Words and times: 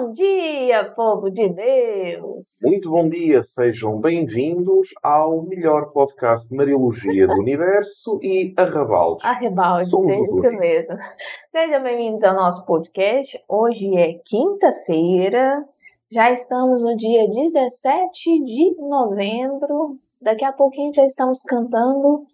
Bom 0.00 0.12
dia, 0.12 0.92
povo 0.94 1.28
de 1.28 1.48
Deus! 1.48 2.58
Muito 2.62 2.88
bom 2.88 3.08
dia, 3.08 3.42
sejam 3.42 4.00
bem-vindos 4.00 4.90
ao 5.02 5.42
melhor 5.42 5.90
podcast 5.90 6.48
de 6.48 6.54
Mariologia 6.54 7.26
do 7.26 7.32
Universo 7.32 8.20
e 8.22 8.54
Arrabaldes. 8.56 9.24
Arrabaldes, 9.24 9.92
é 9.92 10.22
isso 10.22 10.40
mesmo. 10.56 10.96
Sejam 11.50 11.82
bem-vindos 11.82 12.22
ao 12.22 12.36
nosso 12.36 12.64
podcast. 12.64 13.42
Hoje 13.48 13.92
é 13.96 14.20
quinta-feira, 14.24 15.64
já 16.12 16.30
estamos 16.30 16.84
no 16.84 16.96
dia 16.96 17.28
17 17.28 18.44
de 18.44 18.76
novembro. 18.88 19.96
Daqui 20.22 20.44
a 20.44 20.52
pouquinho 20.52 20.94
já 20.94 21.06
estamos 21.06 21.42
cantando 21.42 22.24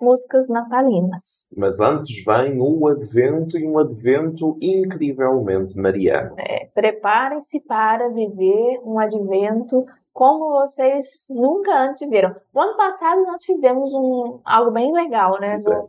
músicas 0.00 0.48
natalinas. 0.48 1.48
Mas 1.56 1.80
antes 1.80 2.24
vem 2.24 2.60
o 2.60 2.86
Advento 2.88 3.58
e 3.58 3.66
um 3.66 3.78
Advento 3.78 4.58
incrivelmente 4.60 5.76
mariano. 5.78 6.34
É, 6.38 6.66
Preparem-se 6.74 7.64
para 7.64 8.08
viver 8.08 8.80
um 8.84 8.98
Advento 8.98 9.84
como 10.12 10.60
vocês 10.60 11.06
nunca 11.30 11.72
antes 11.76 12.08
viram. 12.08 12.34
O 12.52 12.60
ano 12.60 12.76
passado 12.76 13.22
nós 13.22 13.44
fizemos 13.44 13.92
um, 13.94 14.40
algo 14.44 14.70
bem 14.70 14.92
legal, 14.92 15.38
né? 15.40 15.56
Do, 15.56 15.88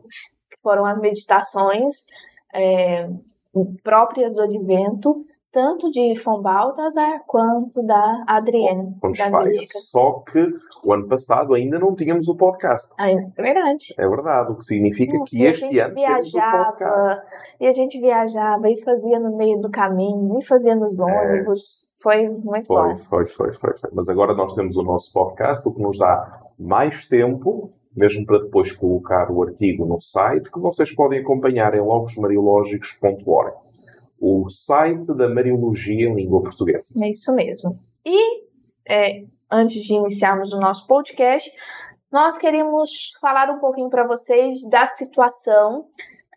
que 0.50 0.60
foram 0.62 0.84
as 0.84 0.98
meditações 0.98 2.06
é, 2.54 3.08
próprias 3.82 4.34
do 4.34 4.42
Advento, 4.42 5.16
tanto 5.52 5.90
de 5.90 6.14
Von 6.22 6.42
Balthasar 6.42 7.22
quanto 7.26 7.82
da 7.82 8.24
Adrienne. 8.26 8.92
da 9.00 9.42
mística. 9.42 9.78
Só 9.78 10.22
que 10.30 10.46
o 10.84 10.92
ano 10.92 11.08
passado 11.08 11.54
ainda 11.54 11.78
não 11.78 11.94
tínhamos 11.94 12.28
o 12.28 12.36
podcast. 12.36 12.92
é 13.36 13.42
verdade. 13.42 13.94
É 13.98 14.08
verdade, 14.08 14.52
o 14.52 14.56
que 14.56 14.64
significa 14.64 15.16
que 15.26 15.42
este 15.44 15.78
ano 15.78 15.94
viajava, 15.94 16.18
temos 16.18 16.34
o 16.34 16.64
podcast. 16.66 17.22
E 17.60 17.66
a 17.66 17.72
gente 17.72 18.00
viajava 18.00 18.68
e 18.68 18.82
fazia 18.82 19.18
no 19.18 19.36
meio 19.36 19.60
do 19.60 19.70
caminho, 19.70 20.38
e 20.38 20.44
fazia 20.44 20.76
nos 20.76 20.98
é. 20.98 21.02
ônibus. 21.02 21.90
É. 21.92 21.96
Foi 22.02 22.28
muito 22.28 22.66
foi, 22.66 22.88
bom. 22.88 22.96
Foi, 22.96 23.26
foi, 23.26 23.52
foi, 23.52 23.74
foi. 23.74 23.90
Mas 23.92 24.08
agora 24.08 24.34
nós 24.34 24.52
temos 24.52 24.76
o 24.76 24.82
nosso 24.82 25.12
podcast, 25.12 25.66
o 25.68 25.74
que 25.74 25.80
nos 25.80 25.98
dá 25.98 26.46
mais 26.58 27.06
tempo, 27.06 27.68
mesmo 27.96 28.26
para 28.26 28.40
depois 28.40 28.72
colocar 28.72 29.30
o 29.30 29.42
artigo 29.42 29.86
no 29.86 30.00
site, 30.00 30.50
que 30.50 30.60
vocês 30.60 30.94
podem 30.94 31.20
acompanhar 31.20 31.74
em 31.74 31.80
logosmariológicos.org 31.80 33.65
o 34.20 34.48
site 34.48 35.14
da 35.14 35.28
Mariologia 35.28 36.08
em 36.08 36.14
língua 36.14 36.42
portuguesa. 36.42 36.94
É 37.02 37.10
isso 37.10 37.34
mesmo. 37.34 37.74
E 38.04 38.46
é, 38.88 39.24
antes 39.50 39.82
de 39.82 39.94
iniciarmos 39.94 40.52
o 40.52 40.60
nosso 40.60 40.86
podcast, 40.86 41.50
nós 42.10 42.38
queríamos 42.38 43.12
falar 43.20 43.50
um 43.50 43.58
pouquinho 43.58 43.90
para 43.90 44.06
vocês 44.06 44.68
da 44.70 44.86
situação. 44.86 45.86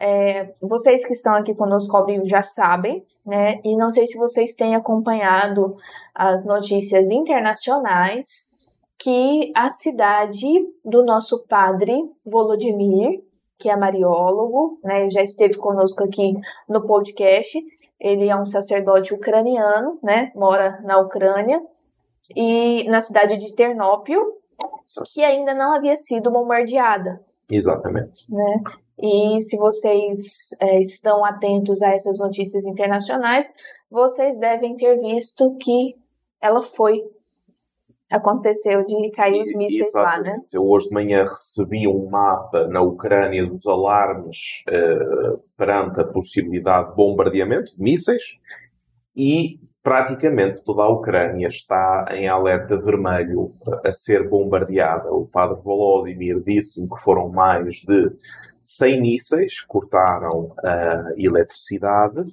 É, 0.02 0.54
vocês 0.62 1.06
que 1.06 1.14
estão 1.14 1.36
aqui 1.36 1.54
conosco 1.54 1.96
ao 1.96 2.06
vivo 2.06 2.26
já 2.26 2.42
sabem, 2.42 3.06
né? 3.26 3.60
E 3.64 3.76
não 3.76 3.92
sei 3.92 4.08
se 4.08 4.18
vocês 4.18 4.56
têm 4.56 4.76
acompanhado 4.76 5.76
as 6.16 6.46
notícias 6.46 7.10
internacionais 7.10 8.58
que 8.98 9.52
a 9.56 9.70
cidade 9.70 10.48
do 10.84 11.06
nosso 11.06 11.46
padre 11.48 11.96
Volodymyr 12.26 13.22
que 13.60 13.70
é 13.70 13.76
mariólogo, 13.76 14.80
né, 14.84 15.10
já 15.10 15.22
esteve 15.22 15.56
conosco 15.56 16.04
aqui 16.04 16.34
no 16.68 16.88
podcast. 16.88 17.60
Ele 18.00 18.30
é 18.30 18.36
um 18.36 18.46
sacerdote 18.46 19.14
ucraniano, 19.14 20.00
né, 20.02 20.32
mora 20.34 20.80
na 20.84 20.98
Ucrânia 21.00 21.62
e 22.36 22.90
na 22.90 23.02
cidade 23.02 23.38
de 23.38 23.54
Ternópil, 23.54 24.22
que 25.14 25.24
ainda 25.24 25.54
não 25.54 25.74
havia 25.74 25.96
sido 25.96 26.32
bombardeada. 26.32 27.20
Exatamente. 27.52 28.34
Né? 28.34 28.64
E 28.98 29.42
se 29.42 29.58
vocês 29.58 30.50
é, 30.62 30.80
estão 30.80 31.24
atentos 31.26 31.82
a 31.82 31.94
essas 31.94 32.20
notícias 32.20 32.66
internacionais, 32.66 33.50
vocês 33.90 34.38
devem 34.38 34.76
ter 34.76 34.98
visto 34.98 35.56
que 35.58 35.96
ela 36.42 36.62
foi 36.62 37.02
aconteceu 38.10 38.84
de 38.84 39.12
cair 39.12 39.42
os 39.42 39.54
mísseis 39.56 39.94
lá, 39.94 40.20
né? 40.20 40.38
Eu 40.52 40.68
hoje 40.68 40.88
de 40.88 40.94
manhã 40.94 41.22
recebi 41.22 41.88
um 41.88 42.10
mapa 42.10 42.68
na 42.68 42.82
Ucrânia 42.82 43.46
dos 43.46 43.68
alarmes 43.68 44.64
uh, 44.68 45.40
perante 45.56 46.02
a 46.02 46.06
possibilidade 46.06 46.90
de 46.90 46.96
bombardeamento 46.96 47.76
de 47.76 47.82
mísseis 47.82 48.40
e 49.16 49.60
praticamente 49.84 50.64
toda 50.64 50.84
a 50.84 50.90
Ucrânia 50.90 51.48
está 51.48 52.08
em 52.12 52.28
alerta 52.28 52.78
vermelho 52.78 53.52
a 53.86 53.94
ser 53.94 54.28
bombardeada. 54.28 55.12
O 55.12 55.28
padre 55.28 55.62
Volodymyr 55.62 56.42
disse-me 56.44 56.90
que 56.90 57.02
foram 57.02 57.30
mais 57.30 57.76
de 57.78 58.12
100 58.64 59.02
mísseis, 59.02 59.62
cortaram 59.62 60.50
a 60.64 61.12
eletricidade 61.18 62.24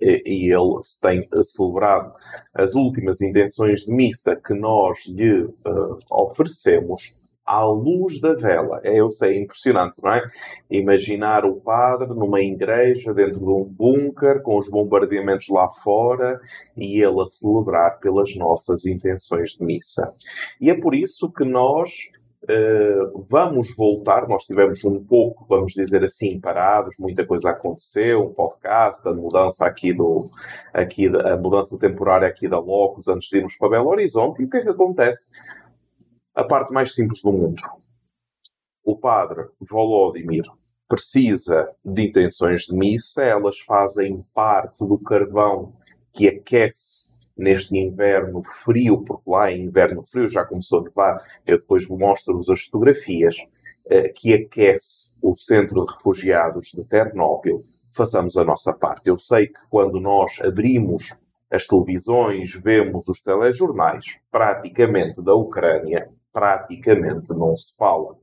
e 0.00 0.52
ele 0.52 0.80
tem 1.00 1.26
celebrado 1.42 2.12
as 2.54 2.74
últimas 2.74 3.20
intenções 3.20 3.80
de 3.80 3.94
missa 3.94 4.36
que 4.36 4.54
nós 4.54 5.06
lhe 5.08 5.44
uh, 5.44 5.98
oferecemos 6.10 7.24
à 7.44 7.64
luz 7.64 8.20
da 8.20 8.34
vela. 8.34 8.80
É, 8.82 9.00
eu 9.00 9.10
sei, 9.10 9.36
é 9.36 9.40
impressionante, 9.40 10.02
não 10.02 10.12
é? 10.12 10.22
Imaginar 10.70 11.44
o 11.44 11.60
padre 11.60 12.08
numa 12.08 12.40
igreja 12.40 13.12
dentro 13.12 13.40
de 13.40 13.44
um 13.44 13.64
bunker, 13.64 14.40
com 14.42 14.56
os 14.56 14.70
bombardeamentos 14.70 15.48
lá 15.50 15.68
fora, 15.68 16.40
e 16.76 17.00
ele 17.02 17.20
a 17.20 17.26
celebrar 17.26 17.98
pelas 18.00 18.34
nossas 18.36 18.86
intenções 18.86 19.50
de 19.50 19.64
missa. 19.64 20.10
E 20.60 20.70
é 20.70 20.80
por 20.80 20.94
isso 20.94 21.30
que 21.30 21.44
nós 21.44 21.90
Uh, 22.44 23.24
vamos 23.26 23.74
voltar, 23.74 24.28
nós 24.28 24.44
tivemos 24.44 24.84
um 24.84 25.02
pouco, 25.02 25.46
vamos 25.48 25.72
dizer 25.72 26.04
assim, 26.04 26.38
parados, 26.38 26.96
muita 26.98 27.24
coisa 27.24 27.50
aconteceu, 27.50 28.22
um 28.22 28.34
podcast, 28.34 29.06
a 29.08 29.14
mudança 29.14 29.64
aqui 29.64 29.94
do, 29.94 30.28
aqui, 30.72 31.06
a 31.06 31.38
mudança 31.38 31.78
temporária 31.78 32.28
aqui 32.28 32.46
da 32.46 32.58
Locus 32.58 33.08
antes 33.08 33.30
de 33.30 33.38
irmos 33.38 33.56
para 33.56 33.70
Belo 33.70 33.88
Horizonte, 33.88 34.42
e 34.42 34.44
o 34.44 34.50
que 34.50 34.58
é 34.58 34.60
que 34.60 34.68
acontece? 34.68 35.30
A 36.34 36.44
parte 36.44 36.70
mais 36.70 36.92
simples 36.92 37.22
do 37.22 37.32
mundo. 37.32 37.62
O 38.84 38.94
padre 38.94 39.46
Volodymyr 39.58 40.44
precisa 40.86 41.70
de 41.82 42.08
intenções 42.08 42.64
de 42.64 42.76
missa, 42.76 43.24
elas 43.24 43.58
fazem 43.60 44.22
parte 44.34 44.86
do 44.86 44.98
carvão 44.98 45.72
que 46.12 46.28
aquece 46.28 47.13
neste 47.36 47.76
inverno 47.76 48.42
frio, 48.42 49.02
porque 49.02 49.28
lá 49.28 49.50
é 49.50 49.56
inverno 49.56 50.04
frio, 50.04 50.28
já 50.28 50.44
começou 50.44 50.80
a 50.80 50.84
nevar, 50.84 51.20
eu 51.46 51.58
depois 51.58 51.88
mostro-vos 51.88 52.48
as 52.48 52.62
fotografias, 52.64 53.36
eh, 53.86 54.08
que 54.08 54.32
aquece 54.32 55.18
o 55.22 55.34
centro 55.34 55.84
de 55.84 55.92
refugiados 55.92 56.66
de 56.74 56.84
Ternópil, 56.84 57.60
façamos 57.94 58.36
a 58.36 58.44
nossa 58.44 58.72
parte. 58.72 59.08
Eu 59.08 59.18
sei 59.18 59.48
que 59.48 59.60
quando 59.68 60.00
nós 60.00 60.38
abrimos 60.42 61.16
as 61.50 61.66
televisões, 61.66 62.52
vemos 62.54 63.08
os 63.08 63.20
telejornais, 63.20 64.18
praticamente 64.30 65.22
da 65.22 65.34
Ucrânia, 65.34 66.06
praticamente 66.32 67.30
não 67.30 67.54
se 67.54 67.76
fala. 67.76 68.16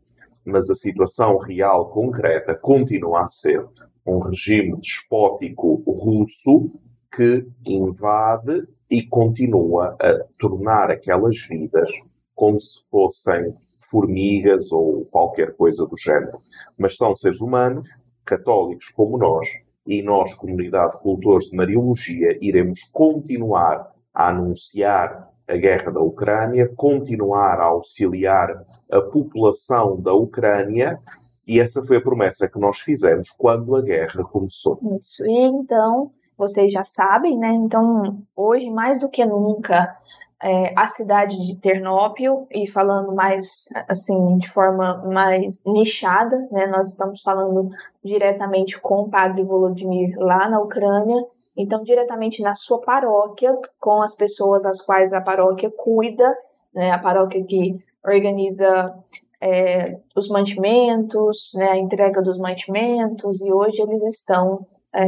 Mas 0.46 0.70
a 0.70 0.76
situação 0.76 1.38
real, 1.38 1.90
concreta, 1.92 2.56
continua 2.56 3.22
a 3.22 3.28
ser 3.28 3.66
um 4.06 4.20
regime 4.20 4.76
despótico 4.76 5.84
russo 5.86 6.68
que 7.16 7.46
invade 7.66 8.68
e 8.92 9.02
continua 9.08 9.96
a 10.02 10.20
tornar 10.38 10.92
aquelas 10.92 11.46
vidas 11.48 11.90
como 12.36 12.60
se 12.60 12.84
fossem 12.90 13.54
formigas 13.90 14.72
ou 14.72 15.06
qualquer 15.06 15.56
coisa 15.56 15.86
do 15.86 15.98
género. 15.98 16.38
Mas 16.78 16.98
são 16.98 17.16
seres 17.16 17.40
humanos, 17.40 17.88
católicos 18.26 18.90
como 18.90 19.18
nós, 19.18 19.48
e 19.88 20.02
nós, 20.02 20.34
comunidade 20.34 20.94
de 20.94 21.00
cultores 21.00 21.46
de 21.46 21.56
Mariologia, 21.56 22.38
iremos 22.42 22.84
continuar 22.92 23.92
a 24.14 24.30
anunciar 24.30 25.30
a 25.48 25.56
guerra 25.56 25.92
da 25.92 26.02
Ucrânia, 26.02 26.72
continuar 26.76 27.60
a 27.60 27.66
auxiliar 27.66 28.64
a 28.92 29.02
população 29.02 30.00
da 30.00 30.14
Ucrânia, 30.14 31.00
e 31.48 31.60
essa 31.60 31.84
foi 31.84 31.98
a 31.98 32.02
promessa 32.02 32.48
que 32.48 32.60
nós 32.60 32.80
fizemos 32.80 33.30
quando 33.32 33.76
a 33.76 33.82
guerra 33.82 34.24
começou. 34.24 34.80
Isso. 35.00 35.26
E 35.26 35.40
então, 35.40 36.12
vocês 36.42 36.74
já 36.74 36.84
sabem, 36.84 37.38
né? 37.38 37.54
Então, 37.54 38.18
hoje, 38.36 38.68
mais 38.72 39.00
do 39.00 39.08
que 39.08 39.24
nunca, 39.24 39.96
é, 40.42 40.74
a 40.76 40.88
cidade 40.88 41.38
de 41.38 41.60
Ternópil, 41.60 42.48
e 42.50 42.68
falando 42.68 43.14
mais, 43.14 43.70
assim, 43.88 44.40
de 44.40 44.50
forma 44.50 45.04
mais 45.06 45.64
nichada, 45.68 46.36
né? 46.52 46.66
Nós 46.66 46.90
estamos 46.90 47.22
falando 47.22 47.70
diretamente 48.04 48.80
com 48.80 49.02
o 49.04 49.10
padre 49.10 49.44
Volodymyr 49.44 50.18
lá 50.18 50.50
na 50.50 50.60
Ucrânia, 50.60 51.24
então, 51.56 51.84
diretamente 51.84 52.42
na 52.42 52.56
sua 52.56 52.82
paróquia, 52.82 53.56
com 53.80 54.02
as 54.02 54.16
pessoas 54.16 54.66
às 54.66 54.82
quais 54.82 55.14
a 55.14 55.22
paróquia 55.22 55.70
cuida, 55.70 56.36
né? 56.74 56.90
A 56.90 56.98
paróquia 56.98 57.44
que 57.46 57.80
organiza 58.04 58.96
é, 59.40 59.96
os 60.16 60.28
mantimentos, 60.28 61.52
né, 61.54 61.70
a 61.70 61.78
entrega 61.78 62.20
dos 62.20 62.40
mantimentos, 62.40 63.42
e 63.42 63.54
hoje 63.54 63.80
eles 63.80 64.02
estão 64.04 64.66
é, 64.92 65.06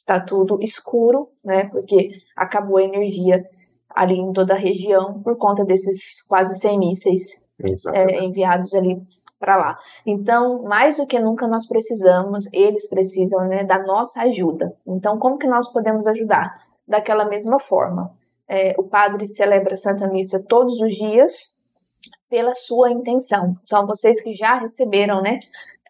está 0.00 0.20
tudo 0.20 0.62
escuro, 0.62 1.28
né? 1.44 1.68
Porque 1.68 2.10
acabou 2.36 2.78
a 2.78 2.82
energia 2.82 3.44
ali 3.88 4.14
em 4.14 4.32
toda 4.32 4.54
a 4.54 4.58
região 4.58 5.20
por 5.22 5.36
conta 5.36 5.64
desses 5.64 6.22
quase 6.26 6.58
100 6.58 6.78
mísseis 6.78 7.48
é, 7.92 8.24
enviados 8.24 8.74
ali 8.74 9.00
para 9.38 9.56
lá. 9.56 9.78
Então, 10.06 10.62
mais 10.62 10.96
do 10.96 11.06
que 11.06 11.18
nunca 11.18 11.48
nós 11.48 11.66
precisamos, 11.66 12.46
eles 12.52 12.88
precisam 12.88 13.46
né, 13.48 13.64
da 13.64 13.82
nossa 13.82 14.22
ajuda. 14.22 14.76
Então, 14.86 15.18
como 15.18 15.38
que 15.38 15.46
nós 15.46 15.72
podemos 15.72 16.06
ajudar? 16.06 16.54
Daquela 16.86 17.24
mesma 17.24 17.58
forma. 17.58 18.10
É, 18.48 18.74
o 18.78 18.82
padre 18.82 19.26
celebra 19.26 19.74
a 19.74 19.76
Santa 19.76 20.08
Missa 20.08 20.44
todos 20.46 20.80
os 20.80 20.94
dias 20.94 21.60
pela 22.28 22.52
sua 22.54 22.90
intenção. 22.90 23.56
Então, 23.64 23.86
vocês 23.86 24.22
que 24.22 24.34
já 24.34 24.58
receberam 24.58 25.22
né, 25.22 25.38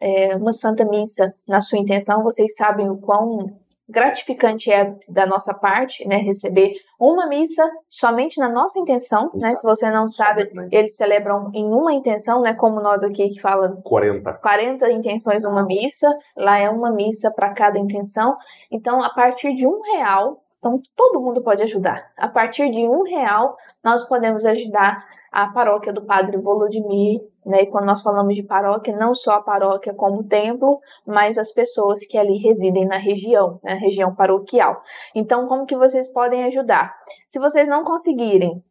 é, 0.01 0.37
uma 0.37 0.53
Santa 0.53 0.85
Missa 0.85 1.35
na 1.47 1.61
sua 1.61 1.79
intenção, 1.79 2.23
vocês 2.23 2.55
sabem 2.55 2.89
o 2.89 2.99
quão 2.99 3.51
gratificante 3.90 4.70
é 4.70 4.94
da 5.08 5.26
nossa 5.26 5.52
parte, 5.52 6.06
né, 6.06 6.16
receber 6.16 6.75
uma 6.98 7.26
missa 7.26 7.69
somente 7.88 8.38
na 8.38 8.48
nossa 8.48 8.78
intenção, 8.78 9.31
né? 9.34 9.54
Se 9.54 9.66
você 9.66 9.90
não 9.90 10.06
sabe, 10.06 10.50
eles 10.70 10.96
celebram 10.96 11.50
em 11.54 11.64
uma 11.64 11.92
intenção, 11.92 12.40
né, 12.42 12.54
como 12.54 12.81
nós 12.81 13.02
aqui 13.02 13.28
que 13.28 13.40
fala 13.40 13.72
40. 13.82 14.34
40 14.34 14.90
intenções 14.92 15.44
uma 15.44 15.64
missa, 15.64 16.08
lá 16.37 16.58
é 16.58 16.69
uma 16.69 16.90
missa 16.90 17.31
para 17.31 17.52
cada 17.52 17.78
intenção. 17.78 18.37
Então, 18.70 19.02
a 19.02 19.10
partir 19.10 19.54
de 19.54 19.66
um 19.66 19.81
real, 19.81 20.42
então 20.58 20.78
todo 20.94 21.20
mundo 21.20 21.42
pode 21.42 21.62
ajudar. 21.62 22.10
A 22.16 22.28
partir 22.28 22.70
de 22.70 22.87
um 22.87 23.02
real, 23.02 23.56
nós 23.82 24.06
podemos 24.06 24.44
ajudar 24.44 25.02
a 25.31 25.49
paróquia 25.49 25.93
do 25.93 26.05
Padre 26.05 26.37
Volodymyr, 26.37 27.21
né? 27.44 27.62
E 27.62 27.67
quando 27.67 27.87
nós 27.87 28.03
falamos 28.03 28.35
de 28.35 28.43
paróquia, 28.43 28.97
não 28.97 29.15
só 29.15 29.35
a 29.35 29.43
paróquia 29.43 29.94
como 29.94 30.25
templo, 30.25 30.81
mas 31.06 31.38
as 31.38 31.53
pessoas 31.53 32.05
que 32.06 32.19
ali 32.19 32.38
residem 32.38 32.87
na 32.87 32.97
região, 32.97 33.61
na 33.62 33.75
né? 33.75 33.81
região 33.81 34.15
paroquial. 34.15 34.82
Então, 35.15 35.47
como 35.47 35.67
que 35.67 35.77
vocês 35.77 36.09
podem 36.12 36.44
ajudar? 36.44 36.94
Se 37.27 37.38
vocês 37.38 37.69
não 37.69 37.85
conseguirem 37.85 38.62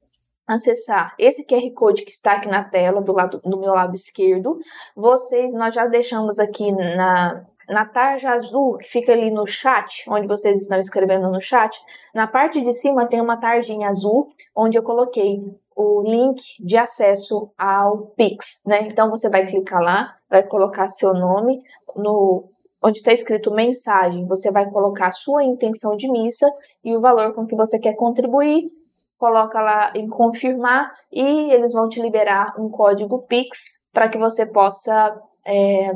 acessar 0.48 1.14
esse 1.18 1.46
QR 1.46 1.72
Code 1.76 2.04
que 2.04 2.12
está 2.12 2.34
aqui 2.34 2.48
na 2.48 2.64
tela, 2.64 3.02
do 3.02 3.14
lado 3.14 3.40
do 3.44 3.60
meu 3.60 3.72
lado 3.72 3.94
esquerdo, 3.94 4.58
vocês 4.96 5.54
nós 5.54 5.74
já 5.74 5.86
deixamos 5.86 6.40
aqui 6.40 6.72
na 6.72 7.46
na 7.70 7.86
tarja 7.86 8.32
azul 8.32 8.78
que 8.78 8.90
fica 8.90 9.14
ali 9.14 9.30
no 9.30 9.46
chat, 9.46 10.04
onde 10.10 10.28
vocês 10.28 10.60
estão 10.60 10.80
escrevendo 10.80 11.30
no 11.30 11.40
chat, 11.40 11.80
na 12.16 12.26
parte 12.26 12.62
de 12.62 12.74
cima 12.74 13.08
tem 13.08 13.22
uma 13.22 13.38
tarjinha 13.38 13.90
azul 13.90 14.28
onde 14.56 14.76
eu 14.76 14.82
coloquei 14.82 15.40
o 15.82 16.02
link 16.02 16.42
de 16.60 16.76
acesso 16.76 17.54
ao 17.58 18.08
Pix, 18.18 18.62
né? 18.68 18.82
Então 18.82 19.10
você 19.10 19.30
vai 19.30 19.46
clicar 19.46 19.82
lá, 19.82 20.14
vai 20.30 20.44
colocar 20.44 20.90
seu 20.90 21.14
nome 21.14 21.62
no 21.96 22.50
onde 22.84 22.98
está 22.98 23.14
escrito 23.14 23.52
mensagem, 23.52 24.26
você 24.26 24.52
vai 24.52 24.70
colocar 24.70 25.12
sua 25.12 25.44
intenção 25.44 25.96
de 25.96 26.10
missa 26.12 26.50
e 26.84 26.96
o 26.96 27.02
valor 27.02 27.34
com 27.34 27.46
que 27.46 27.56
você 27.56 27.80
quer 27.80 27.94
contribuir, 27.94 28.70
coloca 29.18 29.62
lá 29.62 29.92
em 29.96 30.08
confirmar 30.08 30.92
e 31.12 31.52
eles 31.52 31.72
vão 31.72 31.88
te 31.88 32.02
liberar 32.02 32.56
um 32.60 32.70
código 32.70 33.24
Pix 33.24 33.88
para 33.94 34.10
que 34.10 34.18
você 34.18 34.46
possa 34.46 35.18
é, 35.46 35.92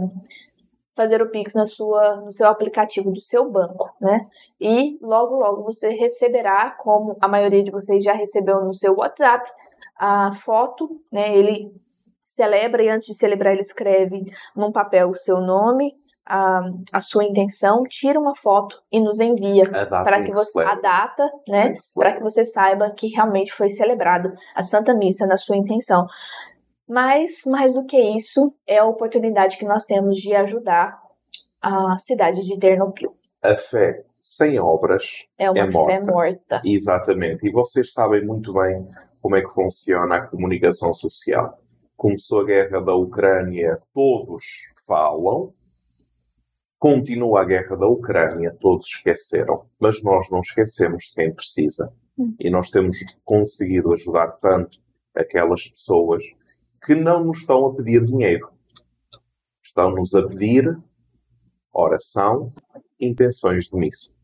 fazer 0.95 1.21
o 1.21 1.30
Pix 1.30 1.53
na 1.56 1.65
sua, 1.65 2.18
no 2.18 2.31
seu 2.31 2.47
aplicativo 2.47 3.12
do 3.12 3.21
seu 3.21 3.50
banco, 3.50 3.94
né? 4.00 4.27
E 4.59 4.97
logo, 5.01 5.35
logo 5.35 5.63
você 5.63 5.89
receberá, 5.89 6.71
como 6.71 7.18
a 7.19 7.27
maioria 7.27 7.63
de 7.63 7.71
vocês 7.71 8.03
já 8.03 8.13
recebeu 8.13 8.63
no 8.63 8.74
seu 8.74 8.95
WhatsApp, 8.95 9.50
a 9.98 10.31
foto, 10.34 10.90
né? 11.12 11.36
Ele 11.36 11.72
celebra 12.24 12.84
e 12.84 12.90
antes 12.90 13.07
de 13.07 13.16
celebrar 13.16 13.54
ele 13.54 13.62
escreve 13.62 14.25
num 14.56 14.72
papel 14.72 15.10
o 15.10 15.16
seu 15.16 15.40
nome, 15.42 15.94
a, 16.25 16.62
a 16.94 17.01
sua 17.01 17.25
intenção, 17.25 17.84
tira 17.84 18.19
uma 18.19 18.36
foto 18.36 18.81
e 18.92 19.00
nos 19.00 19.19
envia 19.19 19.69
para 19.69 20.24
que 20.24 20.31
você 20.31 20.62
a 20.62 20.75
data, 20.75 21.30
né, 21.48 21.75
para 21.95 22.13
que 22.13 22.22
você 22.22 22.45
saiba 22.45 22.92
que 22.92 23.07
realmente 23.07 23.51
foi 23.51 23.69
celebrado 23.69 24.31
a 24.56 24.63
Santa 24.63 24.94
Missa 24.94 25.28
na 25.28 25.38
sua 25.38 25.57
intenção. 25.57 26.07
Mas 26.88 27.42
mais 27.45 27.74
do 27.74 27.86
que 27.86 28.00
isso, 28.00 28.56
é 28.68 28.80
a 28.80 28.86
oportunidade 28.86 29.57
que 29.57 29.66
nós 29.66 29.86
temos 29.86 30.18
de 30.18 30.34
ajudar 30.34 30.98
a 31.62 31.98
cidade 31.98 32.42
de 32.42 32.57
Ternopil. 32.57 33.10
A 33.42 33.56
fé 33.56 34.04
sem 34.19 34.60
obras 34.60 35.25
é 35.38 35.50
uma 35.50 35.60
é 35.60 35.69
morta. 35.69 35.94
fé 35.94 36.12
morta. 36.12 36.62
Exatamente. 36.63 37.48
E 37.48 37.51
vocês 37.51 37.92
sabem 37.92 38.25
muito 38.25 38.54
bem 38.54 38.86
como 39.23 39.37
é 39.37 39.41
que 39.41 39.53
funciona 39.53 40.17
a 40.17 40.27
comunicação 40.27 40.93
social. 40.93 41.53
Começou 41.95 42.41
a 42.41 42.45
guerra 42.45 42.81
da 42.81 42.93
Ucrânia, 42.93 43.81
todos 43.93 44.43
falam. 44.85 45.53
Continua 46.77 47.41
a 47.41 47.45
guerra 47.45 47.77
da 47.77 47.87
Ucrânia, 47.87 48.53
todos 48.59 48.85
esqueceram. 48.87 49.63
Mas 49.79 50.03
nós 50.03 50.29
não 50.29 50.41
esquecemos 50.41 51.03
de 51.03 51.13
quem 51.13 51.33
precisa. 51.33 51.93
Hum. 52.17 52.35
E 52.37 52.49
nós 52.49 52.69
temos 52.69 52.97
conseguido 53.23 53.93
ajudar 53.93 54.27
tanto 54.41 54.77
aquelas 55.15 55.69
pessoas 55.69 56.25
que 56.85 56.93
não 56.93 57.23
nos 57.23 57.39
estão 57.39 57.65
a 57.65 57.73
pedir 57.73 58.03
dinheiro. 58.03 58.49
Estão-nos 59.63 60.13
a 60.15 60.27
pedir 60.27 60.77
oração, 61.71 62.51
intenções 62.99 63.69
de 63.69 63.77
missa. 63.77 64.15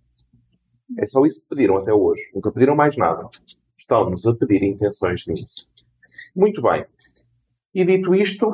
É 0.98 1.08
só 1.08 1.26
isso 1.26 1.44
que 1.44 1.56
pediram 1.56 1.78
até 1.78 1.94
hoje. 1.94 2.30
Nunca 2.36 2.52
pediram 2.52 2.76
mais 2.76 2.98
nada 2.98 3.30
estão-nos 3.90 4.28
a 4.28 4.36
pedir 4.36 4.64
intenções 4.64 5.22
de 5.22 5.32
missa. 5.34 5.64
Muito 6.36 6.62
bem. 6.62 6.86
E 7.74 7.84
dito 7.84 8.14
isto. 8.14 8.48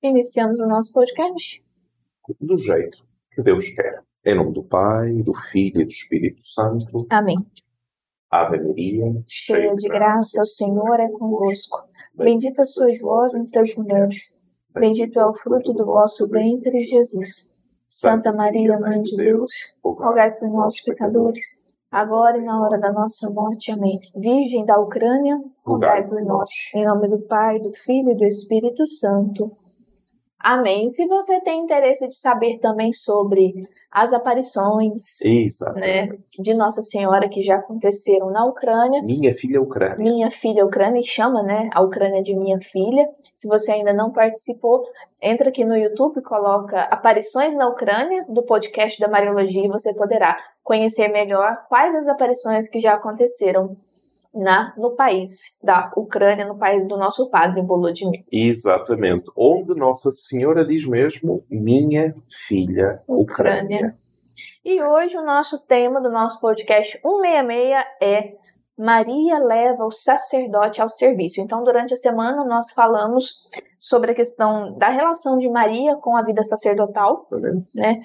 Iniciamos 0.00 0.60
o 0.60 0.66
nosso 0.66 0.92
podcast. 0.92 1.60
Do 2.40 2.56
jeito 2.56 2.98
que 3.34 3.42
Deus 3.42 3.68
quer. 3.70 4.02
Em 4.24 4.36
nome 4.36 4.52
do 4.52 4.62
Pai, 4.62 5.22
do 5.24 5.34
Filho 5.34 5.80
e 5.80 5.84
do 5.84 5.90
Espírito 5.90 6.44
Santo. 6.44 7.06
Amém. 7.10 7.36
Ave 8.30 8.60
Maria, 8.60 9.04
cheia 9.26 9.74
de 9.74 9.88
graça, 9.88 10.40
o 10.40 10.46
Senhor 10.46 10.98
é 11.00 11.10
convosco. 11.10 11.78
Bendita 12.14 12.64
sois 12.64 13.02
vós 13.02 13.34
entre 13.34 13.58
as 13.58 13.74
mulheres. 13.74 14.40
Bendito 14.72 15.18
é 15.18 15.26
o 15.26 15.34
fruto 15.34 15.74
do 15.74 15.84
vosso 15.84 16.28
ventre, 16.28 16.86
Jesus. 16.86 17.52
Santa 17.86 18.32
Maria, 18.32 18.78
Mãe 18.78 19.02
de 19.02 19.16
Deus, 19.16 19.52
rogai 19.84 20.32
por 20.38 20.48
nós, 20.48 20.80
pecadores 20.80 21.61
agora 21.92 22.38
e 22.38 22.42
na 22.42 22.60
hora 22.60 22.78
da 22.78 22.90
nossa 22.90 23.30
morte. 23.30 23.70
Amém. 23.70 24.00
Virgem 24.16 24.64
da 24.64 24.80
Ucrânia, 24.80 25.38
rogai 25.64 26.02
por 26.08 26.22
nós. 26.22 26.48
Em 26.74 26.84
nome 26.86 27.06
do 27.08 27.18
Pai, 27.28 27.58
do 27.58 27.70
Filho 27.72 28.12
e 28.12 28.16
do 28.16 28.24
Espírito 28.24 28.86
Santo. 28.86 29.50
Amém. 30.42 30.90
Se 30.90 31.06
você 31.06 31.40
tem 31.40 31.60
interesse 31.60 32.08
de 32.08 32.16
saber 32.16 32.58
também 32.58 32.92
sobre 32.92 33.52
as 33.92 34.12
aparições 34.12 35.18
né, 35.76 36.08
de 36.40 36.54
Nossa 36.54 36.82
Senhora 36.82 37.28
que 37.28 37.42
já 37.42 37.56
aconteceram 37.56 38.30
na 38.30 38.44
Ucrânia. 38.46 39.02
Minha 39.02 39.34
filha 39.34 39.58
é 39.58 39.60
Ucrânia. 39.60 39.96
Minha 39.98 40.30
filha 40.30 40.62
é 40.62 40.64
Ucrânia 40.64 40.98
e 40.98 41.04
chama 41.04 41.42
né, 41.42 41.68
a 41.72 41.82
Ucrânia 41.82 42.22
de 42.22 42.34
minha 42.34 42.58
filha. 42.58 43.06
Se 43.36 43.46
você 43.46 43.72
ainda 43.72 43.92
não 43.92 44.10
participou, 44.10 44.82
entra 45.20 45.50
aqui 45.50 45.64
no 45.64 45.76
YouTube 45.76 46.18
e 46.18 46.22
coloca 46.22 46.80
Aparições 46.84 47.54
na 47.54 47.68
Ucrânia 47.68 48.24
do 48.28 48.42
podcast 48.42 48.98
da 48.98 49.08
Mariologia 49.08 49.66
e 49.66 49.68
você 49.68 49.94
poderá 49.94 50.38
conhecer 50.64 51.08
melhor 51.08 51.66
quais 51.68 51.94
as 51.94 52.08
aparições 52.08 52.68
que 52.68 52.80
já 52.80 52.94
aconteceram 52.94 53.76
na, 54.34 54.72
no 54.76 54.94
país 54.96 55.58
da 55.62 55.90
Ucrânia, 55.96 56.46
no 56.46 56.56
país 56.56 56.86
do 56.86 56.96
nosso 56.96 57.28
padre 57.28 57.62
Volodymyr. 57.62 58.24
Exatamente. 58.30 59.30
Onde 59.36 59.74
Nossa 59.74 60.10
Senhora 60.10 60.64
diz 60.64 60.86
mesmo, 60.86 61.44
minha 61.50 62.14
filha 62.46 63.02
Ucrânia. 63.06 63.76
Ucrânia. 63.76 63.94
E 64.64 64.82
hoje 64.82 65.16
o 65.16 65.24
nosso 65.24 65.58
tema 65.66 66.00
do 66.00 66.10
nosso 66.10 66.40
podcast 66.40 66.98
166 67.02 67.84
é 68.00 68.32
Maria 68.78 69.38
leva 69.38 69.84
o 69.84 69.92
sacerdote 69.92 70.80
ao 70.80 70.88
serviço. 70.88 71.40
Então, 71.40 71.62
durante 71.62 71.92
a 71.92 71.96
semana, 71.96 72.44
nós 72.44 72.70
falamos 72.72 73.50
sobre 73.78 74.12
a 74.12 74.14
questão 74.14 74.76
da 74.78 74.88
relação 74.88 75.38
de 75.38 75.48
Maria 75.48 75.96
com 75.96 76.16
a 76.16 76.22
vida 76.22 76.42
sacerdotal, 76.42 77.28
né? 77.74 78.00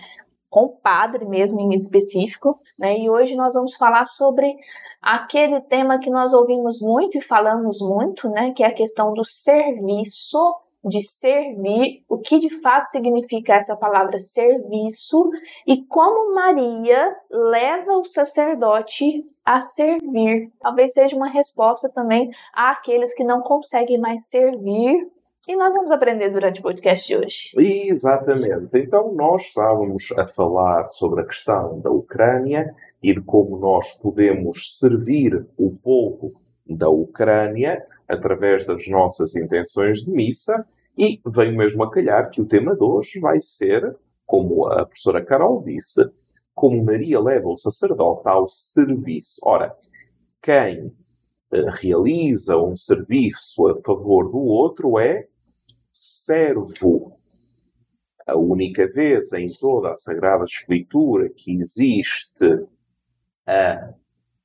Com 0.50 0.70
padre 0.70 1.26
mesmo 1.26 1.60
em 1.60 1.76
específico, 1.76 2.56
né? 2.80 2.98
E 2.98 3.10
hoje 3.10 3.36
nós 3.36 3.54
vamos 3.54 3.76
falar 3.76 4.06
sobre 4.06 4.56
aquele 5.02 5.62
tema 5.62 6.00
que 6.00 6.10
nós 6.10 6.34
ouvimos 6.34 6.82
muito 6.82 7.18
e 7.18 7.22
falamos 7.22 7.80
muito, 7.82 8.30
né? 8.30 8.52
Que 8.52 8.64
é 8.64 8.68
a 8.68 8.74
questão 8.74 9.14
do 9.14 9.26
serviço, 9.26 10.40
de 10.84 11.04
servir, 11.04 12.04
o 12.08 12.18
que 12.18 12.40
de 12.40 12.62
fato 12.62 12.86
significa 12.86 13.56
essa 13.56 13.76
palavra 13.76 14.18
serviço 14.20 15.30
e 15.66 15.84
como 15.86 16.34
Maria 16.34 17.16
leva 17.30 17.94
o 17.98 18.06
sacerdote 18.06 19.26
a 19.44 19.62
servir. 19.62 20.52
Talvez 20.60 20.94
seja 20.94 21.16
uma 21.16 21.30
resposta 21.30 21.92
também 21.94 22.30
àqueles 22.54 23.14
que 23.14 23.24
não 23.24 23.42
conseguem 23.42 23.98
mais 23.98 24.28
servir 24.28 25.08
e 25.48 25.56
nós 25.56 25.74
vamos 25.74 25.92
aprender 25.92 26.30
durante 26.30 26.60
o 26.60 26.64
podcast 26.64 27.08
de 27.08 27.16
hoje. 27.16 27.52
Exatamente. 27.56 28.78
Então, 28.78 29.14
nós 29.14 29.44
estávamos 29.44 30.12
a 30.18 30.28
falar 30.28 30.86
sobre 30.88 31.22
a 31.22 31.26
questão 31.26 31.80
da 31.80 31.90
Ucrânia 31.90 32.66
e 33.02 33.14
de 33.14 33.22
como 33.22 33.58
nós 33.58 33.94
podemos 33.94 34.78
servir 34.78 35.48
o 35.58 35.74
povo 35.78 36.28
da 36.70 36.90
Ucrânia 36.90 37.82
através 38.10 38.66
das 38.66 38.90
nossas 38.90 39.38
intenções 39.38 40.00
de 40.00 40.12
missa. 40.12 40.66
E 40.98 41.22
veio 41.26 41.56
mesmo 41.56 41.82
a 41.84 41.92
calhar 41.92 42.30
que 42.30 42.42
o 42.42 42.46
tema 42.46 42.76
de 42.76 42.84
hoje 42.84 43.18
vai 43.22 43.40
ser, 43.40 43.96
como 44.26 44.68
a 44.68 44.86
professora 44.86 45.24
Carol 45.24 45.64
disse, 45.64 46.02
como 46.54 46.84
Maria 46.84 47.22
leva 47.22 47.48
o 47.48 47.56
sacerdote 47.56 48.28
ao 48.28 48.50
serviço. 48.50 49.40
Ora, 49.44 49.74
quem 50.42 50.92
eh, 51.54 51.64
realiza 51.82 52.58
um 52.58 52.76
serviço 52.76 53.68
a 53.68 53.76
favor 53.82 54.30
do 54.30 54.40
outro 54.40 55.00
é 55.00 55.26
servo. 56.00 57.12
A 58.28 58.38
única 58.38 58.86
vez 58.88 59.34
em 59.34 59.52
toda 59.52 59.92
a 59.92 59.96
Sagrada 59.96 60.44
Escritura 60.44 61.28
que 61.36 61.58
existe 61.58 62.46
a 63.48 63.94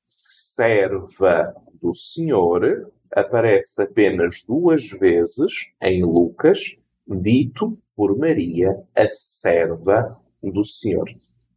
serva 0.03 1.55
do 1.75 1.93
Senhor 1.95 2.91
aparece 3.15 3.83
apenas 3.83 4.43
duas 4.49 4.89
vezes 4.89 5.71
em 5.83 6.03
Lucas, 6.03 6.75
dito 7.07 7.77
por 7.95 8.17
Maria, 8.17 8.75
a 8.97 9.07
serva 9.07 10.17
do 10.43 10.65
Senhor. 10.65 11.11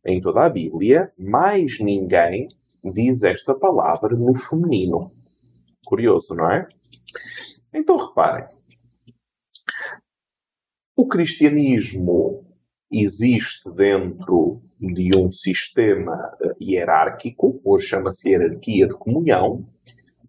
Em 0.06 0.20
toda 0.20 0.44
a 0.44 0.50
Bíblia, 0.50 1.14
mais 1.18 1.80
ninguém 1.80 2.50
diz 2.84 3.24
esta 3.24 3.56
palavra 3.56 4.14
no 4.14 4.36
feminino. 4.36 5.10
Curioso, 5.86 6.36
não 6.36 6.52
é? 6.52 6.68
Então 7.74 7.96
reparem. 7.96 8.46
O 10.98 11.10
cristianismo 11.10 12.46
existe 12.90 13.70
dentro 13.76 14.62
de 14.80 15.14
um 15.14 15.30
sistema 15.30 16.32
hierárquico, 16.62 17.60
hoje 17.66 17.88
chama-se 17.88 18.30
hierarquia 18.30 18.88
de 18.88 18.94
comunhão, 18.94 19.66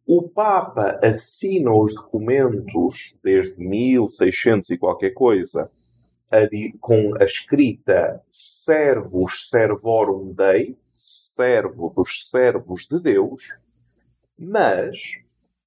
o 0.04 0.22
Papa 0.22 0.98
assina 1.00 1.72
os 1.72 1.94
documentos 1.94 3.16
desde 3.22 3.60
1600 3.60 4.70
e 4.70 4.78
qualquer 4.78 5.10
coisa 5.10 5.70
a, 6.32 6.38
com 6.80 7.14
a 7.14 7.24
escrita 7.24 8.20
Servus 8.28 9.48
Servorum 9.48 10.34
Dei, 10.34 10.76
servo 10.96 11.92
dos 11.94 12.28
servos 12.28 12.88
de 12.90 13.00
Deus, 13.00 13.44
mas 14.36 15.25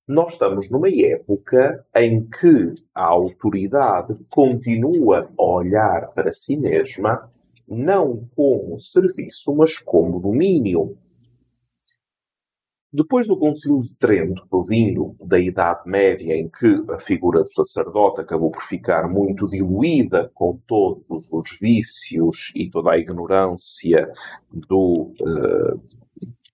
nós 0.09 0.33
estamos 0.33 0.71
numa 0.71 0.89
época 0.89 1.85
em 1.95 2.27
que 2.27 2.73
a 2.95 3.05
autoridade 3.05 4.17
continua 4.27 5.29
a 5.37 5.43
olhar 5.43 6.11
para 6.15 6.33
si 6.33 6.57
mesma 6.57 7.23
não 7.67 8.27
como 8.35 8.79
serviço, 8.79 9.55
mas 9.55 9.77
como 9.77 10.19
domínio. 10.19 10.95
Depois 12.91 13.27
do 13.27 13.37
Concílio 13.37 13.79
de 13.81 13.95
Trento, 13.99 14.47
provindo 14.49 15.15
da 15.23 15.37
Idade 15.37 15.83
Média, 15.85 16.35
em 16.35 16.49
que 16.49 16.83
a 16.89 16.99
figura 16.99 17.43
do 17.43 17.49
sacerdote 17.51 18.19
acabou 18.19 18.49
por 18.49 18.63
ficar 18.63 19.07
muito 19.07 19.47
diluída 19.47 20.31
com 20.33 20.59
todos 20.65 21.31
os 21.31 21.55
vícios 21.61 22.51
e 22.55 22.67
toda 22.67 22.93
a 22.93 22.97
ignorância 22.97 24.11
do 24.51 25.13
uh, 25.21 25.79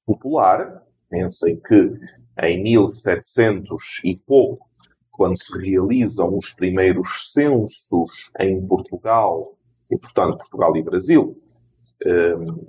popular, 0.06 0.82
pensem 1.10 1.58
que 1.66 1.94
em 2.42 2.62
1700 2.62 4.02
e 4.04 4.18
pouco, 4.18 4.66
quando 5.12 5.38
se 5.38 5.58
realizam 5.58 6.36
os 6.36 6.52
primeiros 6.52 7.32
censos 7.32 8.32
em 8.40 8.66
Portugal, 8.68 9.54
e 9.92 9.98
portanto 9.98 10.38
Portugal 10.38 10.76
e 10.76 10.84
Brasil, 10.84 11.38
uh, 12.06 12.66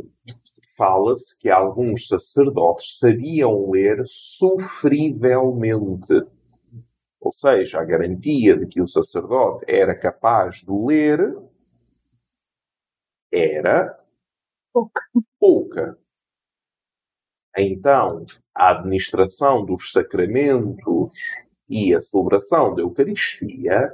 fala-se 0.77 1.41
que 1.41 1.49
alguns 1.49 2.07
sacerdotes 2.07 2.99
sabiam 2.99 3.71
ler 3.71 4.03
sofrivelmente. 4.05 6.13
Ou 7.21 7.33
seja, 7.33 7.81
a 7.81 7.85
garantia 7.85 8.57
de 8.57 8.67
que 8.67 8.81
o 8.81 8.87
sacerdote 8.87 9.65
era 9.67 9.99
capaz 9.99 10.57
de 10.57 10.71
ler 10.71 11.37
era 13.33 13.97
pouca. 14.73 15.03
pouca. 15.41 15.97
Então, 17.57 18.27
a 18.55 18.73
administração 18.73 19.65
dos 19.65 19.91
sacramentos 19.91 21.15
e 21.69 21.95
a 21.95 22.01
celebração 22.01 22.75
da 22.75 22.83
Eucaristia 22.83 23.93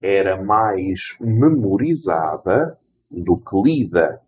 era 0.00 0.42
mais 0.42 1.16
memorizada 1.20 2.76
do 3.10 3.36
que 3.36 3.60
lida 3.62 4.20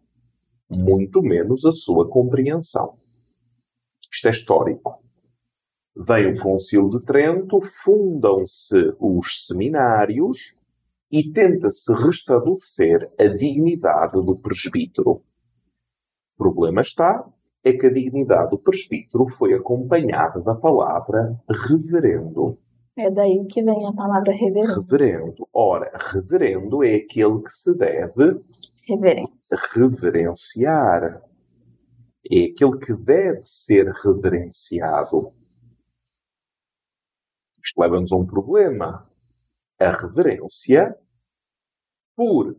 muito 0.69 1.23
menos 1.23 1.65
a 1.65 1.73
sua 1.73 2.09
compreensão. 2.09 2.95
Isto 4.13 4.29
é 4.29 4.31
histórico. 4.31 4.95
Vem 5.97 6.35
o 6.35 6.41
Concílio 6.41 6.91
de 6.91 7.05
Trento, 7.05 7.61
fundam-se 7.61 8.93
os 8.99 9.47
seminários 9.47 10.61
e 11.11 11.31
tenta-se 11.31 11.93
restabelecer 11.95 13.09
a 13.19 13.27
dignidade 13.29 14.15
do 14.15 14.37
presbítero. 14.43 15.11
O 15.13 15.23
problema 16.37 16.83
está 16.83 17.25
é 17.65 17.73
que 17.73 17.87
a 17.87 17.93
dignidade 17.93 18.51
do 18.51 18.59
presbítero 18.59 19.27
foi 19.29 19.55
acompanhada 19.55 20.43
da 20.43 20.55
palavra 20.55 21.35
reverendo. 21.69 22.57
É 22.97 23.11
daí 23.11 23.45
que 23.47 23.63
vem 23.63 23.87
a 23.87 23.93
palavra 23.93 24.33
reverendo. 24.33 24.83
Reverendo. 24.83 25.49
Ora, 25.53 25.91
reverendo 26.13 26.85
é 26.85 26.95
aquele 26.97 27.43
que 27.43 27.51
se 27.51 27.77
deve 27.77 28.41
Reverência. 28.87 29.57
Reverenciar. 29.75 31.23
É 32.31 32.45
aquele 32.45 32.79
que 32.79 32.95
deve 32.95 33.43
ser 33.43 33.87
reverenciado. 33.87 35.31
Isto 37.63 37.81
leva-nos 37.81 38.13
a 38.13 38.17
um 38.17 38.27
problema. 38.27 39.03
A 39.81 39.91
reverência, 39.91 40.95
por 42.15 42.57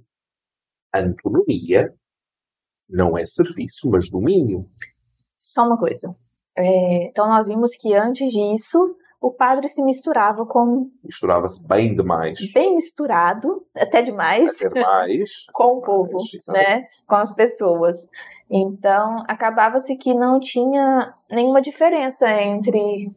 antonomia, 0.93 1.93
não 2.89 3.17
é 3.17 3.25
serviço, 3.25 3.89
mas 3.89 4.09
domínio. 4.09 4.67
Só 5.45 5.63
uma 5.63 5.77
coisa. 5.77 6.09
É, 6.57 7.07
então, 7.07 7.27
nós 7.27 7.47
vimos 7.47 7.75
que 7.75 7.93
antes 7.93 8.31
disso, 8.31 8.95
o 9.21 9.31
padre 9.31 9.69
se 9.69 9.83
misturava 9.83 10.43
com. 10.45 10.89
Misturava-se 11.03 11.67
bem 11.67 11.93
demais. 11.93 12.51
Bem 12.51 12.73
misturado, 12.73 13.61
até 13.75 14.01
demais. 14.01 14.59
Até 14.59 14.69
demais. 14.69 15.45
com 15.53 15.77
o 15.77 15.81
povo, 15.81 16.17
né? 16.47 16.83
Com 17.07 17.15
as 17.15 17.31
pessoas. 17.35 18.07
Então, 18.49 19.23
acabava-se 19.27 19.95
que 19.97 20.15
não 20.15 20.39
tinha 20.39 21.13
nenhuma 21.29 21.61
diferença 21.61 22.27
entre 22.41 23.07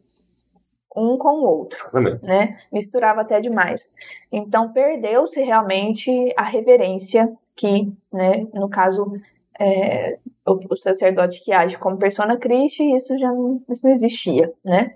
um 0.95 1.17
com 1.17 1.41
o 1.41 1.45
outro, 1.45 1.79
Exatamente. 1.87 2.27
né? 2.27 2.59
Misturava 2.71 3.21
até 3.21 3.41
demais. 3.41 3.95
Então, 4.31 4.71
perdeu-se 4.71 5.41
realmente 5.41 6.11
a 6.37 6.43
reverência 6.43 7.31
que, 7.55 7.91
né, 8.13 8.47
no 8.53 8.69
caso, 8.69 9.11
é, 9.59 10.17
o, 10.45 10.73
o, 10.73 10.77
sacerdote 10.77 11.43
que 11.43 11.51
age 11.51 11.77
como 11.77 11.97
persona 11.97 12.37
Christi, 12.37 12.83
isso 12.95 13.17
já 13.17 13.31
não, 13.31 13.61
isso 13.69 13.85
não 13.85 13.91
existia, 13.91 14.51
né? 14.63 14.91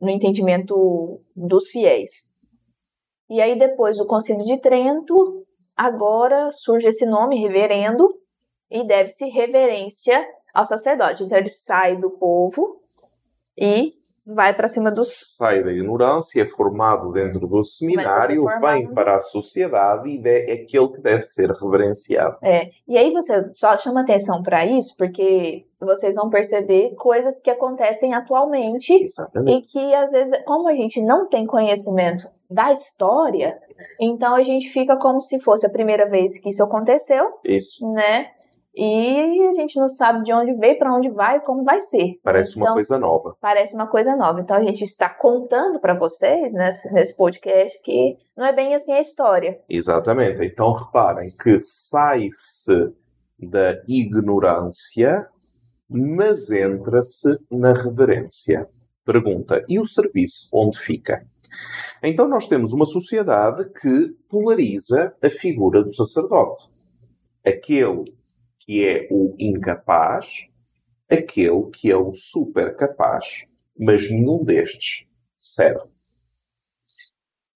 no 0.00 0.10
entendimento 0.10 1.20
dos 1.34 1.68
fiéis. 1.68 2.34
E 3.28 3.40
aí, 3.40 3.58
depois 3.58 3.96
do 3.96 4.06
Concílio 4.06 4.44
de 4.44 4.60
Trento, 4.60 5.44
agora 5.76 6.50
surge 6.52 6.88
esse 6.88 7.06
nome, 7.06 7.40
reverendo, 7.40 8.06
e 8.70 8.86
deve-se 8.86 9.26
reverência 9.28 10.26
ao 10.52 10.66
sacerdote. 10.66 11.22
Então, 11.22 11.38
ele 11.38 11.48
sai 11.48 11.96
do 11.96 12.10
povo 12.10 12.78
e 13.56 13.90
vai 14.26 14.54
para 14.54 14.68
cima 14.68 14.90
dos. 14.90 15.36
Sai 15.36 15.62
da 15.62 15.70
ignorância, 15.70 16.42
é 16.42 16.46
formado 16.46 17.12
dentro 17.12 17.46
do 17.46 17.62
seminário, 17.62 18.44
vem 18.60 18.92
para 18.92 19.16
a 19.16 19.20
sociedade 19.20 20.08
e 20.08 20.22
é 20.26 20.52
aquele 20.52 20.88
que 20.88 21.00
deve 21.00 21.22
ser 21.22 21.50
reverenciado. 21.50 22.38
É, 22.42 22.70
e 22.88 22.96
aí 22.96 23.12
você 23.12 23.50
só 23.54 23.76
chama 23.76 24.00
atenção 24.00 24.42
para 24.42 24.64
isso, 24.64 24.94
porque 24.96 25.66
vocês 25.80 26.16
vão 26.16 26.30
perceber 26.30 26.94
coisas 26.96 27.40
que 27.40 27.50
acontecem 27.50 28.14
atualmente 28.14 28.94
Exatamente. 28.94 29.58
e 29.58 29.62
que 29.62 29.94
às 29.94 30.12
vezes, 30.12 30.38
como 30.44 30.68
a 30.68 30.74
gente 30.74 31.02
não 31.02 31.28
tem 31.28 31.46
conhecimento 31.46 32.24
da 32.50 32.72
história, 32.72 33.58
então 34.00 34.34
a 34.34 34.42
gente 34.42 34.68
fica 34.70 34.96
como 34.96 35.20
se 35.20 35.40
fosse 35.40 35.66
a 35.66 35.70
primeira 35.70 36.08
vez 36.08 36.40
que 36.40 36.48
isso 36.48 36.62
aconteceu. 36.62 37.24
Isso. 37.44 37.90
Né? 37.92 38.28
E 38.76 39.46
a 39.46 39.54
gente 39.54 39.78
não 39.78 39.88
sabe 39.88 40.24
de 40.24 40.32
onde 40.32 40.52
veio, 40.54 40.76
para 40.76 40.92
onde 40.92 41.08
vai, 41.08 41.40
como 41.40 41.62
vai 41.62 41.80
ser. 41.80 42.18
Parece 42.24 42.52
então, 42.52 42.64
uma 42.64 42.74
coisa 42.74 42.98
nova. 42.98 43.36
Parece 43.40 43.74
uma 43.74 43.86
coisa 43.86 44.16
nova. 44.16 44.40
Então 44.40 44.56
a 44.56 44.62
gente 44.64 44.82
está 44.82 45.08
contando 45.08 45.78
para 45.78 45.96
vocês 45.96 46.52
nesse, 46.52 46.92
nesse 46.92 47.16
podcast 47.16 47.80
que 47.82 48.16
não 48.36 48.44
é 48.44 48.52
bem 48.52 48.74
assim 48.74 48.92
a 48.92 48.98
história. 48.98 49.60
Exatamente. 49.68 50.44
Então 50.44 50.72
reparem 50.72 51.30
que 51.40 51.58
sai-se 51.60 52.92
da 53.38 53.80
ignorância, 53.86 55.28
mas 55.88 56.50
entra-se 56.50 57.38
na 57.52 57.72
reverência. 57.72 58.66
Pergunta: 59.04 59.64
e 59.68 59.78
o 59.78 59.86
serviço 59.86 60.48
onde 60.52 60.78
fica? 60.78 61.20
Então 62.02 62.26
nós 62.26 62.48
temos 62.48 62.72
uma 62.72 62.86
sociedade 62.86 63.70
que 63.80 64.08
polariza 64.28 65.14
a 65.22 65.30
figura 65.30 65.82
do 65.82 65.94
sacerdote. 65.94 66.58
Aquele 67.46 68.04
que 68.64 68.84
é 68.84 69.06
o 69.10 69.34
incapaz, 69.38 70.48
aquele 71.08 71.70
que 71.70 71.90
é 71.90 71.96
o 71.96 72.14
super 72.14 72.76
capaz, 72.76 73.44
mas 73.78 74.10
nenhum 74.10 74.42
destes 74.42 75.08
serve. 75.36 75.88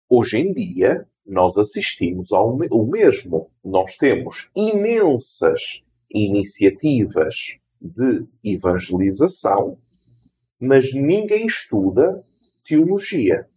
Hoje 0.08 0.38
em 0.38 0.52
dia, 0.52 1.08
nós 1.26 1.56
assistimos 1.58 2.32
ao 2.32 2.56
o 2.70 2.86
mesmo. 2.86 3.46
Nós 3.64 3.96
temos 3.96 4.50
imensas 4.56 5.82
iniciativas 6.10 7.58
de 7.80 8.26
evangelização, 8.42 9.78
mas 10.58 10.92
ninguém 10.92 11.46
estuda 11.46 12.22
teologia. 12.64 13.48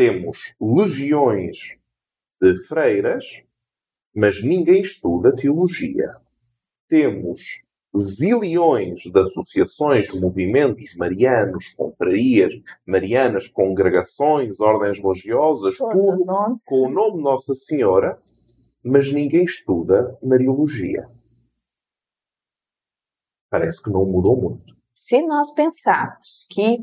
temos 0.00 0.54
legiões 0.58 1.78
de 2.40 2.56
freiras, 2.66 3.42
mas 4.14 4.42
ninguém 4.42 4.80
estuda 4.80 5.34
teologia. 5.34 6.08
Temos 6.88 7.70
zilhões 7.96 9.00
de 9.00 9.18
associações, 9.18 10.12
movimentos 10.20 10.94
marianos, 10.96 11.68
confrarias 11.76 12.52
marianas, 12.86 13.48
congregações, 13.48 14.60
ordens 14.60 14.98
religiosas, 14.98 15.76
Todos 15.76 16.06
tudo 16.06 16.24
com 16.66 16.86
o 16.86 16.90
nome 16.90 17.16
de 17.16 17.22
Nossa 17.22 17.54
Senhora, 17.54 18.18
mas 18.84 19.12
ninguém 19.12 19.44
estuda 19.44 20.16
Mariologia. 20.22 21.04
Parece 23.50 23.82
que 23.82 23.90
não 23.90 24.06
mudou 24.06 24.40
muito. 24.40 24.72
Se 24.94 25.22
nós 25.22 25.52
pensarmos 25.52 26.46
que, 26.50 26.78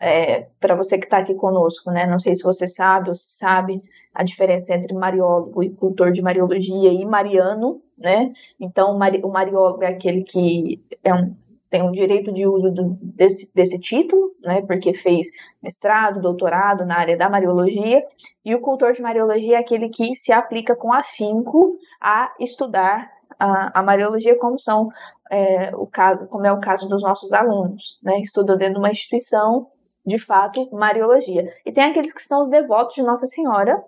é, 0.00 0.46
para 0.60 0.76
você 0.76 0.98
que 0.98 1.04
está 1.04 1.18
aqui 1.18 1.34
conosco, 1.34 1.90
né, 1.90 2.06
não 2.06 2.20
sei 2.20 2.36
se 2.36 2.42
você 2.42 2.68
sabe 2.68 3.08
ou 3.08 3.14
se 3.14 3.36
sabe 3.36 3.80
a 4.14 4.22
diferença 4.22 4.74
entre 4.74 4.94
mariólogo 4.94 5.62
e 5.62 5.70
cultor 5.70 6.12
de 6.12 6.22
mariologia 6.22 6.92
e 6.92 7.04
mariano, 7.04 7.80
né? 7.98 8.32
Então, 8.60 8.92
o, 8.92 8.98
mari, 8.98 9.20
o 9.24 9.28
mariólogo 9.28 9.82
é 9.82 9.88
aquele 9.88 10.22
que 10.22 10.80
é 11.02 11.12
um, 11.12 11.34
tem 11.70 11.82
o 11.82 11.92
direito 11.92 12.32
de 12.32 12.46
uso 12.46 12.70
do, 12.70 12.96
desse, 13.00 13.52
desse 13.54 13.78
título, 13.78 14.32
né, 14.40 14.62
porque 14.62 14.94
fez 14.94 15.28
mestrado, 15.62 16.20
doutorado 16.20 16.86
na 16.86 16.96
área 16.96 17.16
da 17.16 17.28
mariologia, 17.28 18.02
e 18.44 18.54
o 18.54 18.60
cultor 18.60 18.92
de 18.92 19.02
mariologia 19.02 19.56
é 19.56 19.60
aquele 19.60 19.88
que 19.88 20.14
se 20.14 20.32
aplica 20.32 20.74
com 20.74 20.92
afinco 20.92 21.76
a 22.00 22.32
estudar 22.40 23.10
a, 23.38 23.80
a 23.80 23.82
mariologia, 23.82 24.36
como 24.38 24.58
são 24.58 24.88
é, 25.30 25.74
o 25.76 25.86
caso, 25.86 26.26
como 26.28 26.46
é 26.46 26.52
o 26.52 26.60
caso 26.60 26.88
dos 26.88 27.02
nossos 27.02 27.32
alunos, 27.32 27.98
né, 28.02 28.20
estudam 28.20 28.56
dentro 28.56 28.74
de 28.74 28.80
uma 28.80 28.90
instituição, 28.90 29.66
de 30.08 30.18
fato, 30.18 30.68
mariologia. 30.72 31.46
E 31.64 31.70
tem 31.70 31.84
aqueles 31.84 32.12
que 32.12 32.22
são 32.22 32.40
os 32.40 32.50
devotos 32.50 32.96
de 32.96 33.02
Nossa 33.02 33.26
Senhora, 33.26 33.84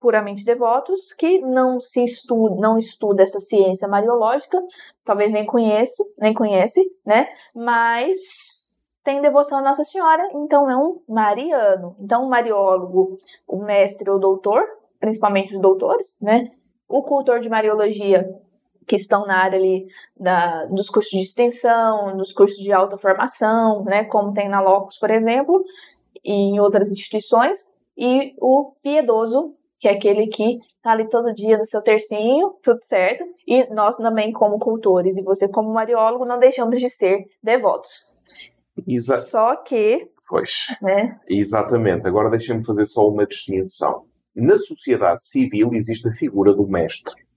puramente 0.00 0.44
devotos, 0.44 1.12
que 1.12 1.40
não 1.40 1.80
se 1.80 2.02
estuda, 2.04 2.56
não 2.56 2.76
estuda 2.76 3.22
essa 3.22 3.38
ciência 3.38 3.86
mariológica, 3.86 4.58
talvez 5.04 5.32
nem 5.32 5.46
conhece, 5.46 6.02
nem 6.18 6.34
conhece, 6.34 6.80
né? 7.06 7.28
Mas 7.54 8.18
tem 9.04 9.20
devoção 9.20 9.58
a 9.58 9.62
Nossa 9.62 9.84
Senhora, 9.84 10.28
então 10.34 10.70
é 10.70 10.76
um 10.76 11.00
mariano. 11.08 11.96
Então, 12.00 12.24
o 12.24 12.28
mariólogo, 12.28 13.16
o 13.46 13.64
mestre 13.64 14.10
ou 14.10 14.18
doutor, 14.18 14.62
principalmente 14.98 15.54
os 15.54 15.60
doutores, 15.60 16.16
né? 16.20 16.46
O 16.88 17.02
cultor 17.02 17.40
de 17.40 17.48
mariologia, 17.48 18.28
que 18.90 18.96
estão 18.96 19.24
na 19.24 19.36
área 19.36 19.56
ali 19.56 19.86
da, 20.18 20.66
dos 20.66 20.90
cursos 20.90 21.12
de 21.12 21.22
extensão, 21.22 22.16
dos 22.16 22.32
cursos 22.32 22.58
de 22.58 22.72
alta 22.72 22.98
formação, 22.98 23.84
né? 23.84 24.02
Como 24.02 24.32
tem 24.32 24.48
na 24.48 24.60
Locus, 24.60 24.98
por 24.98 25.12
exemplo, 25.12 25.62
e 26.24 26.32
em 26.32 26.58
outras 26.58 26.90
instituições. 26.90 27.60
E 27.96 28.34
o 28.38 28.72
piedoso, 28.82 29.54
que 29.78 29.86
é 29.86 29.92
aquele 29.92 30.26
que 30.26 30.58
tá 30.82 30.90
ali 30.90 31.08
todo 31.08 31.32
dia 31.32 31.56
no 31.56 31.64
seu 31.64 31.80
tercinho, 31.82 32.56
tudo 32.64 32.82
certo. 32.82 33.22
E 33.46 33.72
nós 33.72 33.96
também, 33.96 34.32
como 34.32 34.58
cultores, 34.58 35.16
e 35.16 35.22
você 35.22 35.48
como 35.48 35.72
mariólogo, 35.72 36.24
não 36.24 36.40
deixamos 36.40 36.80
de 36.80 36.90
ser 36.90 37.26
devotos. 37.40 38.16
Exa 38.88 39.18
Só 39.18 39.54
que, 39.54 40.10
pois, 40.28 40.66
né, 40.82 41.16
exatamente. 41.28 42.08
Agora 42.08 42.28
deixem-me 42.28 42.66
fazer 42.66 42.86
só 42.86 43.06
uma 43.06 43.24
distinção. 43.24 44.02
Na 44.34 44.58
sociedade 44.58 45.24
civil 45.24 45.70
existe 45.74 46.08
a 46.08 46.12
figura 46.12 46.52
do 46.52 46.66
mestre. 46.66 47.29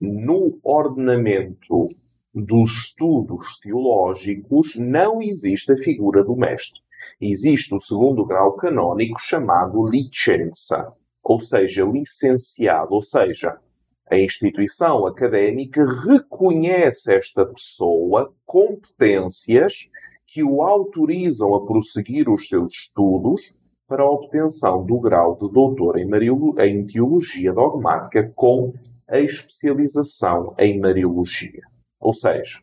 No 0.00 0.58
ordenamento 0.62 1.88
dos 2.34 2.70
estudos 2.70 3.58
teológicos 3.60 4.74
não 4.76 5.22
existe 5.22 5.72
a 5.72 5.78
figura 5.78 6.22
do 6.22 6.36
mestre. 6.36 6.80
Existe 7.20 7.74
o 7.74 7.80
segundo 7.80 8.24
grau 8.24 8.56
canónico 8.56 9.18
chamado 9.18 9.88
licença 9.88 10.86
ou 11.28 11.40
seja, 11.40 11.84
licenciado, 11.84 12.94
ou 12.94 13.02
seja, 13.02 13.58
a 14.08 14.16
instituição 14.16 15.04
académica 15.06 15.84
reconhece 15.84 17.12
esta 17.12 17.44
pessoa 17.44 18.32
competências 18.44 19.88
que 20.28 20.44
o 20.44 20.62
autorizam 20.62 21.52
a 21.56 21.66
prosseguir 21.66 22.28
os 22.30 22.46
seus 22.46 22.72
estudos 22.72 23.74
para 23.88 24.04
a 24.04 24.10
obtenção 24.10 24.86
do 24.86 25.00
grau 25.00 25.34
de 25.34 25.52
doutor 25.52 25.98
em, 25.98 26.86
teologia 26.86 27.52
dogmática 27.52 28.32
com 28.36 28.72
a 29.08 29.18
especialização 29.18 30.54
em 30.58 30.80
Mariologia. 30.80 31.62
Ou 32.00 32.12
seja, 32.12 32.58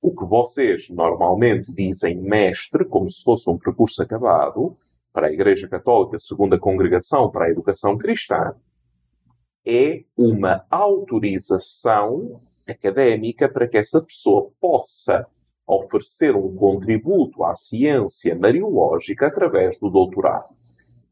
o 0.00 0.14
que 0.14 0.24
vocês 0.24 0.88
normalmente 0.88 1.74
dizem 1.74 2.20
mestre, 2.20 2.84
como 2.84 3.10
se 3.10 3.22
fosse 3.22 3.50
um 3.50 3.58
percurso 3.58 4.02
acabado, 4.02 4.76
para 5.12 5.26
a 5.26 5.32
Igreja 5.32 5.66
Católica, 5.68 6.18
segundo 6.18 6.54
a 6.54 6.60
Congregação 6.60 7.30
para 7.30 7.46
a 7.46 7.50
Educação 7.50 7.98
Cristã, 7.98 8.54
é 9.66 10.04
uma 10.16 10.64
autorização 10.70 12.40
académica 12.68 13.48
para 13.48 13.66
que 13.66 13.76
essa 13.76 14.00
pessoa 14.00 14.50
possa 14.60 15.26
oferecer 15.66 16.34
um 16.36 16.54
contributo 16.54 17.44
à 17.44 17.54
ciência 17.54 18.34
mariológica 18.34 19.26
através 19.26 19.78
do 19.78 19.90
doutorado. 19.90 20.48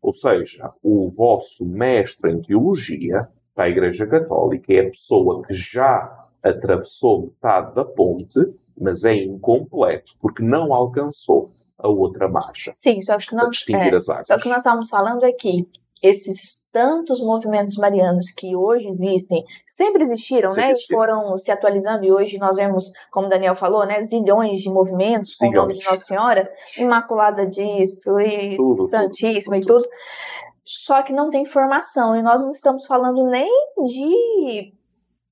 Ou 0.01 0.15
seja, 0.15 0.73
o 0.83 1.11
vosso 1.11 1.69
mestre 1.69 2.31
em 2.31 2.41
teologia 2.41 3.27
para 3.57 3.65
a 3.65 3.69
Igreja 3.71 4.07
Católica 4.07 4.73
é 4.73 4.81
a 4.81 4.91
pessoa 4.91 5.43
que 5.43 5.55
já 5.55 6.25
atravessou 6.43 7.23
metade 7.23 7.75
da 7.75 7.85
ponte, 7.85 8.39
mas 8.79 9.05
é 9.05 9.15
incompleto 9.15 10.13
porque 10.21 10.45
não 10.45 10.73
alcançou 10.75 11.49
a 11.79 11.89
outra 11.89 12.29
marcha. 12.29 12.71
Sim, 12.75 13.01
só 13.01 13.17
que, 13.17 13.35
nós, 13.35 13.65
é, 13.71 14.25
só 14.25 14.39
que 14.39 14.49
nós 14.49 14.59
estamos 14.59 14.91
falando 14.91 15.25
é 15.25 15.33
que 15.33 15.67
esses 16.03 16.67
tantos 16.71 17.21
movimentos 17.21 17.77
marianos 17.79 18.31
que 18.31 18.55
hoje 18.55 18.87
existem, 18.87 19.43
sempre 19.67 20.03
existiram, 20.03 20.51
Sempre 20.51 20.65
né? 20.65 20.73
existiram. 20.73 20.99
E 20.99 21.07
foram 21.07 21.39
se 21.39 21.51
atualizando 21.51 22.05
e 22.05 22.13
hoje 22.13 22.39
nós 22.39 22.57
vemos, 22.57 22.93
como 23.11 23.29
Daniel 23.29 23.57
falou, 23.57 23.87
né? 23.87 24.03
Zilhões 24.03 24.61
de 24.61 24.69
movimentos 24.69 25.35
com 25.37 25.49
o 25.49 25.53
nome 25.53 25.75
de. 25.75 25.85
Nossa 25.85 26.05
Senhora, 26.05 26.51
Imaculada 26.79 27.47
disso 27.47 28.21
e 28.21 28.57
Tudo, 28.57 28.77
tudo, 28.77 28.91
Santíssima 28.91 29.59
tudo, 29.59 29.65
e 29.65 29.67
tudo. 29.67 29.89
Só 30.67 31.03
que 31.03 31.13
não 31.13 31.31
tem 31.31 31.45
formação 31.45 32.17
e 32.17 32.23
nós 32.23 32.43
não 32.43 32.51
estamos 32.51 32.87
falando 32.87 33.25
nem 33.31 33.49
de 33.85 34.75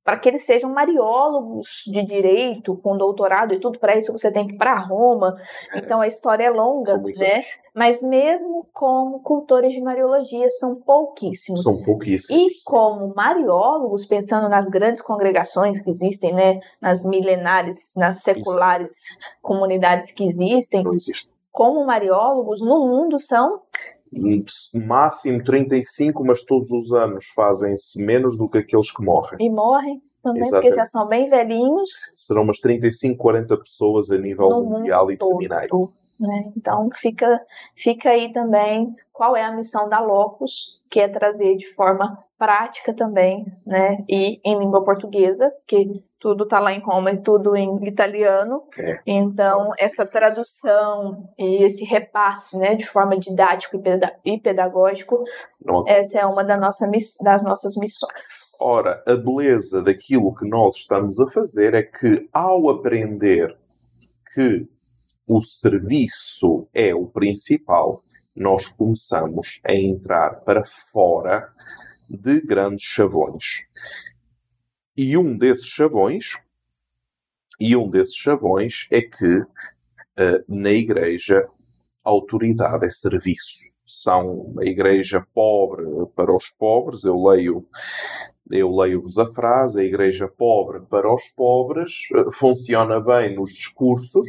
para 0.04 0.18
que 0.18 0.28
eles 0.28 0.44
sejam 0.44 0.70
mariólogos 0.70 1.84
de 1.86 2.04
direito, 2.04 2.76
com 2.76 2.96
doutorado 2.96 3.54
e 3.54 3.58
tudo, 3.58 3.78
para 3.78 3.96
isso 3.96 4.12
você 4.12 4.30
tem 4.30 4.46
que 4.46 4.54
ir 4.54 4.58
para 4.58 4.78
Roma. 4.78 5.34
Então 5.74 6.02
a 6.02 6.06
história 6.06 6.44
é 6.44 6.50
longa, 6.50 6.98
né? 6.98 7.32
anos. 7.32 7.46
Mas 7.74 8.02
mesmo 8.02 8.68
como 8.72 9.20
cultores 9.20 9.72
de 9.72 9.80
mariologia, 9.80 10.48
são 10.50 10.76
pouquíssimos. 10.76 11.62
São 11.62 11.72
E 11.72 11.86
pouquíssimos. 11.86 12.62
como 12.64 13.14
mariólogos, 13.14 14.04
pensando 14.04 14.46
nas 14.48 14.68
grandes 14.68 15.00
congregações 15.00 15.80
que 15.80 15.88
existem, 15.88 16.34
né, 16.34 16.60
nas 16.80 17.02
milenares, 17.02 17.94
nas 17.96 18.20
seculares 18.20 19.16
comunidades 19.40 20.12
que 20.12 20.24
existem, 20.24 20.84
como 21.50 21.86
mariólogos 21.86 22.60
no 22.60 22.86
mundo 22.86 23.18
são 23.18 23.62
Máximo 24.74 25.42
35, 25.42 26.24
mas 26.24 26.42
todos 26.42 26.70
os 26.70 26.92
anos 26.92 27.26
fazem-se 27.34 28.02
menos 28.02 28.36
do 28.36 28.48
que 28.48 28.58
aqueles 28.58 28.90
que 28.90 29.02
morrem. 29.04 29.36
e 29.40 29.50
morrem 29.50 30.02
também, 30.22 30.42
Exatamente. 30.42 30.70
porque 30.70 30.80
já 30.80 30.86
são 30.86 31.06
bem 31.08 31.28
velhinhos 31.28 31.90
Serão 32.16 32.42
umas 32.42 32.58
35, 32.58 33.18
40 33.18 33.58
pessoas 33.58 34.10
a 34.10 34.16
nível 34.16 34.48
no 34.48 34.64
mundial 34.64 35.10
e 35.10 35.18
terminais. 35.18 35.70
Né? 36.18 36.52
Então 36.56 36.88
fica, 36.94 37.40
fica 37.74 38.10
aí 38.10 38.32
também 38.32 38.94
qual 39.12 39.36
é 39.36 39.44
a 39.44 39.54
missão 39.54 39.88
da 39.88 40.00
Locus, 40.00 40.84
que 40.90 41.00
é 41.00 41.08
trazer 41.08 41.56
de 41.56 41.72
forma 41.74 42.18
prática 42.44 42.92
também, 42.92 43.46
né? 43.66 44.04
E 44.06 44.38
em 44.44 44.58
língua 44.58 44.84
portuguesa, 44.84 45.50
que 45.66 45.98
tudo 46.20 46.46
tá 46.46 46.60
lá 46.60 46.72
em 46.72 46.80
Roma 46.80 47.10
e 47.10 47.22
tudo 47.22 47.56
em 47.56 47.86
italiano. 47.86 48.62
É. 48.78 48.98
Então, 49.06 49.70
essa 49.78 50.04
tradução 50.04 51.24
e 51.38 51.64
esse 51.64 51.84
repasse, 51.84 52.58
né, 52.58 52.74
de 52.74 52.86
forma 52.86 53.18
didático 53.18 53.76
e 53.76 53.82
peda- 53.82 54.14
pedagógico, 54.42 55.24
Não 55.64 55.84
essa 55.86 56.18
é 56.18 56.24
uma 56.26 56.44
da 56.44 56.56
nossa, 56.58 56.90
das 57.22 57.42
nossas 57.42 57.76
missões. 57.76 58.52
Ora, 58.60 59.02
a 59.06 59.16
beleza 59.16 59.82
daquilo 59.82 60.34
que 60.34 60.46
nós 60.46 60.76
estamos 60.76 61.18
a 61.18 61.26
fazer 61.28 61.74
é 61.74 61.82
que, 61.82 62.28
ao 62.32 62.68
aprender 62.68 63.56
que 64.34 64.66
o 65.26 65.40
serviço 65.40 66.68
é 66.74 66.94
o 66.94 67.06
principal, 67.06 68.00
nós 68.36 68.68
começamos 68.68 69.60
a 69.64 69.72
entrar 69.74 70.40
para 70.44 70.62
fora 70.92 71.48
de 72.08 72.40
grandes 72.40 72.84
chavões. 72.84 73.64
E 74.96 75.16
um 75.16 75.36
desses 75.36 75.66
chavões, 75.66 76.38
e 77.60 77.76
um 77.76 77.88
desses 77.88 78.16
chavões 78.16 78.86
é 78.90 79.02
que 79.02 79.44
eh, 80.16 80.44
na 80.48 80.70
igreja 80.70 81.46
a 82.04 82.10
autoridade 82.10 82.86
é 82.86 82.90
serviço. 82.90 83.74
São 83.86 84.54
a 84.60 84.64
igreja 84.64 85.26
pobre 85.34 85.84
para 86.14 86.34
os 86.34 86.50
pobres, 86.50 87.04
eu 87.04 87.20
leio 87.22 87.66
eu 88.50 88.70
leio-vos 88.76 89.18
a 89.18 89.26
frase, 89.26 89.80
a 89.80 89.84
igreja 89.84 90.28
pobre 90.28 90.80
para 90.80 91.12
os 91.12 91.30
pobres, 91.30 92.02
eh, 92.14 92.30
funciona 92.32 93.00
bem 93.00 93.34
nos 93.34 93.50
discursos, 93.50 94.26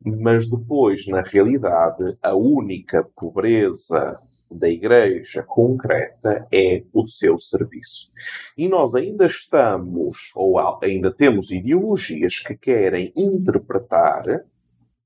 mas 0.00 0.48
depois, 0.48 1.06
na 1.06 1.22
realidade, 1.22 2.16
a 2.22 2.34
única 2.34 3.04
pobreza 3.16 4.18
da 4.50 4.68
Igreja 4.68 5.42
concreta 5.42 6.46
é 6.52 6.82
o 6.92 7.04
seu 7.04 7.38
serviço. 7.38 8.10
E 8.56 8.68
nós 8.68 8.94
ainda 8.94 9.26
estamos, 9.26 10.32
ou 10.34 10.58
ainda 10.82 11.10
temos 11.10 11.50
ideologias 11.50 12.38
que 12.38 12.56
querem 12.56 13.12
interpretar 13.16 14.24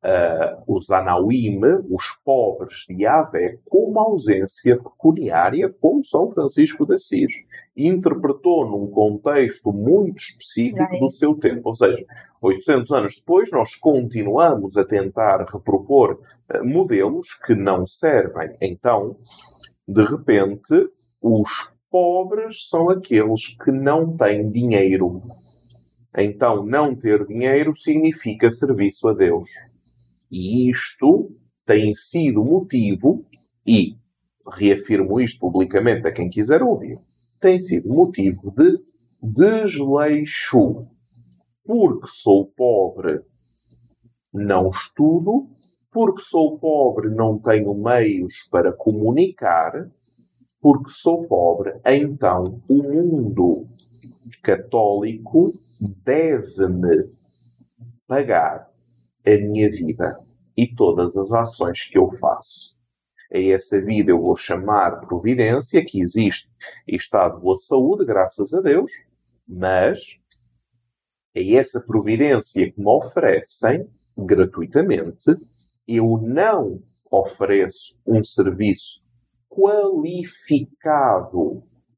uh, 0.05 0.63
os 0.67 0.91
Anauim, 0.91 1.61
os 1.91 2.17
pobres 2.25 2.85
de 2.89 3.03
Yahvé, 3.03 3.59
como 3.69 3.99
ausência 3.99 4.77
pecuniária, 4.77 5.75
como 5.81 6.05
São 6.05 6.29
Francisco 6.29 6.87
de 6.87 6.95
Assis. 6.95 7.31
Interpretou 7.77 8.69
num 8.69 8.89
contexto 8.91 9.73
muito 9.73 10.19
específico 10.19 10.99
do 10.99 11.11
seu 11.11 11.35
tempo. 11.35 11.63
Ou 11.69 11.75
seja, 11.75 12.05
800 12.41 12.91
anos 12.93 13.17
depois, 13.17 13.51
nós 13.51 13.75
continuamos 13.75 14.77
a 14.77 14.85
tentar 14.85 15.45
repropor 15.51 16.21
uh, 16.55 16.65
modelos 16.65 17.35
que 17.35 17.55
não 17.55 17.87
servem. 17.87 18.53
Então, 18.61 19.17
de 19.87 20.05
repente, 20.05 20.89
os 21.21 21.71
pobres 21.91 22.69
são 22.69 22.91
aqueles 22.91 23.57
que 23.63 23.73
não 23.73 24.17
têm 24.17 24.51
dinheiro. 24.51 25.23
Então, 26.17 26.65
não 26.65 26.95
ter 26.95 27.27
dinheiro 27.27 27.75
significa 27.75 28.51
serviço 28.51 29.09
a 29.09 29.15
Deus. 29.15 29.49
E 30.31 30.71
isto 30.71 31.31
tem 31.67 31.95
sido 31.95 32.45
motivo, 32.45 33.25
e 33.67 33.97
reafirmo 34.51 35.21
isto 35.21 35.41
publicamente 35.41 36.07
a 36.07 36.13
quem 36.13 36.29
quiser 36.29 36.63
ouvir, 36.63 36.99
tem 37.41 37.59
sido 37.59 37.89
motivo 37.89 38.51
de 38.51 38.79
desleixo. 39.23 40.87
Porque 41.65 42.07
sou 42.07 42.47
pobre, 42.47 43.21
não 44.33 44.71
estudo, 44.71 45.49
porque 45.93 46.23
sou 46.23 46.59
pobre, 46.59 47.11
não 47.11 47.39
tenho 47.39 47.75
meios 47.75 48.49
para 48.51 48.73
comunicar, 48.73 49.73
porque 50.61 50.91
sou 50.91 51.27
pobre, 51.27 51.79
então 51.85 52.63
o 52.69 52.83
mundo 52.83 53.67
católico 54.43 55.53
deve-me 56.05 57.09
pagar 58.07 58.68
a 59.29 59.39
minha 59.41 59.69
vida 59.69 60.19
e 60.57 60.67
todas 60.75 61.17
as 61.17 61.31
ações 61.33 61.85
que 61.85 61.99
eu 61.99 62.11
faço. 62.11 62.79
A 63.33 63.39
essa 63.39 63.81
vida 63.81 64.11
eu 64.11 64.21
vou 64.23 64.37
chamar 64.37 65.01
providência, 65.07 65.85
que 65.85 66.01
existe 66.01 66.51
e 66.87 66.97
está 66.97 67.29
de 67.29 67.39
boa 67.41 67.57
saúde, 67.57 68.07
graças 68.07 68.55
a 68.55 68.63
Deus, 68.63 68.91
mas 69.47 70.01
é 71.35 71.55
essa 71.55 71.81
providência 71.81 72.73
que 72.73 72.81
me 72.81 72.89
oferecem 72.89 73.87
gratuitamente, 74.17 75.37
eu 75.87 76.19
não 76.23 76.81
ofereço 77.11 78.01
um 78.07 78.25
serviço 78.25 79.07
qualificado 79.49 80.83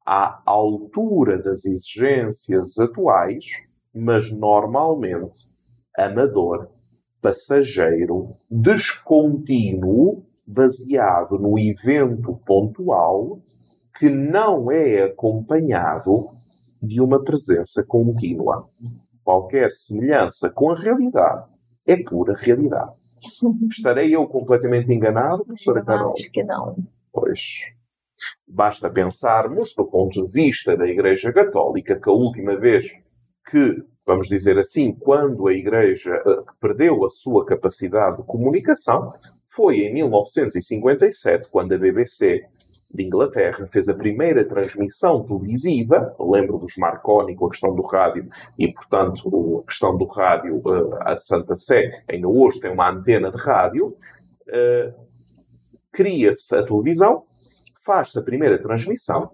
à 0.04 0.42
altura 0.44 1.38
das 1.38 1.64
exigências 1.64 2.76
atuais, 2.78 3.44
mas 3.94 4.30
normalmente 4.30 5.38
amador 5.96 6.68
passageiro, 7.20 8.28
descontínuo, 8.50 10.24
baseado 10.46 11.38
no 11.38 11.58
evento 11.58 12.40
pontual, 12.44 13.40
que 13.98 14.08
não 14.08 14.70
é 14.70 15.04
acompanhado 15.04 16.26
de 16.82 17.00
uma 17.00 17.22
presença 17.22 17.84
contínua. 17.86 18.66
Qualquer 19.22 19.70
semelhança 19.70 20.50
com 20.50 20.70
a 20.70 20.74
realidade 20.74 21.46
é 21.86 21.96
pura 22.02 22.34
realidade. 22.34 22.92
Estarei 23.70 24.14
eu 24.14 24.26
completamente 24.26 24.92
enganado, 24.92 25.44
professora 25.44 25.84
Carol? 25.84 26.14
Acho 26.18 26.32
que 26.32 26.42
não. 26.42 26.74
Pois. 27.12 27.76
Basta 28.46 28.90
pensarmos, 28.90 29.74
do 29.74 29.86
ponto 29.86 30.26
de 30.26 30.32
vista 30.32 30.76
da 30.76 30.86
Igreja 30.86 31.32
Católica, 31.32 31.98
que 31.98 32.08
a 32.08 32.12
última 32.12 32.58
vez 32.58 32.90
que 33.50 33.84
vamos 34.10 34.28
dizer 34.28 34.58
assim, 34.58 34.92
quando 34.92 35.46
a 35.46 35.52
Igreja 35.52 36.20
uh, 36.26 36.44
perdeu 36.60 37.04
a 37.04 37.08
sua 37.08 37.46
capacidade 37.46 38.16
de 38.16 38.24
comunicação, 38.24 39.08
foi 39.54 39.80
em 39.80 39.94
1957, 39.94 41.48
quando 41.48 41.72
a 41.72 41.78
BBC 41.78 42.42
de 42.92 43.04
Inglaterra 43.04 43.64
fez 43.66 43.88
a 43.88 43.94
primeira 43.94 44.44
transmissão 44.44 45.22
televisiva, 45.24 46.12
lembro-vos 46.18 46.76
Marconi 46.76 47.36
com 47.36 47.46
a 47.46 47.50
questão 47.50 47.72
do 47.72 47.82
rádio, 47.82 48.28
e 48.58 48.72
portanto 48.72 49.60
a 49.62 49.66
questão 49.66 49.96
do 49.96 50.06
rádio, 50.06 50.56
uh, 50.56 50.94
a 51.02 51.16
Santa 51.16 51.54
Sé 51.54 52.02
ainda 52.08 52.26
hoje 52.26 52.58
tem 52.58 52.72
uma 52.72 52.90
antena 52.90 53.30
de 53.30 53.38
rádio, 53.38 53.88
uh, 53.88 54.94
cria-se 55.92 56.56
a 56.56 56.64
televisão, 56.64 57.22
faz-se 57.84 58.18
a 58.18 58.22
primeira 58.22 58.60
transmissão 58.60 59.30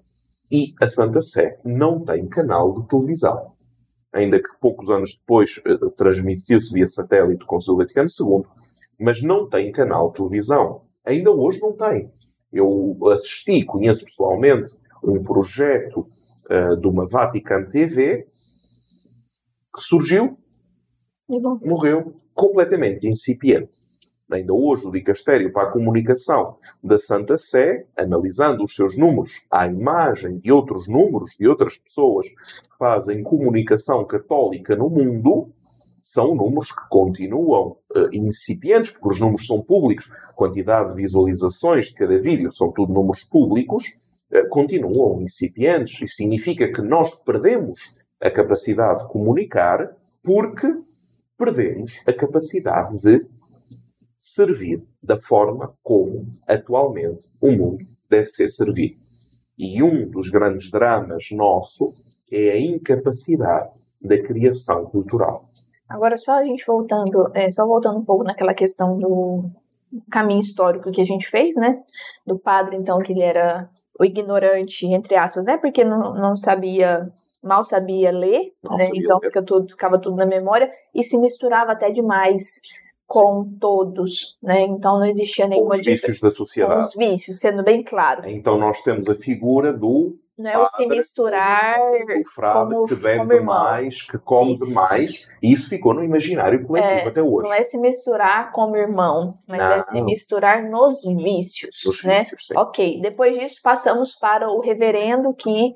e 0.51 0.75
a 0.83 0.87
Santa 0.87 1.23
Sé 1.23 1.59
não 1.65 2.05
tem 2.05 2.29
canal 2.29 2.75
de 2.75 2.87
televisão 2.89 3.56
ainda 4.17 4.41
que 4.41 4.49
poucos 4.61 4.89
anos 4.91 5.15
depois 5.15 5.59
uh, 5.59 5.91
transmitiu-se 5.91 6.73
via 6.73 6.87
satélite 6.87 7.45
o 7.45 7.47
Conselho 7.47 7.77
Vaticano 7.77 8.09
II, 8.09 8.45
mas 8.99 9.23
não 9.23 9.49
tem 9.49 9.71
canal 9.71 10.09
de 10.09 10.17
televisão. 10.17 10.83
Ainda 11.05 11.31
hoje 11.31 11.61
não 11.61 11.73
tem. 11.73 12.11
Eu 12.53 12.97
assisti, 13.13 13.63
conheço 13.65 14.05
pessoalmente, 14.05 14.73
um 15.05 15.23
projeto 15.23 16.07
uh, 16.51 16.77
de 16.77 16.87
uma 16.89 17.07
Vatican 17.07 17.65
TV 17.69 18.27
que 19.75 19.83
surgiu, 19.83 20.39
morreu, 21.63 22.15
completamente 22.35 23.07
incipiente. 23.07 23.86
Ainda 24.31 24.53
hoje, 24.53 24.87
o 24.87 24.91
Dicastério 24.91 25.53
para 25.53 25.69
a 25.69 25.73
Comunicação 25.73 26.57
da 26.83 26.99
Santa 26.99 27.37
Sé, 27.39 27.87
analisando 27.97 28.65
os 28.65 28.75
seus 28.75 28.97
números 28.97 29.47
à 29.51 29.69
imagem 29.69 30.39
de 30.39 30.51
outros 30.51 30.89
números, 30.89 31.37
de 31.39 31.47
outras 31.47 31.79
pessoas 31.79 32.29
que 32.29 32.79
fazem 32.79 33.23
comunicação 33.23 34.05
católica 34.05 34.75
no 34.75 34.91
mundo, 34.91 35.53
são 36.03 36.35
números 36.35 36.73
que 36.73 36.89
continuam 36.89 37.77
uh, 37.95 38.09
incipientes, 38.13 38.91
porque 38.93 39.09
os 39.09 39.21
números 39.21 39.47
são 39.47 39.61
públicos, 39.63 40.11
quantidade 40.35 40.91
de 40.91 40.97
visualizações 40.97 41.87
de 41.87 41.95
cada 41.95 42.19
vídeo 42.21 42.53
são 42.53 42.73
tudo 42.73 42.93
números 42.93 43.23
públicos, 43.23 43.87
uh, 44.33 44.49
continuam 44.49 45.23
incipientes. 45.23 46.01
Isso 46.03 46.17
significa 46.17 46.73
que 46.73 46.81
nós 46.81 47.15
perdemos 47.15 47.81
a 48.21 48.31
capacidade 48.31 49.03
de 49.03 49.09
comunicar 49.09 49.97
porque 50.23 50.67
perdemos 51.39 52.01
a 52.07 52.13
capacidade 52.13 53.01
de 53.01 53.27
servir 54.27 54.83
da 55.03 55.17
forma 55.17 55.75
como 55.83 56.27
atualmente 56.49 57.27
o 57.41 57.51
mundo 57.51 57.85
deve 58.11 58.27
ser 58.27 58.51
servido. 58.51 58.97
E 59.57 59.83
um 59.83 60.11
dos 60.11 60.29
grandes 60.29 60.71
dramas 60.71 61.29
nosso 61.31 61.93
é 62.31 62.51
a 62.51 62.61
incapacidade 62.61 63.71
da 64.03 64.21
criação 64.23 64.85
cultural. 64.87 65.45
Agora, 65.89 66.19
só 66.19 66.39
a 66.41 66.45
gente 66.45 66.65
voltando, 66.67 67.31
é, 67.35 67.51
só 67.51 67.65
voltando 67.65 68.01
um 68.01 68.05
pouco 68.05 68.25
naquela 68.25 68.53
questão 68.53 68.99
do 68.99 69.45
caminho 70.11 70.41
histórico 70.41 70.91
que 70.91 71.01
a 71.01 71.05
gente 71.05 71.29
fez, 71.29 71.55
né? 71.55 71.81
Do 72.27 72.37
padre, 72.37 72.77
então, 72.77 72.99
que 72.99 73.13
ele 73.13 73.23
era 73.23 73.71
o 73.99 74.05
ignorante, 74.05 74.87
entre 74.87 75.15
aspas, 75.15 75.47
né? 75.47 75.57
Porque 75.57 75.85
não, 75.85 76.13
não 76.15 76.37
sabia, 76.37 77.09
mal 77.43 77.63
sabia 77.63 78.11
ler, 78.11 78.53
né? 78.69 78.79
Sabia 78.79 79.01
então 79.01 79.19
ler. 79.21 79.27
Fica 79.29 79.43
tudo, 79.43 79.69
ficava 79.71 79.99
tudo 80.01 80.17
na 80.17 80.27
memória 80.27 80.69
e 80.93 81.05
se 81.05 81.17
misturava 81.17 81.73
até 81.73 81.91
demais 81.93 82.61
com 83.07 83.45
todos, 83.61 84.39
né? 84.43 84.63
Então 84.63 84.99
não 84.99 85.07
existia 85.07 85.47
nenhuma 85.47 85.71
com 85.71 85.77
os 85.77 85.85
vícios 85.85 86.21
da 86.21 86.31
sociedade. 86.31 86.81
Com 86.81 86.87
os 86.87 86.95
vícios, 86.95 87.39
sendo 87.39 87.63
bem 87.63 87.83
claro. 87.83 88.29
Então 88.29 88.59
nós 88.59 88.83
temos 88.83 89.09
a 89.09 89.15
figura 89.15 89.73
do 89.73 90.19
não 90.39 90.51
é 90.51 90.59
o 90.59 90.67
se 90.67 90.87
misturar 90.87 91.79
o 91.81 92.29
frade 92.35 92.75
como, 92.75 92.87
que 92.87 92.95
bebe 92.95 93.39
demais, 93.39 94.03
que 94.03 94.19
come 94.19 94.53
isso. 94.53 94.67
demais, 94.67 95.29
e 95.43 95.51
isso 95.51 95.67
ficou 95.71 95.95
no 95.95 96.05
imaginário 96.05 96.63
coletivo 96.67 96.93
é, 96.93 97.07
até 97.07 97.23
hoje. 97.23 97.49
Não 97.49 97.55
é 97.55 97.63
se 97.63 97.79
misturar 97.79 98.53
como 98.53 98.77
irmão, 98.77 99.39
mas 99.49 99.61
não. 99.61 99.73
é 99.73 99.83
se 99.83 100.03
misturar 100.03 100.63
nos 100.63 101.03
vícios, 101.05 101.83
nos 101.87 102.05
né? 102.05 102.19
Vícios. 102.19 102.51
Ok, 102.55 103.01
depois 103.01 103.39
disso 103.39 103.61
passamos 103.63 104.15
para 104.15 104.51
o 104.51 104.61
reverendo 104.61 105.33
que 105.33 105.75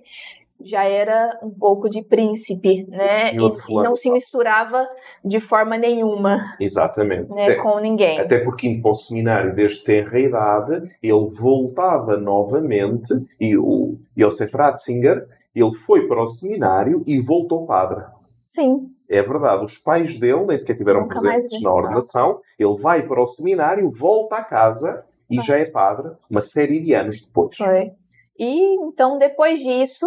já 0.65 0.85
era 0.85 1.39
um 1.43 1.51
pouco 1.51 1.89
de 1.89 2.03
príncipe, 2.03 2.87
né? 2.89 3.33
E, 3.33 3.37
e, 3.37 3.75
não 3.83 3.97
se 3.97 4.11
misturava 4.11 4.87
de 5.25 5.41
forma 5.41 5.77
nenhuma. 5.77 6.39
Exatamente. 6.59 7.35
Né, 7.35 7.45
até, 7.45 7.55
com 7.57 7.79
ninguém. 7.79 8.19
Até 8.19 8.39
porque 8.39 8.69
indo 8.69 8.83
para 8.83 8.91
o 8.91 8.95
seminário 8.95 9.55
desde 9.55 9.85
tenra 9.85 10.19
idade, 10.19 10.91
ele 11.03 11.29
voltava 11.31 12.17
novamente, 12.17 13.13
e 13.41 13.57
o 13.57 13.99
Josef 14.17 14.57
Ratzinger, 14.57 15.27
ele 15.55 15.75
foi 15.75 16.07
para 16.07 16.23
o 16.23 16.29
seminário 16.29 17.03
e 17.07 17.21
voltou 17.21 17.67
padre. 17.67 18.05
Sim. 18.47 18.91
É 19.09 19.23
verdade, 19.23 19.65
os 19.65 19.79
pais 19.79 20.17
dele 20.19 20.45
nem 20.47 20.59
sequer 20.59 20.77
tiveram 20.77 21.03
Nunca 21.03 21.21
presentes 21.21 21.61
na 21.63 21.73
ordenação, 21.73 22.41
ele 22.59 22.77
vai 22.77 23.07
para 23.07 23.23
o 23.23 23.27
seminário, 23.27 23.91
volta 23.91 24.37
a 24.37 24.45
casa 24.45 25.05
e 25.29 25.39
ah. 25.39 25.43
já 25.43 25.59
é 25.59 25.65
padre 25.65 26.13
uma 26.29 26.41
série 26.41 26.81
de 26.81 26.95
anos 26.95 27.21
depois. 27.27 27.57
Foi. 27.57 27.93
E 28.39 28.75
então, 28.83 29.19
depois 29.19 29.61
disso, 29.61 30.07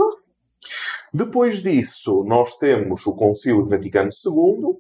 depois 1.14 1.62
disso, 1.62 2.24
nós 2.26 2.58
temos 2.58 3.06
o 3.06 3.16
Concílio 3.16 3.66
Vaticano 3.66 4.10
II, 4.26 4.78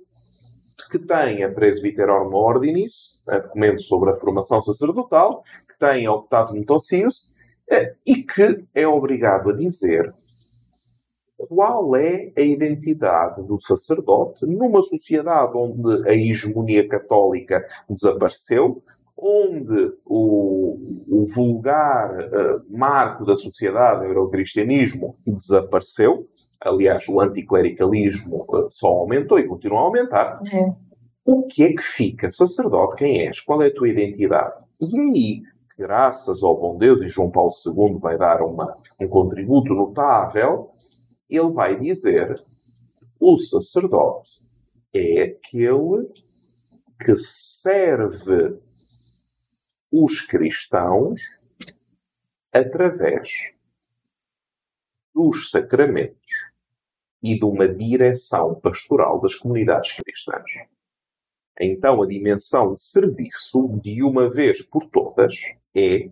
que 0.89 0.99
tem 0.99 1.43
a 1.43 1.51
Presbyterorum 1.51 2.35
Ordinis, 2.35 3.23
a 3.27 3.39
documento 3.39 3.81
sobre 3.81 4.11
a 4.11 4.15
formação 4.15 4.61
sacerdotal, 4.61 5.43
que 5.67 5.77
tem 5.79 6.05
a 6.05 6.13
Optatum 6.13 6.55
Notocius, 6.55 7.35
eh, 7.69 7.95
e 8.05 8.23
que 8.23 8.63
é 8.75 8.87
obrigado 8.87 9.49
a 9.49 9.53
dizer 9.53 10.13
qual 11.37 11.95
é 11.95 12.31
a 12.37 12.41
identidade 12.41 13.43
do 13.43 13.59
sacerdote 13.59 14.45
numa 14.45 14.81
sociedade 14.81 15.55
onde 15.55 16.07
a 16.07 16.13
hegemonia 16.13 16.87
católica 16.87 17.65
desapareceu, 17.89 18.81
onde 19.23 19.93
o, 20.05 20.77
o 21.07 21.25
vulgar 21.33 22.19
uh, 22.19 22.77
marco 22.77 23.25
da 23.25 23.35
sociedade 23.37 24.05
o 24.05 24.29
cristianismo 24.29 25.15
desapareceu, 25.25 26.27
aliás, 26.59 27.07
o 27.07 27.21
anticlericalismo 27.21 28.43
uh, 28.49 28.67
só 28.69 28.87
aumentou 28.87 29.39
e 29.39 29.47
continua 29.47 29.79
a 29.79 29.83
aumentar. 29.83 30.41
É. 30.51 30.73
O 31.25 31.47
que 31.47 31.63
é 31.63 31.73
que 31.73 31.81
fica? 31.81 32.29
Sacerdote, 32.29 32.97
quem 32.97 33.25
és? 33.25 33.39
Qual 33.39 33.63
é 33.63 33.67
a 33.67 33.73
tua 33.73 33.87
identidade? 33.87 34.59
E 34.81 34.99
aí, 34.99 35.41
graças 35.77 36.43
ao 36.43 36.59
bom 36.59 36.77
Deus, 36.77 37.01
e 37.01 37.07
João 37.07 37.31
Paulo 37.31 37.49
II 37.65 37.97
vai 37.99 38.17
dar 38.17 38.41
uma, 38.41 38.75
um 38.99 39.07
contributo 39.07 39.73
notável, 39.73 40.69
ele 41.29 41.49
vai 41.51 41.79
dizer: 41.79 42.35
o 43.21 43.37
sacerdote 43.37 44.31
é 44.93 45.23
aquele 45.23 46.09
que 46.99 47.15
serve 47.15 48.59
os 49.95 50.21
cristãos 50.21 51.21
através 52.51 53.29
dos 55.13 55.51
sacramentos 55.51 56.51
e 57.21 57.37
de 57.37 57.45
uma 57.45 57.67
direção 57.67 58.55
pastoral 58.55 59.21
das 59.21 59.35
comunidades 59.35 59.93
cristãs. 59.93 60.51
Então, 61.59 62.01
a 62.01 62.07
dimensão 62.07 62.73
de 62.73 62.81
serviço, 62.81 63.79
de 63.83 64.01
uma 64.01 64.27
vez 64.27 64.63
por 64.63 64.85
todas, 64.89 65.35
é 65.75 66.09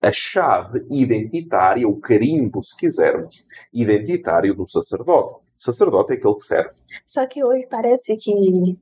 a 0.00 0.12
chave 0.12 0.86
identitária, 0.88 1.88
o 1.88 2.00
carimbo, 2.00 2.62
se 2.62 2.76
quisermos, 2.76 3.44
identitário 3.72 4.54
do 4.54 4.66
sacerdote. 4.66 5.34
O 5.34 5.40
sacerdote 5.56 6.12
é 6.12 6.16
aquele 6.16 6.34
que 6.36 6.44
serve. 6.44 6.74
Só 7.04 7.26
que 7.26 7.44
hoje 7.44 7.66
parece 7.68 8.16
que 8.16 8.80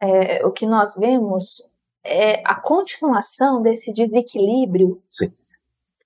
é, 0.00 0.44
o 0.46 0.50
que 0.50 0.66
nós 0.66 0.96
vemos 0.96 1.76
é 2.04 2.42
a 2.44 2.54
continuação 2.54 3.62
desse 3.62 3.92
desequilíbrio 3.92 5.02
Sim. 5.10 5.28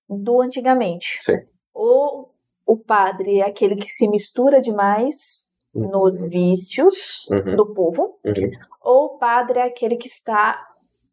do 0.09 0.41
antigamente. 0.41 1.19
Sim. 1.23 1.39
Ou 1.75 2.31
o 2.67 2.77
padre 2.77 3.41
é 3.41 3.47
aquele 3.47 3.77
que 3.77 3.89
se 3.89 4.09
mistura 4.09 4.61
demais 4.61 5.53
uhum. 5.75 5.91
nos 5.91 6.23
vícios 6.29 7.27
uhum. 7.31 7.57
do 7.57 7.73
povo, 7.73 8.19
uhum. 8.25 8.51
ou 8.83 9.05
o 9.07 9.19
padre 9.19 9.61
é 9.61 9.65
aquele 9.65 9.97
que 9.97 10.07
está 10.07 10.67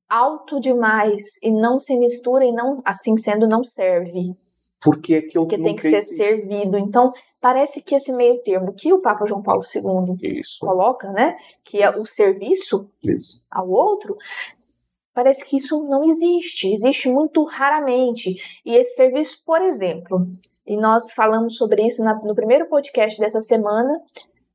alto 0.10 0.60
demais 0.60 1.38
e 1.44 1.52
não 1.52 1.80
se 1.80 1.96
mistura 1.98 2.44
e 2.44 2.52
não, 2.52 2.82
assim 2.84 3.16
sendo, 3.16 3.48
não 3.48 3.64
serve. 3.64 4.34
Porque 4.82 5.16
é 5.16 5.18
aquilo 5.20 5.46
que, 5.46 5.58
que 5.58 5.64
tem 5.64 5.76
que 5.76 5.82
ser 5.82 5.98
existe. 5.98 6.16
servido. 6.16 6.78
Então, 6.78 7.12
parece 7.40 7.82
que 7.82 7.94
esse 7.94 8.12
meio 8.14 8.42
termo 8.44 8.74
que 8.74 8.92
o 8.92 9.02
Papa 9.02 9.26
João 9.26 9.44
Paulo 9.44 9.62
II 9.62 10.40
Isso. 10.40 10.60
coloca, 10.60 11.12
né, 11.12 11.38
que 11.64 11.82
é 11.82 11.90
o 11.90 12.08
serviço 12.08 12.90
Isso. 13.04 13.46
ao 13.52 13.70
outro, 13.70 14.18
parece 15.14 15.46
que 15.46 15.58
isso 15.58 15.84
não 15.88 16.04
existe, 16.04 16.72
existe 16.72 17.10
muito 17.10 17.44
raramente. 17.46 18.36
E 18.66 18.76
esse 18.76 18.96
serviço, 18.96 19.44
por 19.46 19.62
exemplo, 19.62 20.20
e 20.66 20.78
nós 20.78 21.12
falamos 21.14 21.58
sobre 21.58 21.86
isso 21.86 22.04
no 22.24 22.36
primeiro 22.36 22.68
podcast 22.68 23.20
dessa 23.20 23.42
semana, 23.42 24.00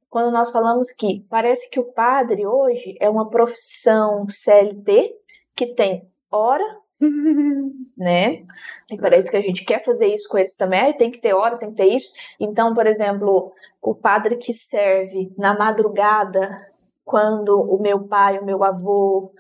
quando 0.09 0.33
nós 0.33 0.53
falamos 0.53 0.93
que 0.93 1.27
parece 1.29 1.69
que 1.69 1.81
o 1.81 1.93
padre 1.93 2.47
hoje 2.47 2.97
é 3.01 3.11
uma 3.11 3.29
profissão 3.29 4.25
CLT, 4.31 5.13
que 5.57 5.75
tem 5.75 6.09
hora, 6.31 6.65
né? 7.99 8.45
E 8.91 8.97
parece 8.97 9.29
que 9.29 9.37
a 9.37 9.43
gente 9.43 9.65
quer 9.65 9.85
fazer 9.85 10.07
isso 10.07 10.29
com 10.29 10.39
eles 10.39 10.57
também. 10.57 10.97
tem 10.97 11.11
que 11.11 11.21
ter 11.21 11.35
hora, 11.35 11.59
tem 11.59 11.71
que 11.71 11.77
ter 11.77 11.89
isso. 11.89 12.13
Então, 12.39 12.73
por 12.75 12.87
exemplo, 12.87 13.53
o 13.83 13.93
padre 13.93 14.37
que 14.37 14.53
serve 14.53 15.33
na 15.37 15.59
madrugada, 15.59 16.49
quando 17.05 17.61
o 17.61 17.81
meu 17.83 18.07
pai, 18.07 18.39
o 18.39 18.45
meu 18.45 18.63
avô, 18.63 19.33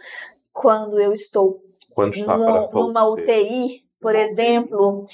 quando 0.64 0.98
eu 0.98 1.12
estou 1.12 1.61
quando 1.90 2.14
está 2.14 2.38
no, 2.38 2.70
numa 2.72 3.12
UTI, 3.12 3.85
por 4.00 4.14
exemplo, 4.14 5.05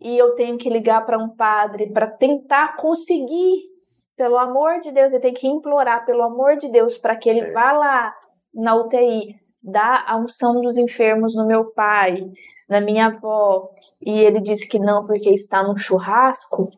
e 0.00 0.16
eu 0.16 0.36
tenho 0.36 0.56
que 0.56 0.70
ligar 0.70 1.04
para 1.04 1.18
um 1.18 1.28
padre 1.28 1.90
para 1.92 2.06
tentar 2.06 2.76
conseguir, 2.76 3.64
pelo 4.16 4.38
amor 4.38 4.80
de 4.80 4.92
Deus, 4.92 5.12
eu 5.12 5.20
tenho 5.20 5.34
que 5.34 5.48
implorar, 5.48 6.06
pelo 6.06 6.22
amor 6.22 6.56
de 6.56 6.70
Deus, 6.70 6.96
para 6.96 7.16
que 7.16 7.28
ele 7.28 7.40
é. 7.40 7.52
vá 7.52 7.72
lá 7.72 8.14
na 8.54 8.76
UTI 8.76 9.34
dá 9.62 10.04
a 10.06 10.16
unção 10.16 10.60
dos 10.62 10.78
enfermos 10.78 11.34
no 11.36 11.46
meu 11.46 11.66
pai, 11.72 12.30
na 12.68 12.80
minha 12.80 13.08
avó, 13.08 13.68
e 14.00 14.10
ele 14.10 14.40
disse 14.40 14.66
que 14.66 14.78
não 14.78 15.04
porque 15.04 15.30
está 15.30 15.62
no 15.62 15.76
churrasco. 15.76 16.70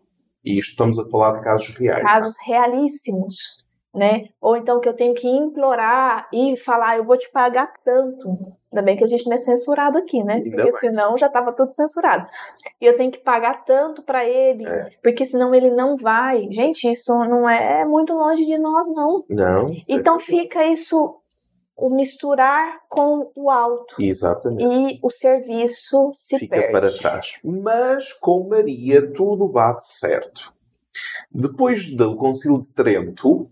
E 0.45 0.59
estamos 0.59 0.99
a 0.99 1.09
falar 1.09 1.39
de 1.39 1.45
casos 1.45 1.77
reais. 1.77 2.03
Casos 2.03 2.37
tá? 2.39 2.43
realíssimos, 2.47 3.65
né? 3.95 4.29
Ou 4.41 4.57
então 4.57 4.81
que 4.81 4.89
eu 4.89 4.95
tenho 4.95 5.15
que 5.15 5.29
implorar 5.29 6.29
e 6.33 6.57
falar, 6.57 6.97
eu 6.97 7.05
vou 7.05 7.17
te 7.17 7.31
pagar 7.31 7.73
tanto. 7.85 8.29
Ainda 8.73 8.83
bem 8.83 8.97
que 8.97 9.05
a 9.05 9.07
gente 9.07 9.27
não 9.27 9.35
é 9.35 9.39
censurado 9.39 9.99
aqui, 9.99 10.25
né? 10.25 10.35
Ainda 10.35 10.57
porque 10.57 10.73
senão 10.73 11.19
já 11.19 11.27
estava 11.27 11.53
tudo 11.53 11.75
censurado. 11.75 12.27
E 12.81 12.87
eu 12.87 12.97
tenho 12.97 13.13
que 13.13 13.19
pagar 13.19 13.65
tanto 13.65 14.03
para 14.03 14.25
ele, 14.25 14.67
é. 14.67 14.91
porque 15.03 15.27
senão 15.27 15.55
ele 15.55 15.71
não 15.71 15.97
vai. 15.97 16.49
Gente, 16.51 16.91
isso 16.91 17.13
não 17.25 17.49
é 17.49 17.85
muito 17.85 18.15
longe 18.15 18.47
de 18.47 18.59
nós, 18.59 18.87
não. 18.95 19.25
Não. 19.29 19.71
Então 19.89 20.19
fica 20.19 20.65
isso 20.65 21.19
o 21.77 21.91
misturar 21.91 22.81
com 22.89 23.31
o 23.35 23.51
alto. 23.51 23.97
Exatamente. 23.99 24.65
E 24.65 25.01
o 25.03 25.11
serviço 25.11 26.13
se 26.15 26.39
Fica 26.39 26.57
perde. 26.57 26.73
para 26.73 26.91
trás. 26.91 27.41
Mas 27.45 28.13
com 28.13 28.49
Maria 28.49 29.13
tudo 29.13 29.49
bate 29.49 29.85
certo. 29.85 30.53
Depois 31.31 31.93
do 31.95 32.17
Concílio 32.17 32.63
de 32.63 32.69
Trento, 32.69 33.49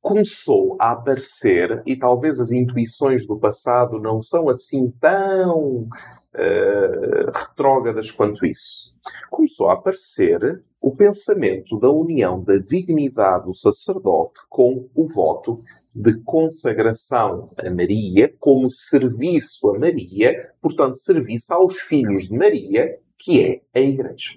começou 0.00 0.76
a 0.80 0.92
aparecer, 0.92 1.82
e 1.86 1.96
talvez 1.96 2.40
as 2.40 2.50
intuições 2.50 3.26
do 3.26 3.38
passado 3.38 3.98
não 4.00 4.22
são 4.22 4.48
assim 4.48 4.90
tão 5.00 5.66
uh, 5.66 7.30
retrógradas 7.34 8.10
quanto 8.10 8.46
isso. 8.46 8.98
Começou 9.30 9.68
a 9.68 9.74
aparecer 9.74 10.64
o 10.80 10.96
pensamento 10.96 11.78
da 11.78 11.90
união 11.90 12.42
da 12.42 12.56
dignidade 12.56 13.44
do 13.44 13.54
sacerdote 13.54 14.40
com 14.48 14.88
o 14.94 15.06
voto 15.06 15.58
de 15.94 16.18
consagração 16.22 17.50
a 17.58 17.68
Maria 17.68 18.34
como 18.38 18.70
serviço 18.70 19.68
a 19.68 19.78
Maria, 19.78 20.32
portanto, 20.62 20.96
serviço 20.96 21.52
aos 21.52 21.78
filhos 21.80 22.28
de 22.28 22.38
Maria, 22.38 22.98
que 23.18 23.44
é 23.44 23.60
a 23.78 23.80
Igreja. 23.80 24.30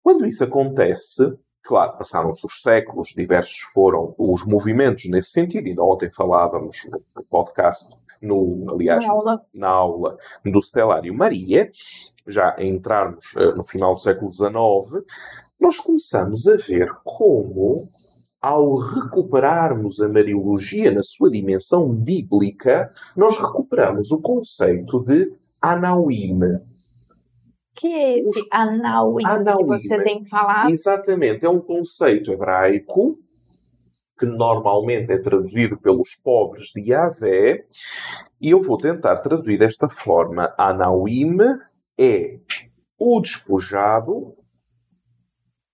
Quando 0.00 0.24
isso 0.24 0.44
acontece, 0.44 1.36
claro, 1.68 1.98
passaram-se 1.98 2.46
os 2.46 2.62
séculos, 2.62 3.12
diversos 3.14 3.60
foram 3.74 4.14
os 4.16 4.42
movimentos 4.42 5.04
nesse 5.10 5.32
sentido, 5.32 5.66
ainda 5.66 5.82
ontem 5.82 6.08
falávamos 6.10 6.78
no 7.14 7.22
podcast, 7.24 8.02
no, 8.22 8.64
aliás, 8.70 9.04
na 9.04 9.12
aula, 9.12 9.42
na 9.52 9.68
aula 9.68 10.16
do 10.46 10.62
Stelário 10.62 11.14
Maria, 11.14 11.70
já 12.26 12.56
a 12.58 12.64
entrarmos 12.64 13.34
uh, 13.34 13.54
no 13.54 13.62
final 13.66 13.92
do 13.92 14.00
século 14.00 14.32
XIX, 14.32 15.04
nós 15.60 15.78
começamos 15.78 16.48
a 16.48 16.56
ver 16.56 16.90
como 17.04 17.86
ao 18.40 18.78
recuperarmos 18.78 20.00
a 20.00 20.08
Mariologia 20.08 20.90
na 20.90 21.02
sua 21.02 21.30
dimensão 21.30 21.92
bíblica, 21.92 22.90
nós 23.14 23.36
recuperamos 23.36 24.10
o 24.10 24.22
conceito 24.22 25.00
de 25.00 25.34
Anauim. 25.60 26.40
Que 27.78 27.86
é 27.86 28.18
esse 28.18 28.40
Os... 28.40 28.48
Anauim, 28.50 29.24
Anauim 29.24 29.58
que 29.58 29.64
você 29.64 30.02
tem 30.02 30.24
falado? 30.24 30.70
Exatamente, 30.70 31.46
é 31.46 31.48
um 31.48 31.60
conceito 31.60 32.32
hebraico 32.32 33.18
que 34.18 34.26
normalmente 34.26 35.12
é 35.12 35.18
traduzido 35.18 35.78
pelos 35.78 36.16
pobres 36.16 36.70
de 36.74 36.90
Yahvé, 36.90 37.64
e 38.40 38.50
eu 38.50 38.60
vou 38.60 38.76
tentar 38.76 39.18
traduzir 39.18 39.58
desta 39.58 39.88
forma. 39.88 40.52
Anauim 40.58 41.36
é 41.96 42.40
o 42.98 43.20
despojado 43.20 44.34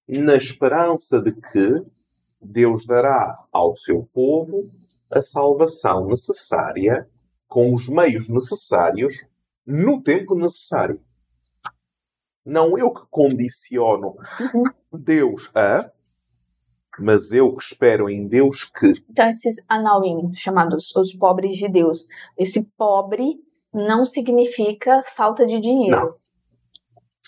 na 0.07 0.37
esperança 0.37 1.21
de 1.23 1.33
que 1.33 1.83
Deus 2.41 2.85
dará 2.85 3.39
ao 3.51 3.75
seu 3.75 4.07
povo 4.13 4.67
a 5.11 5.23
salvação 5.23 6.07
necessária 6.07 7.09
com 7.49 7.73
os 7.73 7.89
meios 7.89 8.29
necessários 8.29 9.15
no 9.67 10.03
tempo 10.03 10.35
necessário. 10.35 11.01
Não 12.45 12.79
eu 12.79 12.91
que 12.93 13.03
condiciono 13.11 14.15
uhum. 14.41 14.65
Deus 14.93 15.51
a, 15.55 15.91
mas 16.99 17.33
eu 17.33 17.55
que 17.57 17.63
espero 17.63 18.09
em 18.09 18.27
Deus 18.29 18.65
que. 18.65 18.93
Então, 19.11 19.29
esses 19.29 19.65
anauim, 19.69 20.33
chamados 20.35 20.95
os 20.95 21.13
pobres 21.15 21.57
de 21.57 21.69
Deus, 21.69 22.07
esse 22.39 22.71
pobre 22.77 23.25
não 23.73 24.05
significa 24.05 25.03
falta 25.03 25.47
de 25.47 25.61
dinheiro. 25.61 25.97
Não. 25.97 26.15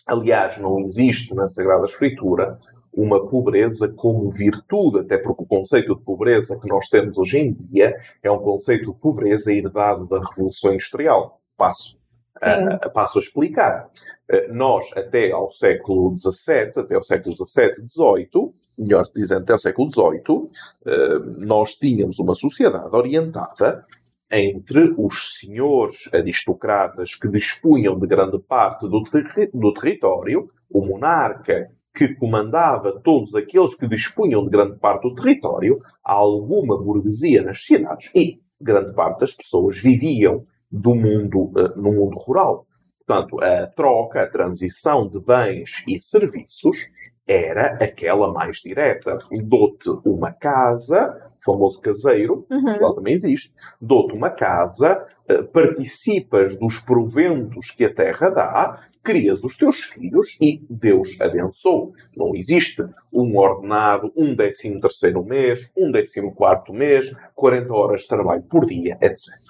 Aliás, 0.07 0.59
não 0.59 0.79
existe 0.79 1.35
na 1.35 1.49
Sagrada 1.49 1.85
Escritura 1.85 2.59
uma 2.95 3.29
pobreza 3.29 3.93
como 3.93 4.31
virtude, 4.31 5.01
até 5.01 5.19
porque 5.19 5.43
o 5.43 5.47
conceito 5.47 5.97
de 5.97 6.03
pobreza 6.03 6.59
que 6.59 6.69
nós 6.69 6.89
temos 6.89 7.19
hoje 7.19 7.39
em 7.39 7.53
dia 7.53 7.95
é 8.23 8.31
um 8.31 8.39
conceito 8.39 8.93
de 8.93 8.99
pobreza 8.99 9.53
herdado 9.53 10.07
da 10.07 10.21
Revolução 10.21 10.73
Industrial. 10.73 11.41
Passo 11.57 11.99
Uh, 12.43 12.91
passo 12.93 13.19
a 13.19 13.23
explicar. 13.23 13.89
Uh, 14.31 14.53
nós, 14.53 14.91
até 14.95 15.31
ao 15.31 15.51
século 15.51 16.15
XVII, 16.17 16.73
até 16.77 16.95
ao 16.95 17.03
século 17.03 17.35
XVII, 17.35 17.89
XVIII, 17.89 18.53
melhor 18.79 19.05
dizendo, 19.15 19.43
até 19.43 19.53
ao 19.53 19.59
século 19.59 19.91
XVIII, 19.91 20.23
uh, 20.29 21.47
nós 21.47 21.75
tínhamos 21.75 22.19
uma 22.19 22.35
sociedade 22.35 22.95
orientada 22.95 23.85
entre 24.31 24.93
os 24.99 25.39
senhores 25.39 26.09
aristocratas 26.13 27.15
que 27.15 27.29
dispunham 27.29 27.99
de 27.99 28.07
grande 28.07 28.39
parte 28.41 28.89
do, 28.89 29.03
ter 29.05 29.51
do 29.55 29.73
território, 29.73 30.49
o 30.69 30.85
monarca 30.85 31.67
que 31.95 32.15
comandava 32.15 33.01
todos 33.01 33.35
aqueles 33.35 33.75
que 33.75 33.87
dispunham 33.87 34.45
de 34.45 34.51
grande 34.51 34.79
parte 34.79 35.03
do 35.03 35.15
território, 35.15 35.79
alguma 36.03 36.77
burguesia 36.77 37.41
nas 37.43 37.63
cidades 37.63 38.11
e 38.15 38.41
grande 38.61 38.93
parte 38.93 39.21
das 39.21 39.33
pessoas 39.33 39.79
viviam 39.79 40.45
do 40.71 40.95
mundo, 40.95 41.53
uh, 41.57 41.81
no 41.81 41.93
mundo 41.93 42.17
rural. 42.17 42.67
Portanto, 43.07 43.41
a 43.41 43.69
troca, 43.69 44.23
a 44.23 44.27
transição 44.29 45.09
de 45.09 45.21
bens 45.21 45.85
e 45.87 45.99
serviços 46.01 46.77
era 47.27 47.75
aquela 47.81 48.33
mais 48.33 48.59
direta. 48.59 49.19
Dou-te 49.45 49.89
uma 50.05 50.33
casa, 50.33 51.17
o 51.39 51.45
famoso 51.45 51.81
caseiro, 51.81 52.47
uhum. 52.51 52.81
lá 52.81 52.93
também 52.93 53.15
existe, 53.15 53.53
dou-te 53.81 54.17
uma 54.17 54.31
casa, 54.31 55.07
uh, 55.31 55.45
participas 55.49 56.59
dos 56.59 56.79
proventos 56.79 57.71
que 57.71 57.85
a 57.85 57.95
terra 57.95 58.31
dá, 58.31 58.81
crias 59.05 59.45
os 59.45 59.57
teus 59.57 59.85
filhos 59.85 60.37
e 60.41 60.65
Deus 60.69 61.21
abençoou. 61.21 61.93
Não 62.17 62.35
existe 62.35 62.83
um 63.13 63.39
ordenado, 63.39 64.13
um 64.17 64.35
décimo 64.35 64.81
terceiro 64.81 65.25
mês, 65.25 65.71
um 65.79 65.93
décimo 65.93 66.35
quarto 66.35 66.73
mês, 66.73 67.15
40 67.37 67.73
horas 67.73 68.01
de 68.03 68.09
trabalho 68.09 68.43
por 68.43 68.67
dia, 68.67 68.99
etc 69.01 69.46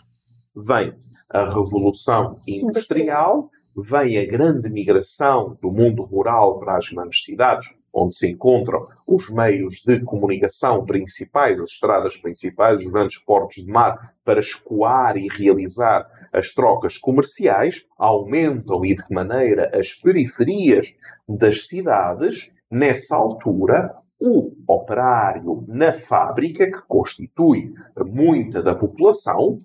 vem 0.57 0.95
a 1.29 1.45
Revolução 1.45 2.41
Industrial, 2.47 3.51
vem 3.77 4.19
a 4.19 4.25
grande 4.25 4.71
migração 4.71 5.57
do 5.61 5.71
mundo 5.71 6.03
rural 6.03 6.59
para 6.59 6.79
as 6.79 6.89
grandes 6.89 7.23
cidades, 7.23 7.69
onde 7.93 8.15
se 8.15 8.29
encontram 8.29 8.87
os 9.07 9.31
meios 9.31 9.83
de 9.87 10.01
comunicação 10.01 10.85
principais, 10.85 11.61
as 11.61 11.71
estradas 11.71 12.17
principais, 12.17 12.81
os 12.81 12.91
grandes 12.91 13.19
portos 13.19 13.65
de 13.65 13.71
mar, 13.71 14.15
para 14.25 14.41
escoar 14.41 15.17
e 15.17 15.29
realizar 15.29 16.07
as 16.33 16.53
trocas 16.53 16.99
comerciais, 16.99 17.85
aumentam 17.99 18.85
e 18.85 18.95
de 18.95 19.03
que 19.03 19.15
maneira 19.15 19.71
as 19.75 19.95
periferias 19.95 20.95
das 21.29 21.67
cidades, 21.67 22.53
nessa 22.71 23.17
altura, 23.17 23.95
o 24.21 24.53
operário 24.67 25.65
na 25.69 25.93
fábrica, 25.93 26.67
que 26.67 26.83
constitui 26.87 27.73
muita 28.07 28.63
da 28.63 28.75
população, 28.75 29.59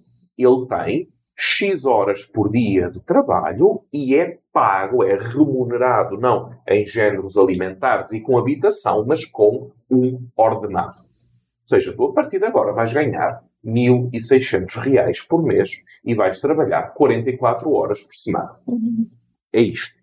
ele 0.44 0.68
tem 0.68 1.08
X 1.36 1.86
horas 1.86 2.26
por 2.26 2.52
dia 2.52 2.90
de 2.90 3.04
trabalho 3.04 3.84
e 3.92 4.16
é 4.16 4.38
pago, 4.54 5.04
é 5.04 5.18
remunerado, 5.18 6.18
não 6.18 6.50
em 6.68 6.86
géneros 6.86 7.38
alimentares 7.38 8.12
e 8.12 8.22
com 8.22 8.38
habitação, 8.38 9.06
mas 9.08 9.26
com 9.26 9.72
um 9.90 10.28
ordenado. 10.36 10.96
Ou 10.96 11.68
seja, 11.68 11.94
tu 11.96 12.06
a 12.06 12.14
partir 12.14 12.38
de 12.38 12.46
agora 12.46 12.74
vais 12.74 12.94
ganhar 12.94 13.40
1.600 13.66 14.76
reais 14.78 15.22
por 15.22 15.42
mês 15.44 15.70
e 16.06 16.14
vais 16.14 16.40
trabalhar 16.40 16.94
44 16.94 17.72
horas 17.72 18.04
por 18.04 18.14
semana. 18.14 18.52
Uhum. 18.68 19.08
É 19.54 19.62
isto. 19.62 20.00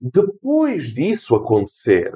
Depois 0.00 0.94
disso 0.94 1.34
acontecer, 1.34 2.12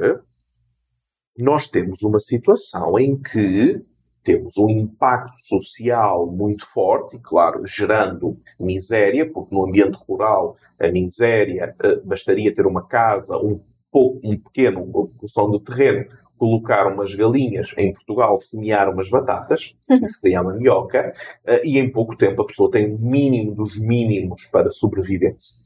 nós 1.39 1.67
temos 1.67 2.03
uma 2.03 2.19
situação 2.19 2.99
em 2.99 3.21
que 3.21 3.83
temos 4.23 4.57
um 4.59 4.69
impacto 4.69 5.39
social 5.39 6.27
muito 6.27 6.67
forte, 6.67 7.17
e 7.17 7.21
claro, 7.21 7.67
gerando 7.67 8.37
miséria, 8.59 9.31
porque 9.31 9.55
no 9.55 9.67
ambiente 9.67 9.97
rural 10.07 10.57
a 10.79 10.89
miséria 10.89 11.75
uh, 11.85 12.07
bastaria 12.07 12.53
ter 12.53 12.67
uma 12.67 12.87
casa, 12.87 13.37
um 13.37 13.61
pouco, 13.91 14.21
um 14.25 14.39
pequeno 14.39 14.83
uma 14.83 15.09
porção 15.19 15.51
de 15.51 15.61
terreno, 15.63 16.07
colocar 16.39 16.87
umas 16.87 17.15
galinhas, 17.15 17.75
em 17.77 17.93
Portugal 17.93 18.39
semear 18.39 18.89
umas 18.89 19.11
batatas, 19.11 19.77
que 19.87 20.09
seria 20.09 20.41
a 20.41 20.45
mandioca, 20.45 21.13
uh, 21.47 21.65
e 21.65 21.79
em 21.79 21.91
pouco 21.91 22.17
tempo 22.17 22.43
a 22.43 22.47
pessoa 22.47 22.71
tem 22.71 22.95
o 22.95 22.99
mínimo 22.99 23.55
dos 23.55 23.81
mínimos 23.81 24.47
para 24.47 24.71
sobrevivência. 24.71 25.57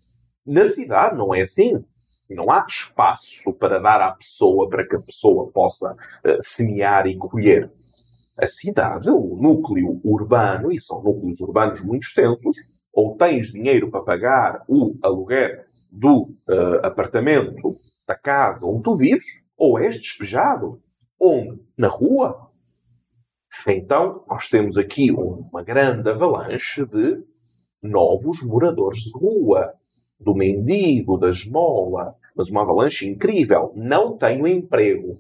Na 0.46 0.64
cidade 0.64 1.16
não 1.16 1.34
é 1.34 1.42
assim. 1.42 1.82
Não 2.30 2.50
há 2.50 2.64
espaço 2.66 3.52
para 3.52 3.78
dar 3.78 4.00
à 4.00 4.10
pessoa 4.12 4.66
para 4.68 4.86
que 4.86 4.96
a 4.96 5.00
pessoa 5.00 5.50
possa 5.50 5.92
uh, 5.92 6.36
semear 6.40 7.06
e 7.06 7.16
colher 7.16 7.70
a 8.36 8.46
cidade, 8.46 9.08
o 9.10 9.36
núcleo 9.36 10.00
urbano, 10.04 10.72
e 10.72 10.80
são 10.80 11.02
núcleos 11.02 11.40
urbanos 11.40 11.84
muito 11.84 12.02
extensos, 12.02 12.56
ou 12.92 13.16
tens 13.16 13.52
dinheiro 13.52 13.90
para 13.90 14.02
pagar 14.02 14.64
o 14.68 14.96
aluguer 15.02 15.66
do 15.90 16.34
uh, 16.48 16.84
apartamento, 16.84 17.72
da 18.06 18.16
casa 18.16 18.66
onde 18.66 18.82
tu 18.82 18.94
vives, 18.96 19.24
ou 19.56 19.78
és 19.78 19.96
despejado. 19.96 20.80
Onde? 21.18 21.60
Na 21.78 21.88
rua. 21.88 22.50
Então, 23.66 24.24
nós 24.28 24.48
temos 24.48 24.76
aqui 24.76 25.10
uma 25.12 25.62
grande 25.62 26.10
avalanche 26.10 26.84
de 26.84 27.22
novos 27.82 28.42
moradores 28.42 29.00
de 29.00 29.10
rua, 29.14 29.72
do 30.18 30.34
mendigo, 30.34 31.18
da 31.18 31.30
esmola, 31.30 32.14
mas 32.36 32.50
uma 32.50 32.62
avalanche 32.62 33.08
incrível. 33.08 33.72
Não 33.76 34.16
tenho 34.16 34.46
emprego 34.46 35.18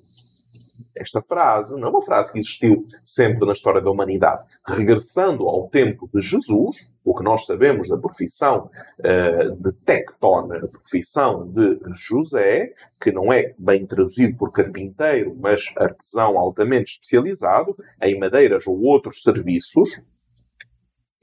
esta 0.96 1.22
frase 1.22 1.78
não 1.78 1.88
é 1.88 1.90
uma 1.90 2.04
frase 2.04 2.32
que 2.32 2.38
existiu 2.38 2.84
sempre 3.04 3.46
na 3.46 3.52
história 3.52 3.80
da 3.80 3.90
humanidade. 3.90 4.44
Regressando 4.66 5.48
ao 5.48 5.68
tempo 5.68 6.08
de 6.12 6.20
Jesus, 6.20 6.94
o 7.04 7.14
que 7.14 7.24
nós 7.24 7.46
sabemos 7.46 7.88
da 7.88 7.98
profissão 7.98 8.70
uh, 8.98 9.56
de 9.56 9.72
Tecton, 9.84 10.52
a 10.52 10.68
profissão 10.68 11.46
de 11.48 11.80
José, 11.92 12.72
que 13.00 13.12
não 13.12 13.32
é 13.32 13.54
bem 13.58 13.86
traduzido 13.86 14.36
por 14.36 14.52
carpinteiro, 14.52 15.36
mas 15.38 15.72
artesão 15.76 16.38
altamente 16.38 16.92
especializado 16.92 17.76
em 18.02 18.18
madeiras 18.18 18.66
ou 18.66 18.80
outros 18.82 19.22
serviços, 19.22 20.00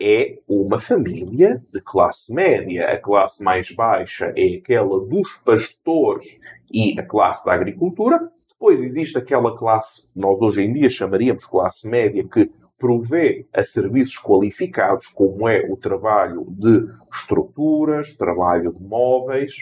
é 0.01 0.39
uma 0.47 0.79
família 0.79 1.61
de 1.71 1.79
classe 1.79 2.33
média. 2.33 2.89
A 2.89 2.97
classe 2.97 3.43
mais 3.43 3.71
baixa 3.71 4.33
é 4.35 4.55
aquela 4.55 4.99
dos 5.05 5.35
pastores 5.45 6.25
e 6.71 6.99
a 6.99 7.03
classe 7.03 7.45
da 7.45 7.53
agricultura. 7.53 8.19
Depois 8.61 8.83
existe 8.83 9.17
aquela 9.17 9.57
classe, 9.57 10.11
nós 10.15 10.39
hoje 10.39 10.61
em 10.61 10.71
dia 10.71 10.87
chamaríamos 10.87 11.47
classe 11.47 11.89
média, 11.89 12.23
que 12.23 12.47
provê 12.77 13.47
a 13.51 13.63
serviços 13.63 14.19
qualificados, 14.19 15.07
como 15.07 15.49
é 15.49 15.65
o 15.67 15.75
trabalho 15.75 16.45
de 16.47 16.87
estruturas, 17.11 18.13
trabalho 18.13 18.71
de 18.71 18.79
móveis, 18.79 19.55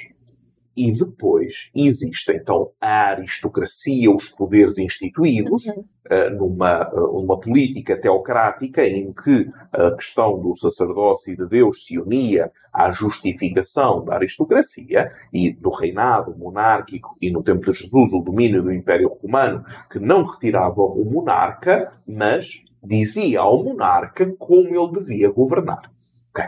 e 0.80 0.94
depois 0.94 1.70
existe 1.76 2.32
então 2.32 2.72
a 2.80 3.10
aristocracia, 3.10 4.10
os 4.10 4.30
poderes 4.30 4.78
instituídos, 4.78 5.68
uh, 5.68 6.30
numa, 6.38 6.90
uh, 6.94 7.20
uma 7.20 7.38
política 7.38 8.00
teocrática 8.00 8.88
em 8.88 9.12
que 9.12 9.50
a 9.74 9.92
questão 9.92 10.40
do 10.40 10.56
sacerdócio 10.56 11.34
e 11.34 11.36
de 11.36 11.50
Deus 11.50 11.84
se 11.84 12.00
unia 12.00 12.50
à 12.72 12.92
justificação 12.92 14.06
da 14.06 14.16
aristocracia 14.16 15.12
e 15.34 15.52
do 15.52 15.70
reinado 15.70 16.34
monárquico 16.38 17.10
e 17.22 17.30
no 17.30 17.44
tempo 17.44 17.70
de 17.70 17.78
Jesus 17.78 18.14
o 18.14 18.22
domínio 18.22 18.64
do 18.64 18.72
Império 18.72 19.10
Romano, 19.22 19.66
que 19.92 20.00
não 20.00 20.24
retirava 20.24 20.82
o 20.82 21.04
monarca, 21.04 21.92
mas 22.08 22.64
dizia 22.82 23.42
ao 23.42 23.62
monarca 23.62 24.34
como 24.38 24.70
ele 24.70 24.94
devia 24.94 25.30
governar. 25.30 25.82
Okay. 26.30 26.48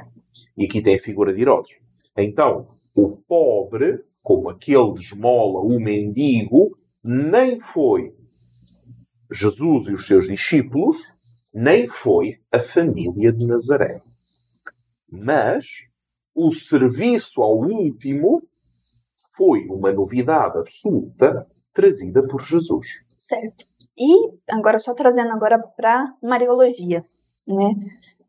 E 0.58 0.66
aqui 0.66 0.82
tem 0.82 0.96
a 0.96 1.00
figura 1.00 1.34
de 1.34 1.42
Herodes. 1.42 1.76
Então, 2.18 2.68
o 2.96 3.10
pobre 3.10 4.00
como 4.22 4.50
aquele 4.50 4.94
de 4.94 5.02
esmola, 5.02 5.60
o 5.60 5.80
mendigo, 5.80 6.78
nem 7.04 7.60
foi 7.60 8.14
Jesus 9.32 9.88
e 9.88 9.94
os 9.94 10.06
seus 10.06 10.28
discípulos, 10.28 10.98
nem 11.54 11.88
foi 11.88 12.40
a 12.52 12.60
família 12.60 13.32
de 13.32 13.46
Nazaré. 13.46 14.02
Mas 15.10 15.66
o 16.34 16.52
serviço 16.54 17.42
ao 17.42 17.58
último 17.60 18.42
foi 19.36 19.66
uma 19.68 19.92
novidade 19.92 20.58
absoluta 20.58 21.46
trazida 21.74 22.26
por 22.28 22.42
Jesus. 22.42 22.88
Certo. 23.08 23.66
E 23.98 24.32
agora 24.50 24.80
só 24.80 24.94
trazendo 24.94 25.32
agora 25.32 25.60
para 25.60 26.14
Mariologia, 26.22 27.04
né? 27.48 27.76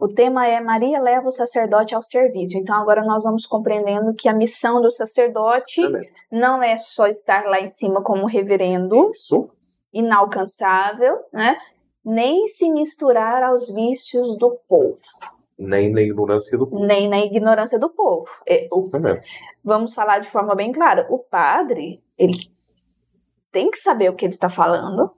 O 0.03 0.09
tema 0.09 0.45
é 0.49 0.61
Maria 0.61 1.01
leva 1.01 1.29
o 1.29 1.31
sacerdote 1.31 1.95
ao 1.95 2.03
serviço. 2.03 2.59
Então 2.59 2.75
agora 2.75 3.05
nós 3.05 3.23
vamos 3.23 3.47
compreendendo 3.47 4.13
que 4.13 4.29
a 4.29 4.35
missão 4.35 4.83
do 4.83 4.91
sacerdote 4.91 5.81
Exatamente. 5.81 6.27
não 6.29 6.61
é 6.61 6.77
só 6.77 7.07
estar 7.07 7.45
lá 7.45 7.61
em 7.61 7.69
cima 7.69 8.03
como 8.03 8.27
reverendo, 8.27 9.13
Isso. 9.13 9.49
inalcançável, 9.95 11.21
né? 11.33 11.57
nem 12.05 12.49
se 12.49 12.69
misturar 12.69 13.45
aos 13.45 13.73
vícios 13.73 14.37
do 14.39 14.59
povo. 14.69 14.99
Nem 15.57 15.93
na 15.93 16.03
ignorância 16.03 16.59
do 16.59 16.67
povo. 16.67 16.85
Nem 16.85 17.09
na 17.09 17.21
ignorância 17.21 17.79
do 17.79 17.89
povo. 17.89 18.29
É, 18.45 18.67
Exatamente. 18.67 19.39
Vamos 19.63 19.95
falar 19.95 20.19
de 20.19 20.29
forma 20.29 20.57
bem 20.57 20.73
clara. 20.73 21.07
O 21.11 21.21
padre, 21.21 22.03
ele 22.19 22.35
tem 23.53 23.71
que 23.71 23.79
saber 23.79 24.11
o 24.11 24.17
que 24.17 24.25
ele 24.25 24.33
está 24.33 24.51
falando, 24.51 25.13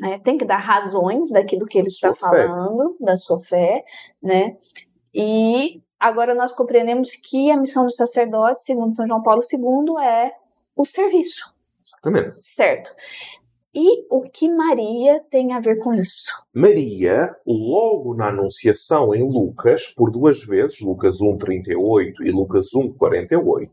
né? 0.00 0.18
Tem 0.18 0.36
que 0.36 0.44
dar 0.44 0.58
razões 0.58 1.30
daquilo 1.30 1.66
que 1.66 1.78
ele 1.78 1.88
está 1.88 2.12
falando, 2.14 2.96
da 3.00 3.16
sua 3.16 3.42
fé, 3.42 3.84
né? 4.22 4.56
E 5.14 5.82
agora 5.98 6.34
nós 6.34 6.52
compreendemos 6.52 7.14
que 7.14 7.50
a 7.50 7.56
missão 7.56 7.84
do 7.84 7.92
sacerdote, 7.92 8.62
segundo 8.62 8.94
São 8.94 9.06
João 9.06 9.22
Paulo 9.22 9.40
II, 9.42 10.04
é 10.04 10.32
o 10.76 10.84
serviço. 10.84 11.44
Exatamente. 11.82 12.36
Certo. 12.44 12.90
E 13.74 14.06
o 14.10 14.22
que 14.22 14.48
Maria 14.48 15.20
tem 15.30 15.52
a 15.52 15.60
ver 15.60 15.78
com 15.80 15.92
isso? 15.92 16.32
Maria, 16.54 17.36
logo 17.46 18.14
na 18.14 18.28
Anunciação 18.28 19.14
em 19.14 19.22
Lucas, 19.22 19.88
por 19.88 20.10
duas 20.10 20.42
vezes, 20.42 20.80
Lucas 20.80 21.18
1,38 21.20 22.14
e 22.24 22.30
Lucas 22.30 22.68
1,48, 22.74 23.68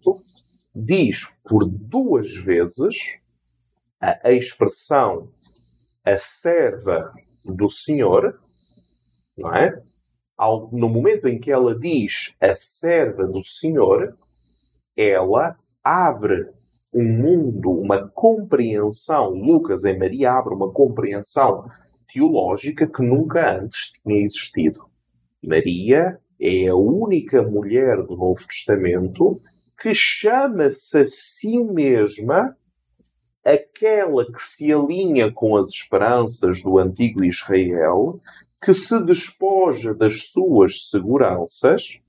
diz 0.76 1.28
por 1.48 1.64
duas 1.66 2.36
vezes 2.36 2.96
a 4.02 4.32
expressão 4.34 5.30
a 6.06 6.18
serva 6.18 7.12
do 7.46 7.70
Senhor, 7.70 8.40
não 9.38 9.54
é? 9.54 9.82
no 10.72 10.90
momento 10.90 11.28
em 11.28 11.40
que 11.40 11.52
ela 11.52 11.78
diz 11.78 12.36
a 12.42 12.54
serva 12.54 13.26
do 13.26 13.42
Senhor, 13.44 14.16
ela 14.98 15.58
abre 15.84 16.50
um 16.94 17.04
mundo, 17.04 17.72
uma 17.72 18.08
compreensão, 18.10 19.30
Lucas 19.30 19.86
em 19.86 19.98
Maria 19.98 20.34
abre 20.34 20.54
uma 20.54 20.72
compreensão 20.72 21.66
teológica 22.12 22.88
que 22.88 23.02
nunca 23.02 23.58
antes 23.58 23.92
tinha 23.92 24.22
existido. 24.22 24.80
Maria 25.42 26.20
é 26.40 26.68
a 26.68 26.76
única 26.76 27.42
mulher 27.42 27.98
do 28.04 28.16
Novo 28.16 28.46
Testamento 28.48 29.38
que 29.82 29.94
chama-se 29.94 31.00
a 31.00 31.06
si 31.06 31.58
mesma 31.58 32.56
aquela 33.44 34.26
que 34.26 34.42
se 34.42 34.72
alinha 34.72 35.32
com 35.32 35.56
as 35.56 35.70
esperanças 35.70 36.62
do 36.62 36.78
antigo 36.78 37.24
Israel, 37.24 38.20
que 38.64 38.74
se 38.74 39.00
despoja 39.04 39.94
das 39.94 40.32
suas 40.32 40.90
seguranças 40.90 42.00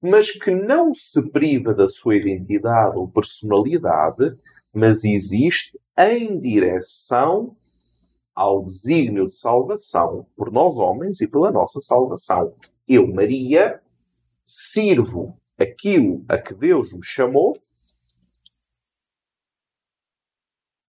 mas 0.00 0.30
que 0.30 0.50
não 0.50 0.94
se 0.94 1.30
priva 1.30 1.74
da 1.74 1.88
sua 1.88 2.16
identidade 2.16 2.96
ou 2.96 3.08
personalidade, 3.08 4.34
mas 4.72 5.04
existe 5.04 5.78
em 5.98 6.38
direção 6.38 7.56
ao 8.34 8.64
desígnio 8.64 9.24
de 9.24 9.32
salvação 9.32 10.26
por 10.36 10.52
nós 10.52 10.78
homens 10.78 11.20
e 11.20 11.26
pela 11.26 11.50
nossa 11.50 11.80
salvação. 11.80 12.54
Eu, 12.86 13.12
Maria, 13.12 13.80
sirvo 14.44 15.32
aquilo 15.58 16.22
a 16.28 16.36
que 16.36 16.54
Deus 16.54 16.92
me 16.92 17.02
chamou 17.02 17.56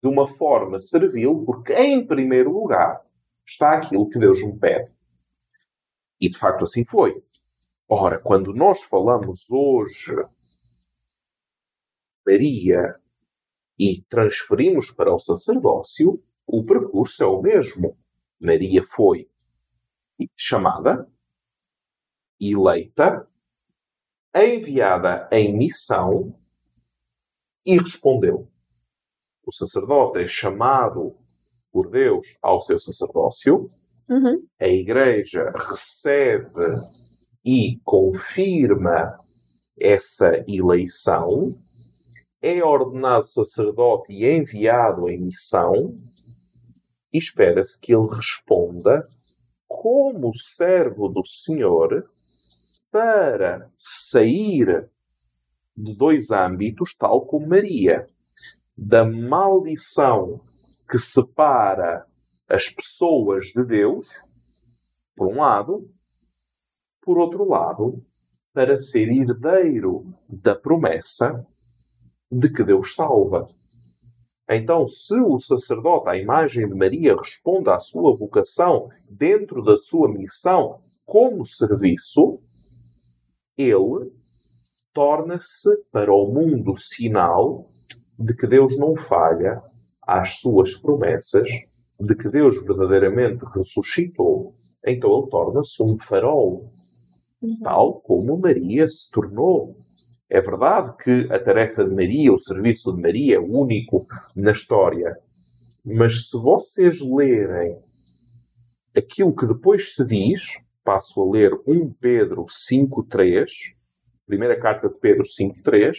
de 0.02 0.08
uma 0.08 0.26
forma 0.26 0.78
servil, 0.78 1.44
porque 1.44 1.72
em 1.72 2.04
primeiro 2.04 2.50
lugar 2.50 3.00
está 3.46 3.74
aquilo 3.74 4.08
que 4.08 4.18
Deus 4.18 4.42
me 4.42 4.58
pede. 4.58 4.88
E 6.20 6.28
de 6.28 6.36
facto 6.36 6.64
assim 6.64 6.84
foi. 6.84 7.22
Ora, 7.88 8.18
quando 8.18 8.52
nós 8.52 8.82
falamos 8.82 9.50
hoje 9.50 10.16
Maria 12.26 12.96
e 13.78 14.00
transferimos 14.08 14.90
para 14.90 15.12
o 15.12 15.18
sacerdócio, 15.18 16.20
o 16.46 16.64
percurso 16.64 17.22
é 17.22 17.26
o 17.26 17.40
mesmo. 17.40 17.96
Maria 18.40 18.82
foi 18.82 19.28
chamada, 20.36 21.08
eleita, 22.40 23.28
enviada 24.34 25.28
em 25.32 25.56
missão 25.56 26.32
e 27.66 27.76
respondeu. 27.76 28.51
O 29.44 29.52
sacerdote 29.52 30.20
é 30.20 30.26
chamado 30.26 31.14
por 31.72 31.90
Deus 31.90 32.36
ao 32.42 32.60
seu 32.60 32.78
sacerdócio, 32.78 33.70
uhum. 34.08 34.46
a 34.60 34.68
igreja 34.68 35.50
recebe 35.68 36.76
e 37.44 37.80
confirma 37.82 39.16
essa 39.78 40.44
eleição, 40.46 41.56
é 42.40 42.62
ordenado 42.62 43.24
sacerdote 43.24 44.12
e 44.12 44.24
enviado 44.24 45.08
em 45.08 45.20
missão, 45.20 45.96
e 47.12 47.18
espera-se 47.18 47.80
que 47.80 47.94
ele 47.94 48.08
responda 48.08 49.08
como 49.66 50.34
servo 50.34 51.08
do 51.08 51.24
Senhor 51.24 52.04
para 52.90 53.70
sair 53.76 54.88
de 55.76 55.96
dois 55.96 56.30
âmbitos, 56.30 56.94
tal 56.94 57.24
como 57.24 57.48
Maria, 57.48 58.06
da 58.84 59.04
maldição 59.04 60.40
que 60.90 60.98
separa 60.98 62.04
as 62.48 62.68
pessoas 62.68 63.46
de 63.46 63.64
Deus, 63.64 64.06
por 65.16 65.28
um 65.28 65.36
lado, 65.36 65.88
por 67.00 67.16
outro 67.16 67.48
lado, 67.48 68.02
para 68.52 68.76
ser 68.76 69.08
herdeiro 69.08 70.04
da 70.28 70.54
promessa 70.54 71.42
de 72.30 72.52
que 72.52 72.64
Deus 72.64 72.94
salva. 72.94 73.46
Então, 74.50 74.86
se 74.86 75.14
o 75.14 75.38
sacerdote, 75.38 76.08
à 76.08 76.16
imagem 76.16 76.68
de 76.68 76.74
Maria, 76.74 77.16
responde 77.16 77.70
à 77.70 77.78
sua 77.78 78.12
vocação 78.14 78.88
dentro 79.08 79.62
da 79.62 79.78
sua 79.78 80.12
missão 80.12 80.80
como 81.06 81.46
serviço, 81.46 82.40
ele 83.56 84.12
torna-se 84.92 85.84
para 85.90 86.12
o 86.12 86.26
mundo 86.26 86.76
sinal 86.76 87.70
de 88.22 88.36
que 88.36 88.46
Deus 88.46 88.78
não 88.78 88.96
falha 88.96 89.60
às 90.02 90.40
suas 90.40 90.74
promessas, 90.74 91.48
de 91.98 92.14
que 92.14 92.28
Deus 92.28 92.64
verdadeiramente 92.64 93.44
ressuscitou. 93.56 94.54
Então 94.86 95.18
ele 95.18 95.30
torna-se 95.30 95.82
um 95.82 95.98
farol 95.98 96.70
uhum. 97.40 97.58
tal 97.62 98.00
como 98.00 98.38
Maria 98.38 98.86
se 98.88 99.10
tornou. 99.10 99.74
É 100.30 100.40
verdade 100.40 100.94
que 101.02 101.28
a 101.30 101.38
tarefa 101.38 101.84
de 101.84 101.94
Maria, 101.94 102.32
o 102.32 102.38
serviço 102.38 102.94
de 102.94 103.02
Maria, 103.02 103.36
é 103.36 103.40
único 103.40 104.06
na 104.34 104.52
história. 104.52 105.16
Mas 105.84 106.30
se 106.30 106.38
vocês 106.38 107.00
lerem 107.00 107.76
aquilo 108.96 109.34
que 109.34 109.46
depois 109.46 109.94
se 109.94 110.04
diz, 110.04 110.56
passo 110.84 111.20
a 111.20 111.30
ler 111.30 111.52
1 111.66 111.92
Pedro 112.00 112.46
5.3, 112.46 113.46
primeira 114.26 114.58
carta 114.58 114.88
de 114.88 114.94
Pedro 114.98 115.22
5.3, 115.22 115.96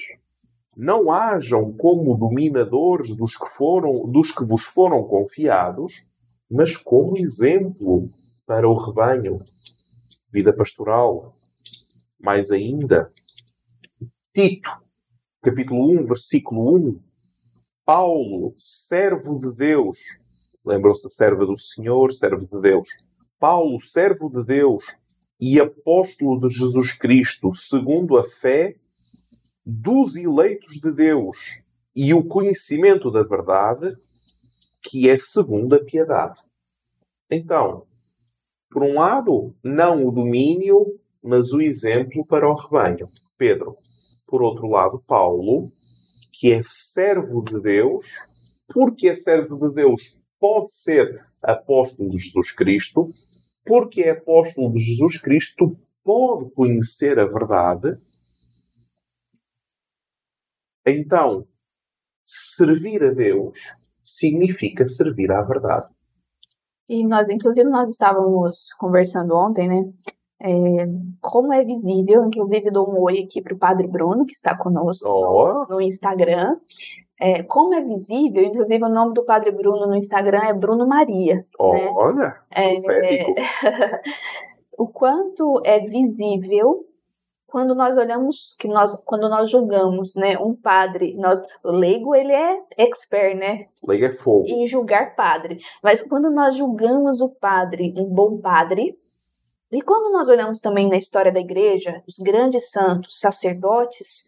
não 0.75 1.11
hajam 1.11 1.71
como 1.73 2.17
dominadores 2.17 3.15
dos 3.15 3.37
que, 3.37 3.47
foram, 3.47 4.09
dos 4.09 4.31
que 4.31 4.43
vos 4.43 4.63
foram 4.63 5.03
confiados, 5.03 5.93
mas 6.49 6.75
como 6.75 7.17
exemplo 7.17 8.07
para 8.45 8.67
o 8.67 8.75
rebanho 8.75 9.39
vida 10.33 10.51
pastoral. 10.51 11.35
Mais 12.19 12.51
ainda, 12.51 13.07
Tito, 14.33 14.71
capítulo 15.43 15.91
1, 16.01 16.05
versículo 16.05 16.75
1. 16.75 16.99
Paulo, 17.85 18.53
servo 18.57 19.37
de 19.37 19.53
Deus, 19.55 19.97
lembram-se, 20.65 21.07
servo 21.09 21.45
do 21.45 21.55
Senhor, 21.55 22.11
servo 22.11 22.47
de 22.47 22.61
Deus. 22.61 22.89
Paulo, 23.37 23.79
servo 23.79 24.29
de 24.29 24.43
Deus 24.43 24.85
e 25.39 25.59
apóstolo 25.59 26.39
de 26.39 26.51
Jesus 26.51 26.93
Cristo, 26.93 27.53
segundo 27.53 28.17
a 28.17 28.23
fé 28.23 28.75
dos 29.65 30.15
eleitos 30.15 30.79
de 30.79 30.91
Deus 30.91 31.61
e 31.95 32.13
o 32.13 32.23
conhecimento 32.23 33.11
da 33.11 33.23
verdade, 33.23 33.95
que 34.81 35.09
é 35.09 35.15
segundo 35.15 35.75
a 35.75 35.83
piedade. 35.83 36.39
Então, 37.29 37.85
por 38.69 38.83
um 38.83 38.95
lado, 38.95 39.55
não 39.63 40.05
o 40.05 40.11
domínio, 40.11 40.99
mas 41.23 41.53
o 41.53 41.61
exemplo 41.61 42.25
para 42.25 42.49
o 42.49 42.55
rebanho. 42.55 43.07
Pedro. 43.37 43.77
Por 44.27 44.41
outro 44.41 44.67
lado, 44.67 45.03
Paulo, 45.05 45.71
que 46.31 46.51
é 46.51 46.59
servo 46.61 47.43
de 47.43 47.59
Deus, 47.61 48.05
porque 48.73 49.09
é 49.09 49.15
servo 49.15 49.57
de 49.57 49.75
Deus, 49.75 50.21
pode 50.39 50.71
ser 50.71 51.19
apóstolo 51.41 52.09
de 52.09 52.17
Jesus 52.17 52.51
Cristo, 52.51 53.05
porque 53.65 54.01
é 54.01 54.11
apóstolo 54.11 54.73
de 54.73 54.79
Jesus 54.79 55.17
Cristo, 55.17 55.71
pode 56.03 56.49
conhecer 56.51 57.19
a 57.19 57.25
verdade. 57.25 57.95
Então, 60.85 61.45
servir 62.23 63.03
a 63.03 63.11
Deus 63.11 63.57
significa 64.01 64.85
servir 64.85 65.31
à 65.31 65.41
verdade. 65.43 65.87
E 66.89 67.05
nós, 67.07 67.29
inclusive, 67.29 67.69
nós 67.69 67.89
estávamos 67.89 68.73
conversando 68.77 69.33
ontem, 69.35 69.67
né? 69.67 69.81
É, 70.41 70.85
como 71.21 71.53
é 71.53 71.63
visível, 71.63 72.25
inclusive 72.25 72.69
dou 72.69 72.89
um 72.89 73.01
oi 73.01 73.19
aqui 73.19 73.41
para 73.41 73.53
o 73.53 73.57
Padre 73.57 73.87
Bruno, 73.87 74.25
que 74.25 74.33
está 74.33 74.57
conosco 74.57 75.07
oh. 75.07 75.65
no, 75.69 75.75
no, 75.75 75.81
Instagram. 75.81 76.57
É, 77.17 77.43
como 77.43 77.73
é 77.73 77.81
visível, 77.81 78.43
inclusive 78.43 78.83
o 78.83 78.89
nome 78.89 79.13
do 79.13 79.23
Padre 79.23 79.51
Bruno 79.51 79.87
no 79.87 79.95
Instagram 79.95 80.41
é 80.43 80.53
Bruno 80.53 80.85
Maria. 80.85 81.45
Oh, 81.57 81.71
né? 81.71 81.91
Olha, 81.95 82.35
é, 82.51 82.75
o 84.77 84.87
quanto 84.87 85.61
é 85.63 85.79
visível 85.79 86.85
quando 87.53 87.75
nós 87.75 87.95
olhamos, 87.95 88.55
que 88.59 88.67
nós, 88.67 88.99
quando 89.05 89.29
nós 89.29 89.47
julgamos, 89.47 90.15
né, 90.15 90.35
um 90.39 90.55
padre, 90.55 91.15
nós, 91.17 91.39
o 91.63 91.69
leigo, 91.69 92.15
ele 92.15 92.33
é 92.33 92.59
expert, 92.79 93.37
né? 93.37 93.65
Leigo 93.87 94.05
é 94.05 94.11
fogo. 94.11 94.47
Em 94.47 94.65
julgar 94.65 95.15
padre. 95.15 95.59
Mas 95.83 96.01
quando 96.01 96.31
nós 96.31 96.55
julgamos 96.55 97.21
o 97.21 97.35
padre, 97.35 97.93
um 97.95 98.05
bom 98.05 98.41
padre, 98.41 98.97
e 99.71 99.83
quando 99.83 100.11
nós 100.11 100.29
olhamos 100.29 100.61
também 100.61 100.89
na 100.89 100.97
história 100.97 101.31
da 101.31 101.39
igreja, 101.39 102.01
os 102.07 102.17
grandes 102.17 102.71
santos, 102.71 103.19
sacerdotes, 103.19 104.23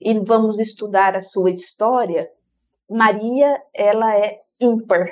e 0.00 0.18
vamos 0.18 0.58
estudar 0.58 1.14
a 1.14 1.20
sua 1.20 1.52
história, 1.52 2.28
Maria, 2.90 3.62
ela 3.72 4.12
é 4.18 4.40
ímpar 4.60 5.06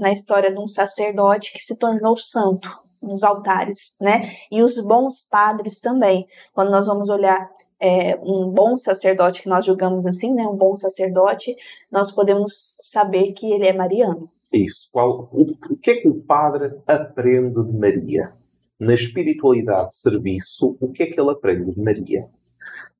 na 0.00 0.10
história 0.10 0.50
de 0.50 0.58
um 0.58 0.66
sacerdote 0.66 1.52
que 1.52 1.60
se 1.60 1.78
tornou 1.78 2.16
santo 2.16 2.68
nos 3.02 3.22
altares, 3.22 3.94
né? 4.00 4.34
E 4.50 4.62
os 4.62 4.78
bons 4.78 5.26
padres 5.28 5.80
também. 5.80 6.26
Quando 6.52 6.70
nós 6.70 6.86
vamos 6.86 7.08
olhar 7.08 7.50
é, 7.80 8.16
um 8.22 8.50
bom 8.50 8.76
sacerdote, 8.76 9.42
que 9.42 9.48
nós 9.48 9.64
julgamos 9.64 10.06
assim, 10.06 10.34
né? 10.34 10.46
Um 10.46 10.56
bom 10.56 10.76
sacerdote, 10.76 11.54
nós 11.90 12.12
podemos 12.12 12.76
saber 12.80 13.32
que 13.32 13.50
ele 13.50 13.66
é 13.66 13.72
mariano. 13.72 14.28
Isso. 14.52 14.88
Qual, 14.92 15.30
o, 15.32 15.52
o 15.70 15.76
que 15.78 15.90
é 15.90 15.96
que 15.96 16.08
o 16.08 16.22
padre 16.22 16.72
aprende 16.86 17.64
de 17.64 17.72
Maria? 17.72 18.30
Na 18.78 18.94
espiritualidade 18.94 19.88
de 19.88 19.96
serviço, 19.96 20.76
o 20.80 20.90
que 20.90 21.02
é 21.02 21.06
que 21.06 21.20
ele 21.20 21.30
aprende 21.30 21.74
de 21.74 21.82
Maria? 21.82 22.24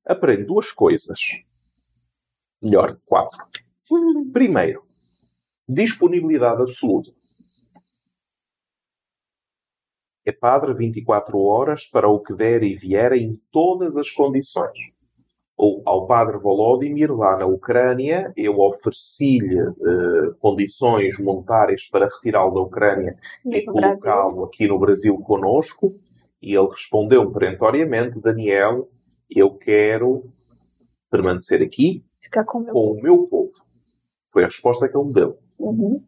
Aprende 0.05 0.43
duas 0.43 0.71
coisas. 0.71 1.19
Melhor, 2.61 2.97
quatro. 3.05 3.39
Primeiro, 4.31 4.81
disponibilidade 5.67 6.61
absoluta 6.61 7.11
é 10.25 10.31
padre 10.31 10.73
24 10.73 11.37
horas 11.39 11.85
para 11.85 12.07
o 12.07 12.19
que 12.19 12.33
der 12.33 12.63
e 12.63 12.75
vier 12.75 13.13
em 13.13 13.39
todas 13.51 13.97
as 13.97 14.11
condições. 14.11 14.77
Ou 15.57 15.81
ao 15.85 16.07
padre 16.07 16.37
Volodymyr, 16.37 17.15
lá 17.15 17.37
na 17.37 17.45
Ucrânia, 17.45 18.31
eu 18.35 18.59
ofereci-lhe 18.59 19.61
uh, 19.61 20.35
condições 20.39 21.19
monetárias 21.19 21.87
para 21.87 22.07
retirá-lo 22.07 22.53
da 22.53 22.61
Ucrânia 22.61 23.15
e 23.45 23.63
colocá-lo 23.63 24.45
aqui 24.45 24.67
no 24.67 24.79
Brasil 24.79 25.17
conosco, 25.19 25.87
e 26.41 26.55
ele 26.55 26.67
respondeu 26.67 27.31
perentoriamente: 27.31 28.21
Daniel, 28.21 28.89
eu 29.29 29.53
quero 29.53 30.23
permanecer 31.11 31.61
aqui 31.61 32.03
com, 32.47 32.65
com 32.65 32.91
o 32.93 33.01
meu 33.01 33.27
povo. 33.27 33.51
Foi 34.31 34.43
a 34.43 34.47
resposta 34.47 34.87
que 34.87 34.97
ele 34.97 35.07
me 35.07 35.13
deu. 35.13 35.37
Uhum. 35.59 36.03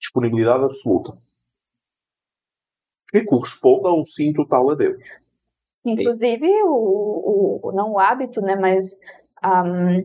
Disponibilidade 0.00 0.64
absoluta 0.64 1.12
que 3.10 3.22
corresponde 3.24 3.86
a 3.86 3.92
um 3.92 4.04
sim 4.04 4.32
total 4.32 4.70
a 4.70 4.74
Deus. 4.74 4.96
Inclusive, 5.84 6.46
o, 6.64 7.60
o, 7.62 7.72
não 7.72 7.92
o 7.92 7.98
hábito, 8.00 8.40
né, 8.40 8.56
mas 8.56 8.92
um, 9.44 10.04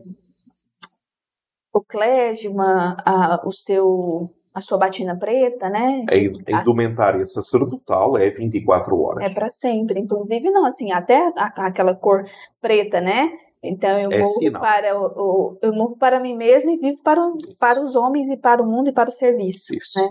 o 1.72 1.80
clésima, 1.80 2.96
a, 3.04 3.40
o 3.44 3.52
seu, 3.52 4.30
a 4.54 4.60
sua 4.60 4.78
batina 4.78 5.16
preta, 5.16 5.68
né? 5.68 6.04
A 6.10 6.60
indumentária 6.60 7.24
sacerdotal 7.26 8.16
é 8.16 8.30
24 8.30 9.00
horas. 9.00 9.30
É 9.30 9.34
para 9.34 9.50
sempre. 9.50 9.98
Inclusive, 9.98 10.50
não, 10.50 10.66
assim, 10.66 10.92
até 10.92 11.32
aquela 11.36 11.94
cor 11.94 12.24
preta, 12.60 13.00
né? 13.00 13.32
Então 13.62 13.90
eu 13.90 14.10
é 14.10 14.18
morro 14.18 14.26
sinal. 14.26 14.60
para 14.60 14.98
o, 14.98 15.06
o, 15.06 15.58
eu 15.62 15.72
morro 15.72 15.96
para 15.96 16.18
mim 16.18 16.36
mesmo 16.36 16.70
e 16.70 16.76
vivo 16.76 17.00
para, 17.02 17.20
para 17.60 17.80
os 17.80 17.94
homens 17.94 18.28
e 18.28 18.36
para 18.36 18.60
o 18.60 18.66
mundo 18.66 18.88
e 18.88 18.92
para 18.92 19.08
o 19.08 19.12
serviço. 19.12 19.74
Isso. 19.74 20.00
Né? 20.00 20.08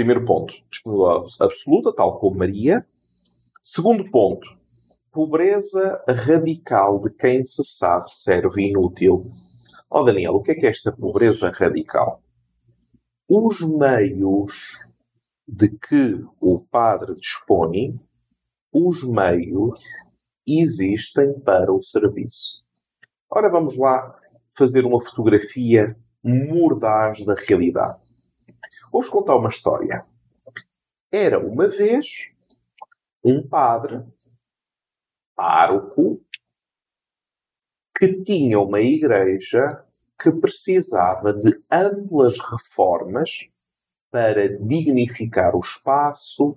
Primeiro 0.00 0.24
ponto, 0.24 0.54
disponibilidade 0.70 1.36
absoluta, 1.38 1.92
tal 1.92 2.18
como 2.18 2.38
Maria. 2.38 2.82
Segundo 3.62 4.10
ponto, 4.10 4.48
pobreza 5.12 6.02
radical 6.08 6.98
de 7.02 7.10
quem 7.10 7.44
se 7.44 7.62
sabe 7.62 8.10
serve 8.10 8.62
inútil. 8.62 9.30
Ó 9.90 10.00
oh, 10.00 10.04
Daniel, 10.04 10.36
o 10.36 10.42
que 10.42 10.52
é 10.52 10.54
que 10.54 10.64
é 10.64 10.70
esta 10.70 10.90
pobreza 10.90 11.50
radical? 11.50 12.22
Os 13.28 13.60
meios 13.60 14.78
de 15.46 15.68
que 15.68 16.24
o 16.40 16.60
padre 16.60 17.12
dispõe, 17.12 17.92
os 18.72 19.04
meios 19.04 19.82
existem 20.48 21.38
para 21.40 21.70
o 21.70 21.82
serviço. 21.82 22.62
Ora, 23.30 23.50
vamos 23.50 23.76
lá 23.76 24.18
fazer 24.56 24.86
uma 24.86 24.98
fotografia 24.98 25.94
mordaz 26.24 27.22
da 27.22 27.34
realidade. 27.34 28.09
Vou-vos 28.90 29.08
contar 29.08 29.36
uma 29.36 29.48
história. 29.48 29.98
Era 31.12 31.38
uma 31.38 31.68
vez 31.68 32.32
um 33.24 33.46
padre, 33.46 34.02
pároco, 35.36 36.20
que 37.96 38.22
tinha 38.22 38.58
uma 38.58 38.80
igreja 38.80 39.84
que 40.18 40.32
precisava 40.32 41.32
de 41.32 41.62
amplas 41.70 42.38
reformas 42.38 43.48
para 44.10 44.48
dignificar 44.58 45.54
o 45.54 45.60
espaço, 45.60 46.56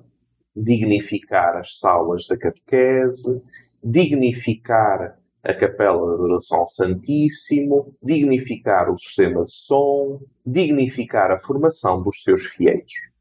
dignificar 0.56 1.58
as 1.58 1.78
salas 1.78 2.28
da 2.28 2.38
catequese, 2.38 3.44
dignificar 3.84 5.20
a 5.44 5.54
capela 5.54 6.08
de 6.08 6.14
adoração 6.14 6.60
ao 6.60 6.70
Santíssimo, 6.70 7.94
dignificar 8.02 8.90
o 8.90 8.98
sistema 8.98 9.44
de 9.44 9.52
som, 9.52 10.22
dignificar 10.46 11.32
a 11.32 11.40
formação 11.40 12.02
dos 12.02 12.24
seus 12.24 12.46
fiéis. 12.46 13.12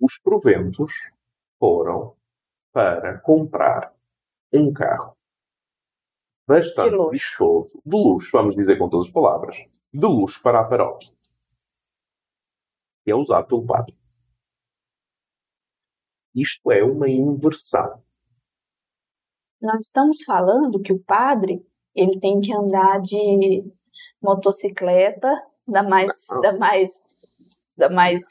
Os 0.00 0.18
proventos 0.18 0.92
foram 1.58 2.16
para 2.72 3.18
comprar 3.18 3.92
um 4.52 4.72
carro 4.72 5.12
bastante 6.46 7.10
vistoso, 7.10 7.82
de 7.84 7.94
luxo, 7.94 8.30
vamos 8.32 8.54
dizer 8.54 8.78
com 8.78 8.88
todas 8.88 9.08
as 9.08 9.12
palavras, 9.12 9.56
de 9.92 10.06
luxo 10.06 10.42
para 10.42 10.60
a 10.60 10.64
paróquia. 10.64 11.10
E 13.04 13.10
é 13.10 13.14
usado 13.14 13.46
pelo 13.46 13.66
padre. 13.66 13.92
Isto 16.34 16.72
é 16.72 16.82
uma 16.82 17.10
inversão 17.10 18.02
nós 19.60 19.86
estamos 19.86 20.18
falando 20.24 20.80
que 20.80 20.92
o 20.92 21.04
padre 21.04 21.60
ele 21.94 22.18
tem 22.20 22.40
que 22.40 22.54
andar 22.54 23.00
de 23.00 23.62
motocicleta 24.22 25.32
da 25.66 25.82
mais 25.82 26.12
da 26.42 26.52
mais 26.56 26.90
da 27.76 27.88
mais 27.88 28.22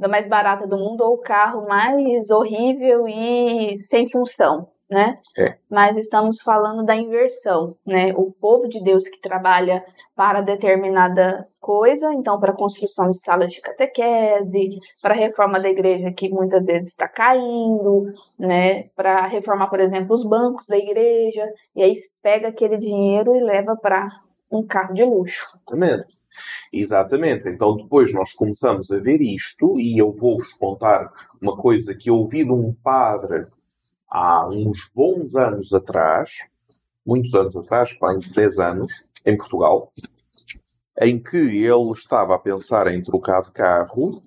da 0.00 0.08
mais 0.08 0.28
barata 0.28 0.66
do 0.66 0.76
mundo 0.76 1.02
ou 1.02 1.14
o 1.14 1.20
carro 1.20 1.66
mais 1.66 2.30
horrível 2.30 3.06
e 3.08 3.76
sem 3.76 4.08
função, 4.10 4.68
né? 4.92 5.18
É. 5.38 5.56
Mas 5.70 5.96
estamos 5.96 6.42
falando 6.42 6.84
da 6.84 6.94
inversão, 6.94 7.74
né? 7.86 8.12
O 8.14 8.30
povo 8.30 8.68
de 8.68 8.84
Deus 8.84 9.08
que 9.08 9.18
trabalha 9.18 9.82
para 10.14 10.42
determinada 10.42 11.46
coisa, 11.58 12.12
então 12.12 12.38
para 12.38 12.52
construção 12.52 13.10
de 13.10 13.18
salas 13.18 13.52
de 13.52 13.62
catequese, 13.62 14.78
para 15.00 15.14
a 15.14 15.16
reforma 15.16 15.58
da 15.58 15.70
igreja 15.70 16.12
que 16.12 16.28
muitas 16.28 16.66
vezes 16.66 16.90
está 16.90 17.08
caindo, 17.08 18.04
né? 18.38 18.84
Para 18.94 19.26
reformar, 19.26 19.68
por 19.68 19.80
exemplo, 19.80 20.14
os 20.14 20.28
bancos 20.28 20.66
da 20.68 20.76
igreja, 20.76 21.48
e 21.74 21.82
aí 21.82 21.94
pega 22.22 22.48
aquele 22.48 22.76
dinheiro 22.76 23.34
e 23.34 23.42
leva 23.42 23.74
para 23.80 24.08
um 24.50 24.66
carro 24.66 24.92
de 24.92 25.04
luxo. 25.04 25.40
Exatamente. 25.42 26.14
Exatamente. 26.70 27.48
Então 27.48 27.76
depois 27.76 28.12
nós 28.12 28.34
começamos 28.34 28.90
a 28.90 28.98
ver 28.98 29.22
isto 29.22 29.78
e 29.78 29.98
eu 29.98 30.12
vou-vos 30.12 30.52
contar 30.52 31.10
uma 31.40 31.56
coisa 31.56 31.94
que 31.94 32.10
eu 32.10 32.16
ouvi 32.16 32.44
de 32.44 32.52
um 32.52 32.74
padre 32.82 33.46
há 34.12 34.46
uns 34.46 34.90
bons 34.94 35.34
anos 35.34 35.72
atrás, 35.72 36.30
muitos 37.04 37.34
anos 37.34 37.56
atrás, 37.56 37.94
para 37.94 38.18
10 38.18 38.58
anos, 38.58 38.92
em 39.24 39.36
Portugal, 39.36 39.90
em 41.00 41.20
que 41.20 41.38
ele 41.38 41.92
estava 41.92 42.34
a 42.34 42.38
pensar 42.38 42.86
em 42.88 43.02
trocar 43.02 43.40
de 43.40 43.50
carro 43.52 44.22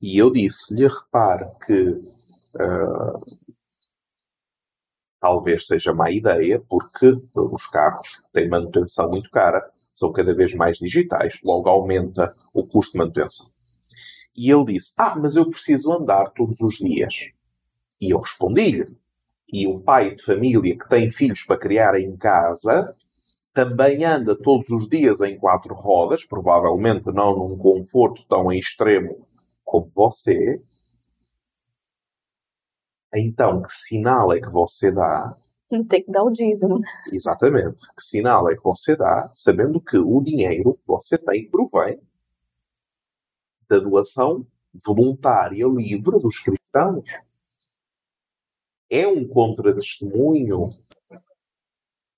e 0.00 0.18
eu 0.18 0.32
disse-lhe: 0.32 0.88
repare 0.88 1.46
que 1.64 1.90
uh, 1.90 3.18
talvez 5.20 5.66
seja 5.66 5.94
má 5.94 6.10
ideia, 6.10 6.60
porque 6.68 7.14
os 7.36 7.66
carros 7.66 8.28
têm 8.32 8.48
manutenção 8.48 9.08
muito 9.08 9.30
cara, 9.30 9.64
são 9.94 10.12
cada 10.12 10.34
vez 10.34 10.52
mais 10.54 10.78
digitais, 10.78 11.38
logo 11.44 11.68
aumenta 11.68 12.32
o 12.52 12.66
custo 12.66 12.92
de 12.92 12.98
manutenção. 12.98 13.46
E 14.34 14.50
ele 14.50 14.72
disse: 14.72 14.92
Ah, 14.98 15.14
mas 15.14 15.36
eu 15.36 15.48
preciso 15.48 15.92
andar 15.92 16.32
todos 16.32 16.60
os 16.60 16.78
dias. 16.78 17.30
E 18.00 18.10
eu 18.10 18.18
respondi-lhe: 18.18 19.01
E 19.52 19.66
o 19.66 19.80
pai 19.80 20.10
de 20.10 20.22
família 20.22 20.78
que 20.78 20.88
tem 20.88 21.10
filhos 21.10 21.44
para 21.44 21.58
criar 21.58 21.94
em 22.00 22.16
casa 22.16 22.94
também 23.52 24.02
anda 24.02 24.34
todos 24.34 24.70
os 24.70 24.88
dias 24.88 25.20
em 25.20 25.38
quatro 25.38 25.74
rodas, 25.74 26.24
provavelmente 26.24 27.12
não 27.12 27.36
num 27.36 27.58
conforto 27.58 28.26
tão 28.26 28.50
extremo 28.50 29.14
como 29.62 29.90
você. 29.94 30.58
Então, 33.14 33.60
que 33.60 33.70
sinal 33.70 34.32
é 34.32 34.40
que 34.40 34.50
você 34.50 34.90
dá? 34.90 35.36
Tem 35.88 36.02
que 36.02 36.10
dar 36.10 36.22
o 36.22 36.30
dízimo. 36.30 36.80
Exatamente. 37.12 37.86
Que 37.94 38.02
sinal 38.02 38.50
é 38.50 38.54
que 38.54 38.64
você 38.64 38.96
dá, 38.96 39.28
sabendo 39.34 39.80
que 39.80 39.98
o 39.98 40.22
dinheiro 40.22 40.74
que 40.74 40.86
você 40.86 41.16
tem 41.18 41.48
provém 41.50 41.98
da 43.68 43.78
doação 43.78 44.46
voluntária 44.84 45.66
livre 45.66 46.20
dos 46.20 46.38
cristãos? 46.40 47.08
É 48.92 49.08
um 49.08 49.26
contratestemunho 49.26 50.68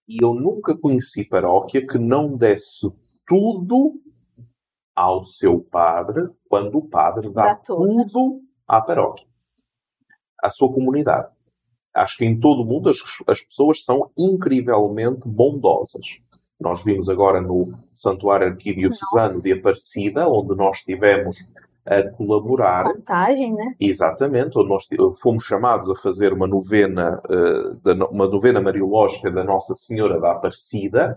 e 0.09 0.19
eu 0.21 0.35
nunca 0.35 0.77
conheci 0.77 1.25
paróquia 1.25 1.87
que 1.87 1.97
não 1.97 2.37
desse 2.37 2.93
tudo 3.25 3.95
ao 4.95 5.23
seu 5.23 5.61
padre 5.61 6.29
quando 6.49 6.79
o 6.79 6.89
padre 6.89 7.31
dá, 7.31 7.55
dá 7.55 7.57
tudo. 7.57 7.87
tudo 7.87 8.41
à 8.67 8.83
paróquia, 8.83 9.25
à 10.43 10.51
sua 10.51 10.73
comunidade. 10.73 11.31
Acho 11.95 12.17
que 12.17 12.25
em 12.25 12.41
todo 12.41 12.63
o 12.63 12.67
mundo 12.67 12.91
as, 12.91 12.99
as 13.29 13.41
pessoas 13.41 13.85
são 13.85 14.11
incrivelmente 14.19 15.29
bondosas. 15.29 16.05
Nós 16.61 16.83
vimos 16.83 17.09
agora 17.09 17.41
no 17.41 17.73
Santuário 17.95 18.49
Arquidiocesano 18.49 19.41
de 19.41 19.53
Aparecida, 19.53 20.29
onde 20.29 20.57
nós 20.57 20.81
tivemos 20.81 21.37
a 21.87 22.11
colaborar. 22.11 22.85
Contagem, 22.85 23.55
né? 23.55 23.75
Exatamente, 23.79 24.59
onde 24.59 24.69
nós 24.69 24.87
fomos 25.21 25.45
chamados 25.45 25.91
a 25.91 25.95
fazer 25.95 26.33
uma 26.33 26.47
novena, 26.47 27.21
uh, 27.29 28.05
uma 28.11 28.27
novena 28.27 28.61
mariológica 28.61 29.31
da 29.31 29.45
Nossa 29.45 29.75
Senhora 29.75 30.21
da 30.21 30.33
Aparecida. 30.33 31.17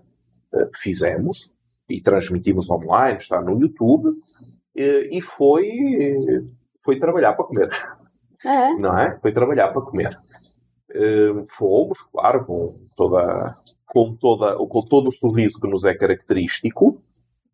Uh, 0.53 0.69
fizemos 0.75 1.53
e 1.89 2.01
transmitimos 2.01 2.69
online, 2.69 3.17
está 3.17 3.41
no 3.41 3.59
YouTube. 3.59 4.11
E 4.75 5.19
foi, 5.21 5.71
foi 6.83 6.99
trabalhar 6.99 7.33
para 7.33 7.45
comer. 7.45 7.69
É. 8.45 8.73
Não 8.75 8.95
é? 8.95 9.17
Foi 9.19 9.31
trabalhar 9.31 9.69
para 9.69 9.81
comer. 9.81 10.15
fomos, 11.47 12.03
claro, 12.11 12.45
com 12.45 12.71
toda, 12.95 13.55
com, 13.87 14.15
toda, 14.15 14.55
com 14.55 14.85
todo 14.85 15.07
o 15.07 15.11
sorriso 15.11 15.59
que 15.59 15.67
nos 15.67 15.83
é 15.83 15.95
característico 15.95 16.95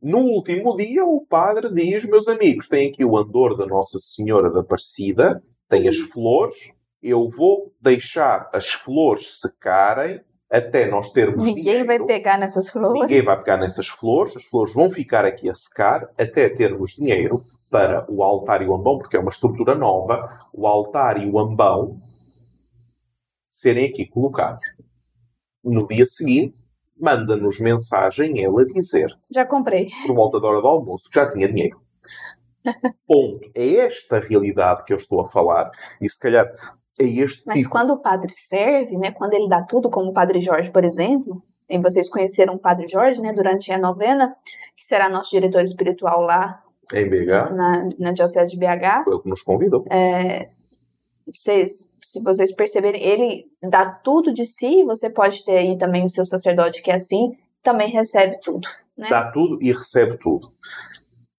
no 0.04 0.20
último 0.20 0.76
dia, 0.76 1.06
o 1.06 1.26
padre 1.26 1.74
diz: 1.74 2.06
Meus 2.10 2.28
amigos, 2.28 2.68
tem 2.68 2.90
aqui 2.90 3.06
o 3.06 3.18
andor 3.18 3.56
da 3.56 3.66
Nossa 3.66 3.98
Senhora 4.00 4.52
da 4.52 4.60
Aparecida, 4.60 5.42
tem 5.70 5.88
as 5.88 5.98
flores, 5.98 6.56
eu 7.02 7.28
vou 7.30 7.74
deixar 7.82 8.50
as 8.54 8.74
flores 8.74 9.40
secarem 9.40 10.22
até 10.52 10.88
nós 10.88 11.12
termos 11.12 11.46
Ninguém 11.46 11.64
dinheiro. 11.64 11.88
vai 11.88 12.06
pegar 12.06 12.38
nessas 12.38 12.70
flores. 12.70 13.02
Ninguém 13.02 13.24
vai 13.24 13.38
pegar 13.38 13.58
nessas 13.58 13.88
flores, 13.88 14.38
as 14.38 14.44
flores 14.44 14.74
vão 14.74 14.90
ficar 14.90 15.26
aqui 15.26 15.50
a 15.50 15.54
secar 15.54 16.04
até 16.18 16.48
termos 16.48 16.92
dinheiro 16.92 17.42
para 17.72 18.06
o 18.08 18.22
altar 18.22 18.62
e 18.62 18.68
o 18.68 18.76
ambão, 18.76 19.00
porque 19.00 19.18
é 19.18 19.20
uma 19.20 19.32
estrutura 19.32 19.74
nova, 19.74 20.30
o 20.54 20.68
altar 20.68 21.20
e 21.24 21.28
o 21.28 21.40
ambão 21.40 21.98
serem 23.50 23.88
aqui 23.90 24.06
colocados. 24.06 24.64
No 25.64 25.88
dia 25.88 26.06
seguinte, 26.06 26.58
manda-nos 27.00 27.60
mensagem 27.60 28.38
ele 28.40 28.62
a 28.62 28.66
dizer. 28.66 29.10
Já 29.32 29.46
comprei. 29.46 29.90
Por 30.06 30.16
volta 30.16 30.40
da 30.40 30.48
hora 30.48 30.62
do 30.62 30.68
almoço, 30.68 31.10
que 31.10 31.16
já 31.16 31.30
tinha 31.30 31.48
dinheiro. 31.48 31.78
Ponto. 33.08 33.52
É 33.56 33.76
esta 33.76 34.20
realidade 34.20 34.84
que 34.86 34.94
eu 34.94 34.98
estou 34.98 35.22
a 35.22 35.26
falar. 35.26 35.72
E 36.02 36.10
se 36.10 36.20
calhar 36.20 36.46
é 37.00 37.06
este 37.06 37.44
Mas 37.46 37.58
tipo. 37.58 37.70
quando 37.70 37.94
o 37.94 38.02
padre 38.02 38.32
serve, 38.32 38.98
né, 38.98 39.12
quando 39.12 39.34
ele 39.34 39.50
dá 39.50 39.62
tudo, 39.66 39.90
como 39.90 40.12
o 40.12 40.14
padre 40.14 40.40
Jorge, 40.40 40.72
por 40.72 40.84
exemplo, 40.84 41.42
e 41.70 41.80
vocês 41.80 42.10
conheceram 42.10 42.56
o 42.56 42.60
padre 42.60 42.88
Jorge, 42.88 43.22
né, 43.22 43.34
durante 43.34 43.72
a 43.72 43.78
novena, 43.78 44.36
que 44.76 44.86
será 44.86 45.10
nosso 45.10 45.32
diretor 45.32 45.62
espiritual 45.62 46.22
lá. 46.22 46.62
Em 46.94 47.10
BH? 47.10 47.54
Na, 47.56 47.90
na 47.98 48.12
Diocese 48.12 48.52
de 48.52 48.58
BH. 48.58 49.04
Foi 49.06 49.14
ele 49.14 49.24
que 49.24 49.30
nos 49.30 49.42
convidou. 49.42 49.86
É, 49.90 50.50
vocês, 51.28 51.96
se 52.02 52.22
vocês 52.24 52.54
perceberem, 52.54 53.02
ele 53.04 53.46
dá 53.62 53.92
tudo 53.92 54.34
de 54.34 54.46
si, 54.46 54.84
você 54.84 55.10
pode 55.10 55.44
ter 55.46 55.58
aí 55.58 55.78
também 55.78 56.06
o 56.06 56.10
seu 56.10 56.26
sacerdote 56.26 56.82
que 56.82 56.92
é 56.92 56.96
assim, 56.96 57.34
também 57.62 57.92
recebe 57.92 58.40
tudo. 58.40 58.68
Né? 58.98 59.10
Dá 59.10 59.32
tudo 59.32 59.58
e 59.62 59.72
recebe 59.72 60.18
tudo. 60.18 60.48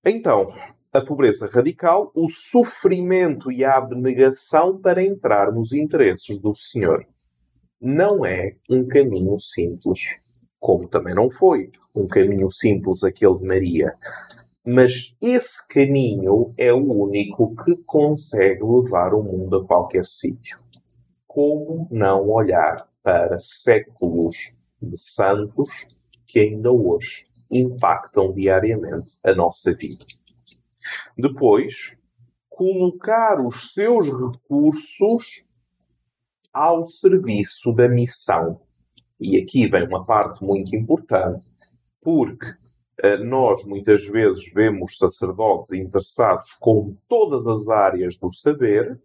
Então, 0.05 0.53
a 0.93 1.01
pobreza 1.01 1.49
radical, 1.53 2.13
o 2.15 2.29
sofrimento 2.29 3.51
e 3.51 3.65
a 3.65 3.77
abnegação 3.77 4.79
para 4.81 5.03
entrar 5.03 5.53
nos 5.53 5.73
interesses 5.73 6.41
do 6.41 6.55
Senhor. 6.55 7.05
Não 7.81 8.25
é 8.25 8.55
um 8.71 8.87
caminho 8.87 9.39
simples, 9.41 10.01
como 10.59 10.89
também 10.89 11.15
não 11.15 11.31
foi 11.31 11.71
um 11.95 12.07
caminho 12.07 12.51
simples 12.51 13.05
aquele 13.05 13.37
de 13.37 13.45
Maria. 13.45 13.93
Mas 14.67 15.15
esse 15.21 15.69
caminho 15.69 16.55
é 16.57 16.73
o 16.73 16.91
único 16.91 17.55
que 17.55 17.77
consegue 17.85 18.63
levar 18.63 19.13
o 19.13 19.23
mundo 19.23 19.57
a 19.57 19.67
qualquer 19.67 20.07
sítio. 20.07 20.57
Como 21.27 21.87
não 21.91 22.31
olhar 22.31 22.89
para 23.03 23.39
séculos 23.39 24.35
de 24.81 24.97
santos 24.97 25.71
que 26.27 26.39
ainda 26.39 26.73
hoje 26.73 27.25
impactam 27.51 28.33
diariamente 28.33 29.19
a 29.23 29.35
nossa 29.35 29.75
vida? 29.75 30.05
Depois, 31.19 31.95
colocar 32.49 33.45
os 33.45 33.73
seus 33.75 34.07
recursos 34.07 35.45
ao 36.53 36.87
serviço 36.87 37.71
da 37.73 37.89
missão. 37.89 38.61
E 39.21 39.37
aqui 39.37 39.69
vem 39.69 39.87
uma 39.87 40.07
parte 40.07 40.43
muito 40.43 40.75
importante, 40.75 41.47
porque 42.01 42.47
nós 43.25 43.65
muitas 43.65 44.07
vezes 44.09 44.53
vemos 44.53 44.97
sacerdotes 44.97 45.73
interessados 45.73 46.53
com 46.61 46.95
todas 47.09 47.47
as 47.47 47.69
áreas 47.69 48.17
do 48.17 48.33
saber, 48.33 48.99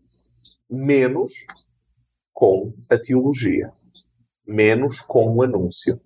menos 0.70 1.32
com 2.34 2.74
a 2.90 2.98
teologia, 2.98 3.68
menos 4.48 5.02
com 5.02 5.36
o 5.36 5.42
anúncio. 5.42 6.00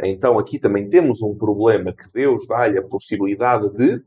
Então 0.00 0.38
aqui 0.38 0.58
também 0.58 0.88
temos 0.88 1.22
um 1.22 1.34
problema 1.34 1.92
que 1.92 2.12
Deus 2.12 2.46
dá-lhe 2.46 2.78
a 2.78 2.86
possibilidade 2.86 3.68
de, 3.70 4.02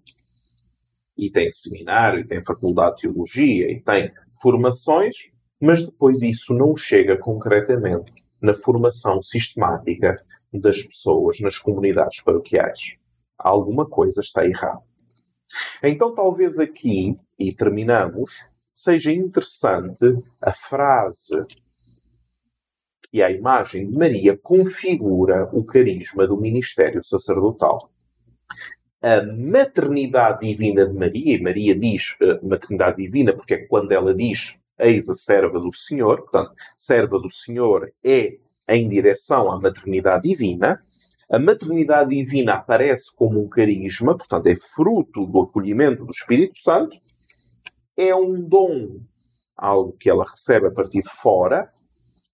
e 1.17 1.29
tem 1.29 1.49
seminário, 1.49 2.19
e 2.19 2.27
tem 2.27 2.43
faculdade 2.43 2.95
de 2.97 3.01
teologia, 3.03 3.71
e 3.71 3.81
tem 3.81 4.09
formações, 4.41 5.15
mas 5.61 5.83
depois 5.83 6.21
isso 6.21 6.53
não 6.53 6.75
chega 6.75 7.17
concretamente 7.17 8.24
na 8.45 8.53
formação 8.53 9.21
sistemática 9.21 10.15
das 10.53 10.83
pessoas 10.83 11.39
nas 11.39 11.57
comunidades 11.57 12.21
paroquiais. 12.21 12.95
Alguma 13.37 13.85
coisa 13.85 14.21
está 14.21 14.45
errada. 14.45 14.79
Então, 15.83 16.13
talvez 16.13 16.59
aqui, 16.59 17.17
e 17.39 17.53
terminamos, 17.53 18.45
seja 18.73 19.11
interessante 19.11 20.05
a 20.41 20.53
frase 20.53 21.45
que 23.09 23.21
a 23.21 23.31
imagem 23.31 23.89
de 23.89 23.97
Maria 23.97 24.37
configura 24.37 25.49
o 25.53 25.63
carisma 25.63 26.27
do 26.27 26.37
ministério 26.37 27.03
sacerdotal. 27.03 27.89
A 29.01 29.23
maternidade 29.23 30.45
divina 30.45 30.85
de 30.85 30.93
Maria, 30.93 31.35
e 31.35 31.41
Maria 31.41 31.75
diz 31.75 32.17
uh, 32.21 32.45
maternidade 32.47 32.97
divina 32.97 33.33
porque 33.33 33.53
é 33.53 33.65
quando 33.67 33.91
ela 33.91 34.13
diz 34.13 34.57
eis 34.80 35.09
a 35.09 35.15
serva 35.15 35.59
do 35.59 35.73
Senhor, 35.73 36.21
portanto, 36.21 36.51
serva 36.76 37.19
do 37.19 37.32
Senhor 37.32 37.91
é 38.03 38.38
em 38.67 38.88
direção 38.88 39.49
à 39.51 39.59
maternidade 39.59 40.28
divina. 40.28 40.80
A 41.30 41.39
maternidade 41.39 42.09
divina 42.09 42.55
aparece 42.55 43.15
como 43.15 43.41
um 43.41 43.49
carisma, 43.49 44.17
portanto, 44.17 44.47
é 44.47 44.55
fruto 44.55 45.26
do 45.26 45.41
acolhimento 45.41 46.05
do 46.05 46.11
Espírito 46.11 46.57
Santo. 46.57 46.95
É 47.97 48.15
um 48.15 48.41
dom, 48.47 48.99
algo 49.55 49.93
que 49.93 50.09
ela 50.09 50.26
recebe 50.26 50.67
a 50.67 50.71
partir 50.71 51.01
de 51.01 51.09
fora, 51.09 51.71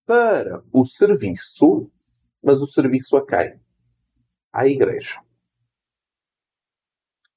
para 0.06 0.62
o 0.74 0.84
serviço, 0.84 1.90
mas 2.44 2.62
o 2.62 2.68
serviço 2.68 3.16
a 3.16 3.26
quem? 3.26 3.54
À 4.52 4.68
Igreja. 4.68 5.16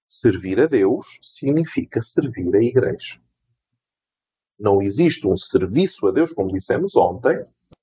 Servir 0.09 0.61
a 0.61 0.67
Deus 0.67 1.19
significa 1.23 2.01
servir 2.03 2.55
a 2.55 2.63
Igreja. 2.63 3.24
Não 4.59 4.81
existe 4.81 5.27
um 5.27 5.37
serviço 5.37 6.07
a 6.07 6.13
Deus, 6.13 6.33
como 6.33 6.53
dissemos 6.53 6.97
ontem, 6.97 7.39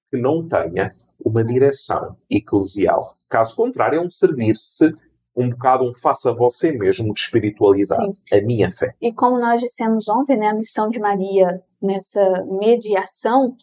que 0.09 0.17
não 0.17 0.47
tenha 0.47 0.91
uma 1.23 1.43
direção 1.43 2.15
eclesial. 2.29 3.15
Caso 3.29 3.55
contrário, 3.55 3.99
é 3.99 4.01
um 4.01 4.09
servir-se 4.09 4.93
um 5.35 5.49
bocado 5.49 5.85
um 5.85 5.93
faça 5.93 6.33
você 6.33 6.71
mesmo 6.71 7.13
de 7.13 7.19
espiritualidade, 7.19 8.15
Sim. 8.15 8.35
a 8.37 8.41
minha 8.41 8.69
fé. 8.69 8.93
E 9.01 9.13
como 9.13 9.39
nós 9.39 9.61
dissemos 9.61 10.09
ontem, 10.09 10.37
né, 10.37 10.47
a 10.47 10.55
missão 10.55 10.89
de 10.89 10.99
Maria 10.99 11.63
nessa 11.81 12.45
mediação, 12.59 13.55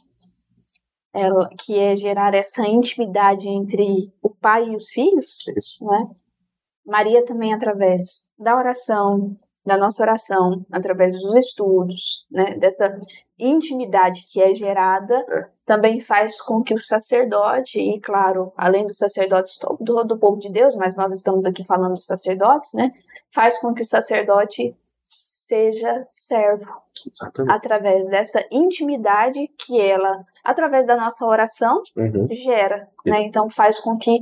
ela, 1.13 1.49
que 1.59 1.79
é 1.79 1.95
gerar 1.95 2.35
essa 2.35 2.67
intimidade 2.67 3.49
entre 3.49 4.13
o 4.23 4.31
pai 4.31 4.69
e 4.69 4.77
os 4.77 4.89
filhos, 4.89 5.47
Isso. 5.57 5.85
Né? 5.85 6.09
Maria 6.87 7.25
também 7.25 7.53
através 7.53 8.33
da 8.39 8.57
oração, 8.57 9.37
da 9.69 9.77
nossa 9.77 10.03
oração, 10.03 10.65
através 10.73 11.15
dos 11.15 11.37
estudos, 11.37 12.27
né, 12.31 12.57
dessa 12.57 12.93
intimidade 13.39 14.27
que 14.29 14.43
é 14.43 14.53
gerada, 14.55 15.15
é. 15.29 15.47
também 15.65 16.01
faz 16.01 16.41
com 16.41 16.63
que 16.63 16.75
o 16.75 16.79
sacerdote, 16.81 17.79
e 17.79 18.01
claro, 18.01 18.53
além 18.57 18.85
dos 18.85 18.97
sacerdotes 18.97 19.57
do, 19.79 20.03
do 20.05 20.19
povo 20.19 20.41
de 20.41 20.51
Deus, 20.51 20.75
mas 20.75 20.97
nós 20.97 21.13
estamos 21.13 21.45
aqui 21.45 21.65
falando 21.65 21.93
dos 21.93 22.07
sacerdotes, 22.07 22.73
né, 22.73 22.91
faz 23.33 23.61
com 23.61 23.73
que 23.73 23.83
o 23.83 23.87
sacerdote 23.87 24.75
seja 25.03 26.07
servo. 26.11 26.67
Exatamente. 27.07 27.55
Através 27.55 28.09
dessa 28.09 28.45
intimidade 28.51 29.47
que 29.57 29.81
ela, 29.81 30.25
através 30.43 30.87
da 30.87 30.97
nossa 30.97 31.25
oração, 31.25 31.81
uhum. 31.97 32.27
gera. 32.33 32.89
Né? 33.07 33.23
Então 33.23 33.49
faz 33.49 33.79
com 33.79 33.97
que 33.97 34.19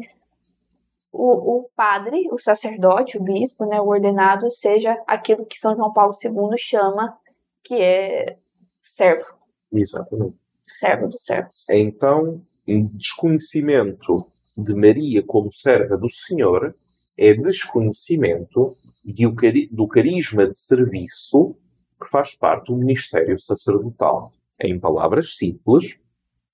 o, 1.16 1.58
o 1.58 1.70
padre, 1.74 2.28
o 2.30 2.38
sacerdote, 2.38 3.18
o 3.18 3.22
bispo, 3.22 3.66
né, 3.66 3.80
o 3.80 3.88
ordenado, 3.88 4.50
seja 4.50 4.96
aquilo 5.06 5.46
que 5.46 5.58
São 5.58 5.74
João 5.74 5.92
Paulo 5.92 6.12
II 6.12 6.56
chama 6.58 7.16
que 7.64 7.74
é 7.74 8.36
servo. 8.82 9.26
Exatamente. 9.72 10.36
servo 10.72 11.08
dos 11.08 11.22
servos. 11.22 11.68
Então, 11.70 12.40
um 12.68 12.96
desconhecimento 12.96 14.24
de 14.56 14.74
Maria 14.74 15.22
como 15.24 15.50
serva 15.52 15.96
do 15.96 16.08
Senhor 16.10 16.74
é 17.18 17.34
desconhecimento 17.34 18.70
de, 19.04 19.68
do 19.72 19.88
carisma 19.88 20.46
de 20.46 20.56
serviço 20.56 21.56
que 22.00 22.08
faz 22.08 22.34
parte 22.36 22.66
do 22.66 22.76
ministério 22.76 23.38
sacerdotal. 23.38 24.30
Em 24.62 24.78
palavras 24.78 25.34
simples, 25.36 25.98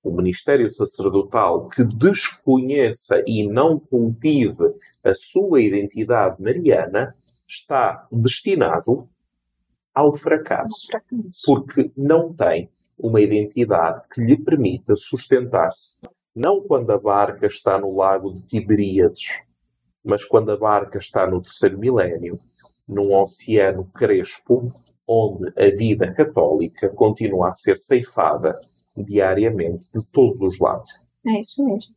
o 0.02 0.10
ministério 0.10 0.68
sacerdotal 0.70 1.68
que 1.68 1.84
desconheça 1.84 3.22
e 3.26 3.46
não 3.46 3.78
cultive 3.78 4.64
a 5.04 5.14
sua 5.14 5.60
identidade 5.60 6.42
mariana 6.42 7.14
está 7.46 8.06
destinado 8.10 9.06
ao 9.94 10.14
fracasso, 10.14 10.88
porque 11.44 11.92
não 11.96 12.32
tem 12.32 12.68
uma 12.98 13.20
identidade 13.20 14.00
que 14.12 14.22
lhe 14.22 14.36
permita 14.36 14.96
sustentar-se. 14.96 16.00
Não 16.34 16.62
quando 16.62 16.90
a 16.90 16.98
barca 16.98 17.46
está 17.46 17.78
no 17.78 17.94
lago 17.94 18.32
de 18.32 18.46
Tiberíades, 18.46 19.28
mas 20.02 20.24
quando 20.24 20.50
a 20.50 20.56
barca 20.56 20.98
está 20.98 21.26
no 21.26 21.42
terceiro 21.42 21.78
milénio, 21.78 22.34
num 22.88 23.14
oceano 23.14 23.84
crespo, 23.94 24.62
onde 25.06 25.52
a 25.56 25.70
vida 25.76 26.12
católica 26.12 26.88
continua 26.88 27.50
a 27.50 27.52
ser 27.52 27.78
ceifada 27.78 28.56
diariamente 28.96 29.90
de 29.92 30.04
todos 30.10 30.40
os 30.40 30.58
lados. 30.58 30.88
É 31.26 31.40
isso 31.40 31.64
mesmo. 31.64 31.94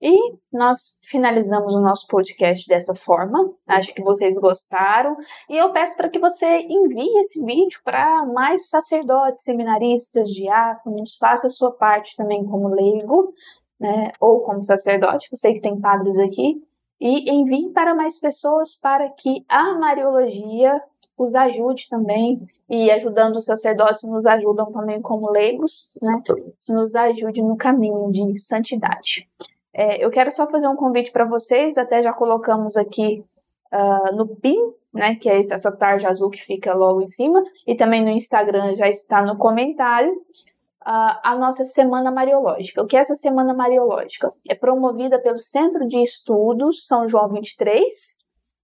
E 0.00 0.36
nós 0.52 1.00
finalizamos 1.06 1.74
o 1.74 1.80
nosso 1.80 2.06
podcast 2.06 2.68
dessa 2.68 2.94
forma. 2.94 3.52
Acho 3.68 3.92
que 3.92 4.02
vocês 4.02 4.38
gostaram. 4.38 5.16
E 5.50 5.56
eu 5.56 5.72
peço 5.72 5.96
para 5.96 6.08
que 6.08 6.20
você 6.20 6.60
envie 6.60 7.18
esse 7.18 7.44
vídeo 7.44 7.80
para 7.84 8.24
mais 8.26 8.68
sacerdotes, 8.68 9.42
seminaristas, 9.42 10.30
diáconos. 10.30 11.16
Faça 11.16 11.48
a 11.48 11.50
sua 11.50 11.72
parte 11.72 12.14
também 12.14 12.44
como 12.44 12.68
leigo, 12.68 13.34
né? 13.80 14.12
Ou 14.20 14.42
como 14.42 14.62
sacerdote. 14.62 15.28
Eu 15.32 15.36
sei 15.38 15.54
que 15.54 15.60
tem 15.60 15.80
padres 15.80 16.16
aqui. 16.18 16.62
E 17.00 17.30
envie 17.30 17.72
para 17.72 17.94
mais 17.94 18.20
pessoas 18.20 18.76
para 18.76 19.08
que 19.10 19.44
a 19.48 19.76
Mariologia 19.78 20.80
os 21.22 21.34
ajude 21.34 21.88
também. 21.88 22.38
E 22.68 22.90
ajudando 22.90 23.36
os 23.36 23.46
sacerdotes, 23.46 24.04
nos 24.04 24.26
ajudam 24.26 24.70
também 24.70 25.00
como 25.00 25.30
leigos, 25.30 25.92
né? 26.02 26.20
Nos 26.68 26.94
ajude 26.94 27.42
no 27.42 27.56
caminho 27.56 28.10
de 28.10 28.38
santidade. 28.38 29.26
É, 29.72 30.04
eu 30.04 30.10
quero 30.10 30.30
só 30.32 30.46
fazer 30.50 30.68
um 30.68 30.76
convite 30.76 31.12
para 31.12 31.24
vocês, 31.24 31.78
até 31.78 32.02
já 32.02 32.12
colocamos 32.12 32.76
aqui 32.76 33.22
uh, 33.72 34.16
no 34.16 34.26
PIN, 34.26 34.58
né, 34.92 35.14
que 35.14 35.28
é 35.28 35.38
essa 35.38 35.70
tarja 35.70 36.08
azul 36.08 36.30
que 36.30 36.42
fica 36.42 36.74
logo 36.74 37.00
em 37.02 37.08
cima, 37.08 37.42
e 37.66 37.74
também 37.76 38.02
no 38.02 38.10
Instagram 38.10 38.74
já 38.74 38.88
está 38.88 39.22
no 39.22 39.36
comentário, 39.36 40.12
uh, 40.12 41.20
a 41.22 41.36
nossa 41.38 41.64
Semana 41.64 42.10
Mariológica. 42.10 42.82
O 42.82 42.86
que 42.86 42.96
é 42.96 43.00
essa 43.00 43.14
Semana 43.14 43.54
Mariológica? 43.54 44.32
É 44.48 44.54
promovida 44.54 45.18
pelo 45.20 45.40
Centro 45.40 45.86
de 45.86 46.02
Estudos 46.02 46.86
São 46.86 47.06
João 47.06 47.28
23, 47.28 47.94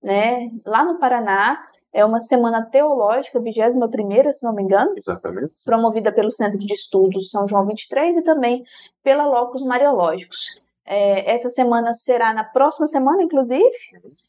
né, 0.02 0.50
lá 0.66 0.84
no 0.84 0.98
Paraná, 0.98 1.62
é 1.94 2.04
uma 2.04 2.18
semana 2.18 2.66
teológica, 2.66 3.38
21 3.40 4.32
se 4.32 4.44
não 4.44 4.52
me 4.52 4.64
engano. 4.64 4.92
Exatamente. 4.96 5.64
Promovida 5.64 6.12
pelo 6.12 6.32
Centro 6.32 6.58
de 6.58 6.74
Estudos 6.74 7.30
São 7.30 7.46
João 7.46 7.64
23 7.64 8.16
e 8.16 8.22
também 8.22 8.64
pela 9.02 9.24
Locus 9.24 9.62
Mariológicos. 9.62 10.60
É, 10.84 11.32
essa 11.32 11.48
semana 11.48 11.94
será 11.94 12.34
na 12.34 12.42
próxima 12.42 12.88
semana, 12.88 13.22
inclusive. 13.22 13.70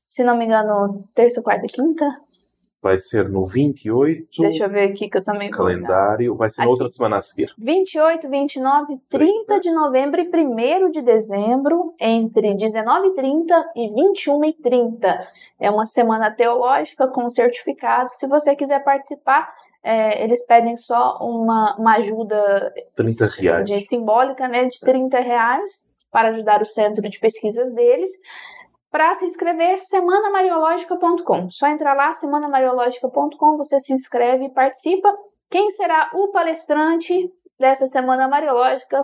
Se 0.05 0.23
não 0.23 0.37
me 0.37 0.45
engano, 0.45 1.03
terça, 1.15 1.41
quarta 1.41 1.65
e 1.65 1.69
quinta. 1.69 2.05
Vai 2.85 2.99
ser 2.99 3.27
no 3.27 3.47
28. 3.47 4.41
Deixa 4.43 4.65
eu 4.65 4.69
ver 4.69 4.91
aqui 4.91 5.09
que 5.09 5.17
eu 5.17 5.23
também 5.23 5.49
vou. 5.49 5.57
Calendário. 5.57 6.35
Vai 6.35 6.51
ser 6.51 6.61
na 6.61 6.69
outra 6.69 6.87
semana 6.87 7.17
a 7.17 7.21
seguir. 7.21 7.51
28, 7.57 8.29
29, 8.29 8.99
30 9.09 9.25
30. 9.47 9.59
de 9.59 9.71
novembro 9.71 10.21
e 10.21 10.29
1 10.29 10.91
de 10.91 11.01
dezembro, 11.01 11.95
entre 11.99 12.53
19h30 12.53 13.63
e 13.75 13.89
21h30. 13.89 15.19
É 15.59 15.71
uma 15.71 15.83
semana 15.83 16.29
teológica 16.29 17.07
com 17.07 17.27
certificado. 17.27 18.11
Se 18.13 18.27
você 18.27 18.55
quiser 18.55 18.83
participar, 18.83 19.51
é, 19.83 20.23
eles 20.23 20.45
pedem 20.45 20.77
só 20.77 21.17
uma, 21.19 21.75
uma 21.79 21.95
ajuda 21.95 22.71
30 22.93 23.25
reais. 23.25 23.65
De, 23.65 23.81
simbólica, 23.81 24.47
né, 24.47 24.65
de 24.65 24.79
30 24.79 25.19
reais 25.21 25.95
para 26.11 26.29
ajudar 26.29 26.61
o 26.61 26.65
centro 26.65 27.09
de 27.09 27.19
pesquisas 27.19 27.73
deles. 27.73 28.11
Para 28.95 29.13
se 29.13 29.25
inscrever, 29.25 29.77
semanamariológica.com. 29.77 31.49
Só 31.51 31.67
entrar 31.67 31.93
lá, 31.95 32.13
semanamariológica.com, 32.13 33.57
você 33.57 33.77
se 33.81 33.91
inscreve 33.91 34.45
e 34.45 34.53
participa. 34.53 35.13
Quem 35.51 35.69
será 35.69 36.09
o 36.13 36.31
palestrante 36.31 37.29
dessa 37.59 37.87
Semana 37.87 38.25
Mariológica? 38.29 39.03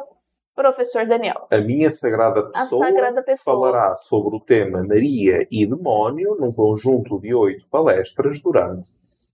Professor 0.56 1.06
Daniel. 1.06 1.46
A 1.52 1.58
minha 1.58 1.92
sagrada 1.92 2.50
pessoa, 2.50 2.88
sagrada 2.88 3.22
pessoa, 3.22 3.54
falará 3.54 3.94
sobre 3.98 4.38
o 4.38 4.40
tema 4.40 4.82
Maria 4.82 5.46
e 5.52 5.66
Demónio 5.66 6.38
num 6.40 6.54
conjunto 6.54 7.20
de 7.20 7.36
oito 7.36 7.68
palestras 7.70 8.40
durante 8.40 8.88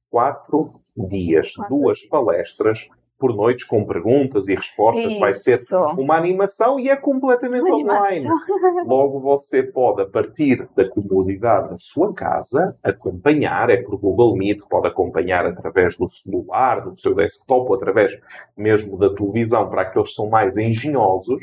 quatro 0.10 0.72
dias. 1.08 1.54
Quatro 1.54 1.76
Duas 1.76 2.00
dias. 2.00 2.10
palestras 2.10 2.90
por 3.20 3.36
noites 3.36 3.66
com 3.66 3.86
perguntas 3.86 4.48
e 4.48 4.56
respostas. 4.56 5.12
Isso. 5.12 5.20
Vai 5.20 5.32
ser 5.32 5.60
uma 5.98 6.16
animação 6.16 6.80
e 6.80 6.90
é 6.90 6.96
completamente 6.96 7.70
online. 7.70 8.28
Logo 8.86 9.20
você 9.20 9.64
pode, 9.64 10.04
a 10.04 10.06
partir 10.06 10.68
da 10.76 10.88
comodidade 10.88 11.70
da 11.70 11.78
sua 11.78 12.14
casa, 12.14 12.78
acompanhar, 12.84 13.70
é 13.70 13.78
por 13.78 13.98
Google 13.98 14.36
Meet, 14.36 14.62
pode 14.70 14.88
acompanhar 14.88 15.46
através 15.46 15.98
do 15.98 16.08
celular, 16.08 16.82
do 16.82 16.96
seu 16.96 17.16
desktop, 17.16 17.70
ou 17.70 17.76
através 17.76 18.18
mesmo 18.56 18.98
da 18.98 19.14
televisão, 19.14 19.70
para 19.70 19.82
aqueles 19.82 20.10
que 20.10 20.16
são 20.16 20.30
mais 20.30 20.58
engenhosos. 20.58 21.42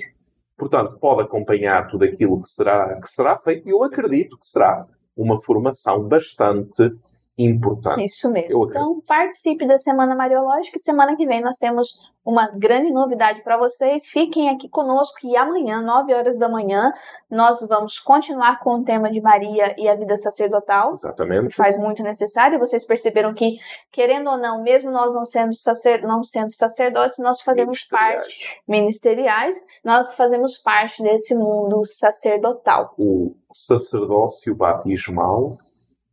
Portanto, 0.57 0.97
pode 1.01 1.23
acompanhar 1.23 1.89
tudo 1.89 2.05
aquilo 2.05 2.41
que 2.41 2.49
será, 2.49 3.01
que 3.01 3.09
será 3.09 3.37
feito 3.37 3.69
e 3.69 3.73
eu 3.73 3.83
acredito 3.83 4.39
que 4.39 4.47
será 4.47 4.87
uma 5.17 5.41
formação 5.41 6.03
bastante 6.05 6.93
importante. 7.37 8.05
Isso 8.05 8.31
mesmo. 8.31 8.69
Então, 8.69 8.93
participe 9.07 9.67
da 9.67 9.77
Semana 9.77 10.15
Mariológica 10.15 10.77
e 10.79 10.81
semana 10.81 11.17
que 11.17 11.27
vem 11.27 11.43
nós 11.43 11.57
temos 11.57 12.13
uma 12.25 12.49
grande 12.49 12.91
novidade 12.91 13.43
para 13.43 13.59
vocês. 13.59 14.07
Fiquem 14.07 14.49
aqui 14.49 14.69
conosco 14.69 15.19
e 15.25 15.37
amanhã, 15.37 15.83
9 15.83 16.15
horas 16.15 16.39
da 16.39 16.49
manhã, 16.49 16.93
nós 17.31 17.67
vamos 17.69 17.99
continuar 17.99 18.61
com 18.61 18.77
o 18.77 18.85
tema 18.85 19.11
de 19.11 19.21
Maria 19.21 19.75
e 19.77 19.89
a 19.89 19.95
vida 19.95 20.17
sacerdotal. 20.17 20.95
Exatamente. 20.95 21.43
Se 21.43 21.53
faz 21.53 21.77
muito 21.77 22.03
necessário. 22.03 22.59
Vocês 22.59 22.87
perceberam 22.87 23.35
que, 23.35 23.59
querendo 23.93 24.31
ou 24.31 24.39
não, 24.39 24.63
mesmo 24.63 24.91
nós 24.91 25.15
não 25.15 25.27
sendo, 25.27 25.55
sacer, 25.55 26.03
não 26.03 26.25
sendo 26.25 26.51
sacerdotes, 26.51 27.19
nós 27.19 27.43
fazemos 27.43 27.85
parte 27.85 28.63
ministeriais, 28.67 29.57
nós 29.85 30.15
fazemos 30.15 30.57
parte 30.57 31.03
desse 31.03 31.35
mundo 31.35 31.85
sacerdotal. 31.85 32.95
O 32.97 33.35
sacerdócio 33.53 34.55
batismal 34.57 35.59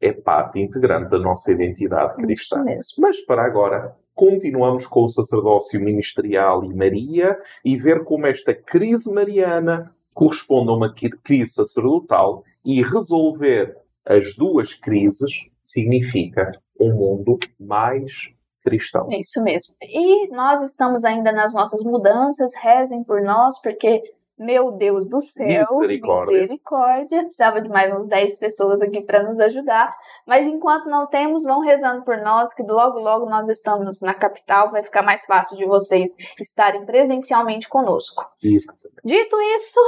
é 0.01 0.11
parte 0.11 0.59
integrante 0.59 1.09
da 1.09 1.19
nossa 1.19 1.51
identidade 1.51 2.15
cristã. 2.15 2.63
Mas 2.97 3.23
para 3.25 3.45
agora, 3.45 3.95
continuamos 4.15 4.87
com 4.87 5.03
o 5.03 5.09
sacerdócio 5.09 5.79
ministerial 5.79 6.63
e 6.63 6.73
Maria 6.73 7.37
e 7.63 7.77
ver 7.77 8.03
como 8.03 8.25
esta 8.27 8.53
crise 8.53 9.13
mariana 9.13 9.91
corresponde 10.13 10.69
a 10.69 10.73
uma 10.73 10.93
crise 10.93 11.53
sacerdotal 11.53 12.43
e 12.65 12.81
resolver 12.81 13.75
as 14.05 14.35
duas 14.35 14.73
crises 14.73 15.31
significa 15.63 16.51
um 16.79 16.93
mundo 16.93 17.37
mais 17.59 18.41
cristão. 18.63 19.07
É 19.11 19.19
isso 19.19 19.41
mesmo. 19.43 19.75
E 19.81 20.27
nós 20.29 20.61
estamos 20.63 21.03
ainda 21.03 21.31
nas 21.31 21.53
nossas 21.53 21.83
mudanças, 21.83 22.51
rezem 22.55 23.03
por 23.03 23.21
nós, 23.21 23.59
porque 23.61 24.01
meu 24.41 24.71
Deus 24.71 25.07
do 25.07 25.21
céu, 25.21 25.65
misericórdia. 25.71 26.33
misericórdia. 26.33 27.23
Precisava 27.23 27.61
de 27.61 27.69
mais 27.69 27.93
uns 27.93 28.07
10 28.07 28.39
pessoas 28.39 28.81
aqui 28.81 29.01
para 29.01 29.21
nos 29.23 29.39
ajudar. 29.39 29.95
Mas 30.25 30.47
enquanto 30.47 30.89
não 30.89 31.05
temos, 31.05 31.43
vão 31.43 31.59
rezando 31.61 32.03
por 32.03 32.17
nós, 32.17 32.53
que 32.53 32.63
logo, 32.63 32.99
logo 32.99 33.29
nós 33.29 33.47
estamos 33.47 34.01
na 34.01 34.13
capital. 34.15 34.71
Vai 34.71 34.83
ficar 34.83 35.03
mais 35.03 35.25
fácil 35.25 35.55
de 35.55 35.65
vocês 35.65 36.09
estarem 36.39 36.85
presencialmente 36.85 37.69
conosco. 37.69 38.25
Isso. 38.41 38.71
Dito 39.05 39.39
isso. 39.55 39.79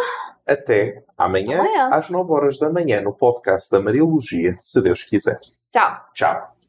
Até 0.46 1.04
amanhã, 1.18 1.60
amanhã, 1.60 1.90
às 1.92 2.10
9 2.10 2.32
horas 2.32 2.60
da 2.60 2.70
manhã, 2.70 3.02
no 3.02 3.14
podcast 3.14 3.72
da 3.72 3.82
Mariologia, 3.82 4.56
se 4.60 4.82
Deus 4.82 5.04
quiser. 5.04 5.40
Tchau. 5.72 5.98
Tchau. 6.14 6.63